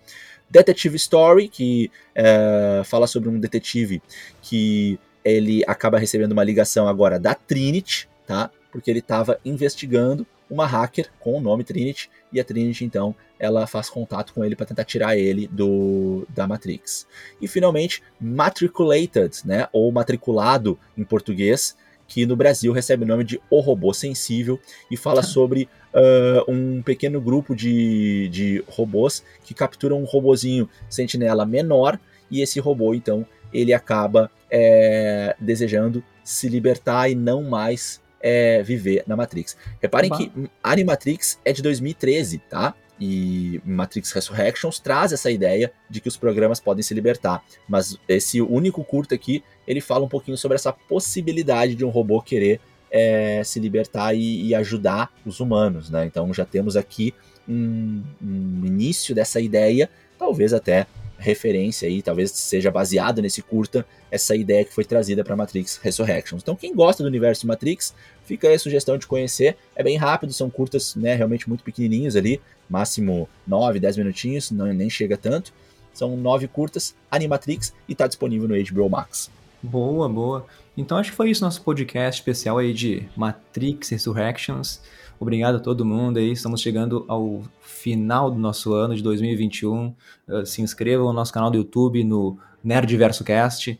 Detective 0.53 0.95
Story, 0.97 1.47
que 1.47 1.89
é, 2.13 2.83
fala 2.85 3.07
sobre 3.07 3.27
um 3.27 3.39
detetive 3.39 4.03
que 4.39 4.99
ele 5.25 5.63
acaba 5.65 5.97
recebendo 5.97 6.33
uma 6.33 6.43
ligação 6.43 6.87
agora 6.87 7.19
da 7.19 7.33
Trinity, 7.33 8.07
tá? 8.27 8.51
Porque 8.71 8.91
ele 8.91 8.99
estava 8.99 9.39
investigando 9.43 10.27
uma 10.47 10.67
hacker 10.67 11.09
com 11.19 11.39
o 11.39 11.41
nome 11.41 11.63
Trinity 11.63 12.07
e 12.31 12.39
a 12.39 12.43
Trinity 12.43 12.85
então 12.85 13.15
ela 13.39 13.65
faz 13.65 13.89
contato 13.89 14.31
com 14.31 14.45
ele 14.45 14.55
para 14.55 14.67
tentar 14.67 14.83
tirar 14.83 15.17
ele 15.17 15.47
do 15.47 16.27
da 16.29 16.45
Matrix. 16.45 17.07
E 17.41 17.47
finalmente 17.47 18.03
Matriculated, 18.21 19.39
né, 19.45 19.67
ou 19.73 19.91
matriculado 19.91 20.77
em 20.95 21.03
português, 21.03 21.75
que 22.07 22.27
no 22.27 22.35
Brasil 22.35 22.71
recebe 22.71 23.03
o 23.03 23.07
nome 23.07 23.23
de 23.23 23.41
O 23.49 23.59
Robô 23.59 23.91
Sensível 23.91 24.59
e 24.91 24.95
fala 24.95 25.23
sobre 25.23 25.67
uh, 25.93 26.51
um 26.51 26.81
pequeno 26.81 27.21
grupo 27.21 27.55
de, 27.55 28.27
de 28.29 28.63
robôs 28.67 29.23
que 29.43 29.53
capturam 29.53 30.01
um 30.01 30.05
robozinho 30.05 30.69
sentinela 30.89 31.45
menor 31.45 31.99
e 32.29 32.41
esse 32.41 32.59
robô, 32.59 32.93
então, 32.93 33.25
ele 33.53 33.73
acaba 33.73 34.31
é, 34.49 35.35
desejando 35.39 36.03
se 36.23 36.49
libertar 36.49 37.09
e 37.09 37.15
não 37.15 37.43
mais 37.43 38.01
é, 38.19 38.63
viver 38.63 39.03
na 39.05 39.15
Matrix. 39.15 39.55
Reparem 39.79 40.11
Oba. 40.11 40.17
que 40.17 40.31
Animatrix 40.63 41.39
é 41.45 41.53
de 41.53 41.61
2013, 41.61 42.39
tá? 42.49 42.73
e 42.99 43.59
Matrix 43.65 44.11
Resurrections 44.11 44.79
traz 44.79 45.11
essa 45.11 45.29
ideia 45.29 45.71
de 45.89 45.99
que 45.99 46.07
os 46.07 46.15
programas 46.15 46.59
podem 46.59 46.83
se 46.83 46.93
libertar. 46.93 47.43
Mas 47.67 47.97
esse 48.07 48.41
único 48.41 48.83
curto 48.83 49.13
aqui, 49.13 49.43
ele 49.67 49.81
fala 49.81 50.05
um 50.05 50.09
pouquinho 50.09 50.37
sobre 50.37 50.55
essa 50.55 50.71
possibilidade 50.71 51.75
de 51.75 51.83
um 51.83 51.89
robô 51.89 52.21
querer 52.21 52.61
é, 52.93 53.43
se 53.43 53.59
libertar 53.59 54.13
e, 54.13 54.45
e, 54.45 54.55
ajudar 54.55 55.11
os 55.25 55.39
humanos, 55.39 55.89
né? 55.89 56.05
Então 56.05 56.31
já 56.31 56.45
temos 56.45 56.77
aqui 56.77 57.11
um, 57.49 58.03
um 58.21 58.61
início 58.63 59.15
dessa 59.15 59.41
ideia, 59.41 59.89
talvez 60.19 60.53
até 60.53 60.85
referência 61.17 61.87
aí, 61.87 62.01
talvez 62.03 62.31
seja 62.31 62.69
baseada 62.69 63.21
nesse 63.21 63.41
curta, 63.41 63.85
essa 64.11 64.35
ideia 64.35 64.63
que 64.63 64.73
foi 64.73 64.83
trazida 64.85 65.23
para 65.23 65.35
Matrix 65.35 65.77
Resurrections. 65.81 66.43
Então, 66.43 66.55
quem 66.55 66.75
gosta 66.75 67.01
do 67.01 67.07
universo 67.07 67.47
Matrix, 67.47 67.95
fica 68.25 68.47
aí 68.47 68.55
a 68.55 68.59
sugestão 68.59 68.97
de 68.97 69.07
conhecer. 69.07 69.55
É 69.75 69.81
bem 69.81 69.95
rápido, 69.95 70.33
são 70.33 70.49
curtas, 70.49 70.95
né, 70.95 71.15
realmente 71.15 71.47
muito 71.47 71.63
pequenininhos 71.63 72.15
ali, 72.15 72.41
máximo 72.69 73.27
9, 73.47 73.79
10 73.79 73.97
minutinhos, 73.97 74.51
não, 74.51 74.65
nem 74.67 74.89
chega 74.89 75.17
tanto. 75.17 75.53
São 75.93 76.17
nove 76.17 76.47
curtas, 76.47 76.93
Animatrix, 77.09 77.73
e 77.87 77.93
está 77.93 78.05
disponível 78.05 78.47
no 78.47 78.55
HBO 78.55 78.89
Max. 78.89 79.31
Boa, 79.65 80.09
boa. 80.09 80.45
Então 80.75 80.97
acho 80.97 81.11
que 81.11 81.15
foi 81.15 81.29
isso 81.29 81.41
nosso 81.41 81.61
podcast 81.61 82.19
especial 82.19 82.57
aí 82.57 82.73
de 82.73 83.07
Matrix 83.15 83.91
Resurrections. 83.91 84.81
Obrigado 85.17 85.55
a 85.55 85.59
todo 85.59 85.85
mundo 85.85 86.17
aí. 86.17 86.33
Estamos 86.33 86.59
chegando 86.59 87.05
ao 87.07 87.41
final 87.61 88.29
do 88.29 88.37
nosso 88.37 88.73
ano 88.73 88.93
de 88.93 89.01
2021. 89.01 89.95
Uh, 90.27 90.45
se 90.45 90.61
inscrevam 90.61 91.07
no 91.07 91.13
nosso 91.13 91.31
canal 91.31 91.49
do 91.49 91.55
YouTube, 91.55 92.03
no 92.03 92.37
Nerdverso 92.61 93.23
Cast, 93.23 93.79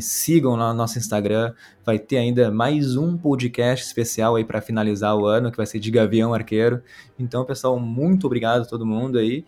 sigam 0.00 0.56
lá 0.56 0.72
no 0.72 0.78
nosso 0.78 0.98
Instagram. 0.98 1.52
Vai 1.84 1.98
ter 1.98 2.16
ainda 2.16 2.50
mais 2.50 2.96
um 2.96 3.14
podcast 3.14 3.84
especial 3.84 4.34
aí 4.34 4.46
para 4.46 4.62
finalizar 4.62 5.14
o 5.14 5.26
ano, 5.26 5.50
que 5.50 5.58
vai 5.58 5.66
ser 5.66 5.78
de 5.78 5.90
Gavião 5.90 6.32
Arqueiro. 6.32 6.82
Então, 7.18 7.44
pessoal, 7.44 7.78
muito 7.78 8.26
obrigado 8.26 8.62
a 8.62 8.64
todo 8.64 8.86
mundo 8.86 9.18
aí 9.18 9.44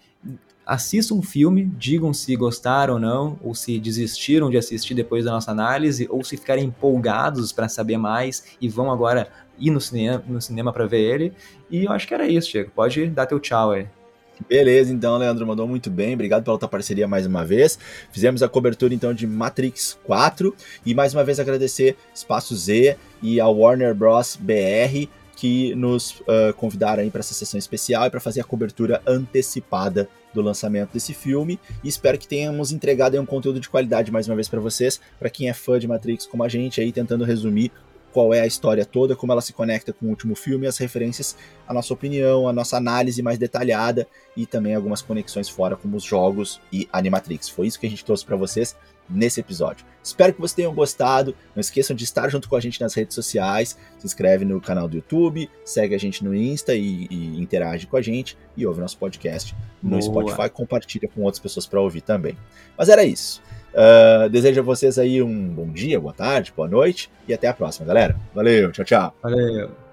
assistam 0.70 1.16
um 1.16 1.22
filme, 1.22 1.64
digam 1.76 2.14
se 2.14 2.36
gostaram 2.36 2.94
ou 2.94 3.00
não, 3.00 3.36
ou 3.42 3.56
se 3.56 3.76
desistiram 3.80 4.48
de 4.48 4.56
assistir 4.56 4.94
depois 4.94 5.24
da 5.24 5.32
nossa 5.32 5.50
análise, 5.50 6.06
ou 6.08 6.22
se 6.22 6.36
ficarem 6.36 6.66
empolgados 6.66 7.50
para 7.50 7.68
saber 7.68 7.98
mais 7.98 8.44
e 8.60 8.68
vão 8.68 8.88
agora 8.88 9.28
ir 9.58 9.72
no 9.72 9.80
cinema, 9.80 10.22
no 10.28 10.40
cinema 10.40 10.72
para 10.72 10.86
ver 10.86 11.00
ele. 11.00 11.32
E 11.68 11.86
eu 11.86 11.90
acho 11.90 12.06
que 12.06 12.14
era 12.14 12.24
isso, 12.28 12.50
Chico. 12.50 12.70
Pode 12.70 13.04
dar 13.08 13.26
teu 13.26 13.40
tchau 13.40 13.72
aí. 13.72 13.88
Beleza, 14.48 14.92
então, 14.92 15.18
Leandro 15.18 15.44
mandou 15.44 15.66
muito 15.66 15.90
bem. 15.90 16.14
Obrigado 16.14 16.44
pela 16.44 16.56
tua 16.56 16.68
parceria 16.68 17.08
mais 17.08 17.26
uma 17.26 17.44
vez. 17.44 17.76
Fizemos 18.12 18.40
a 18.40 18.48
cobertura 18.48 18.94
então 18.94 19.12
de 19.12 19.26
Matrix 19.26 19.98
4 20.04 20.54
e 20.86 20.94
mais 20.94 21.12
uma 21.12 21.24
vez 21.24 21.40
agradecer 21.40 21.96
Espaço 22.14 22.56
Z 22.56 22.96
e 23.20 23.40
a 23.40 23.48
Warner 23.48 23.92
Bros 23.92 24.38
BR 24.40 25.08
que 25.34 25.74
nos 25.74 26.20
uh, 26.20 26.54
convidaram 26.56 27.02
aí 27.02 27.10
para 27.10 27.20
essa 27.20 27.34
sessão 27.34 27.58
especial 27.58 28.06
e 28.06 28.10
para 28.10 28.20
fazer 28.20 28.42
a 28.42 28.44
cobertura 28.44 29.02
antecipada 29.06 30.08
do 30.32 30.42
lançamento 30.42 30.92
desse 30.92 31.14
filme. 31.14 31.58
E 31.82 31.88
espero 31.88 32.18
que 32.18 32.28
tenhamos 32.28 32.72
entregado 32.72 33.20
um 33.20 33.26
conteúdo 33.26 33.60
de 33.60 33.68
qualidade 33.68 34.10
mais 34.10 34.28
uma 34.28 34.34
vez 34.34 34.48
para 34.48 34.60
vocês, 34.60 35.00
para 35.18 35.30
quem 35.30 35.48
é 35.48 35.52
fã 35.52 35.78
de 35.78 35.88
Matrix 35.88 36.26
como 36.26 36.42
a 36.42 36.48
gente 36.48 36.80
aí 36.80 36.92
tentando 36.92 37.24
resumir 37.24 37.72
qual 38.12 38.34
é 38.34 38.40
a 38.40 38.46
história 38.46 38.84
toda, 38.84 39.14
como 39.14 39.32
ela 39.32 39.40
se 39.40 39.52
conecta 39.52 39.92
com 39.92 40.06
o 40.06 40.08
último 40.08 40.34
filme, 40.34 40.66
as 40.66 40.78
referências, 40.78 41.36
a 41.66 41.72
nossa 41.72 41.94
opinião, 41.94 42.48
a 42.48 42.52
nossa 42.52 42.76
análise 42.76 43.22
mais 43.22 43.38
detalhada 43.38 44.06
e 44.36 44.46
também 44.46 44.74
algumas 44.74 45.00
conexões 45.00 45.48
fora 45.48 45.76
como 45.76 45.96
os 45.96 46.04
jogos 46.04 46.60
e 46.72 46.88
Animatrix. 46.92 47.48
Foi 47.48 47.66
isso 47.66 47.78
que 47.78 47.86
a 47.86 47.90
gente 47.90 48.04
trouxe 48.04 48.24
para 48.24 48.36
vocês 48.36 48.76
nesse 49.10 49.40
episódio. 49.40 49.84
Espero 50.02 50.32
que 50.32 50.40
vocês 50.40 50.54
tenham 50.54 50.74
gostado. 50.74 51.34
Não 51.54 51.60
esqueçam 51.60 51.94
de 51.94 52.04
estar 52.04 52.28
junto 52.28 52.48
com 52.48 52.56
a 52.56 52.60
gente 52.60 52.80
nas 52.80 52.94
redes 52.94 53.14
sociais. 53.14 53.76
Se 53.98 54.06
inscreve 54.06 54.44
no 54.44 54.60
canal 54.60 54.88
do 54.88 54.96
YouTube, 54.96 55.50
segue 55.64 55.94
a 55.94 55.98
gente 55.98 56.24
no 56.24 56.34
Insta 56.34 56.74
e, 56.74 57.06
e 57.10 57.40
interage 57.40 57.86
com 57.86 57.96
a 57.96 58.02
gente 58.02 58.36
e 58.56 58.66
ouve 58.66 58.80
nosso 58.80 58.96
podcast 58.96 59.54
no 59.82 59.98
Boa. 59.98 60.02
Spotify. 60.02 60.50
Compartilha 60.50 61.08
com 61.08 61.22
outras 61.22 61.40
pessoas 61.40 61.66
para 61.66 61.80
ouvir 61.80 62.00
também. 62.00 62.36
Mas 62.76 62.88
era 62.88 63.04
isso. 63.04 63.42
Uh, 63.70 64.28
desejo 64.28 64.60
a 64.60 64.64
vocês 64.64 64.98
aí 64.98 65.22
um 65.22 65.48
bom 65.48 65.68
dia, 65.68 66.00
boa 66.00 66.12
tarde, 66.12 66.52
boa 66.56 66.68
noite 66.68 67.10
e 67.28 67.32
até 67.32 67.46
a 67.46 67.54
próxima, 67.54 67.86
galera. 67.86 68.16
Valeu, 68.34 68.72
tchau, 68.72 68.84
tchau. 68.84 69.14
Valeu. 69.22 69.89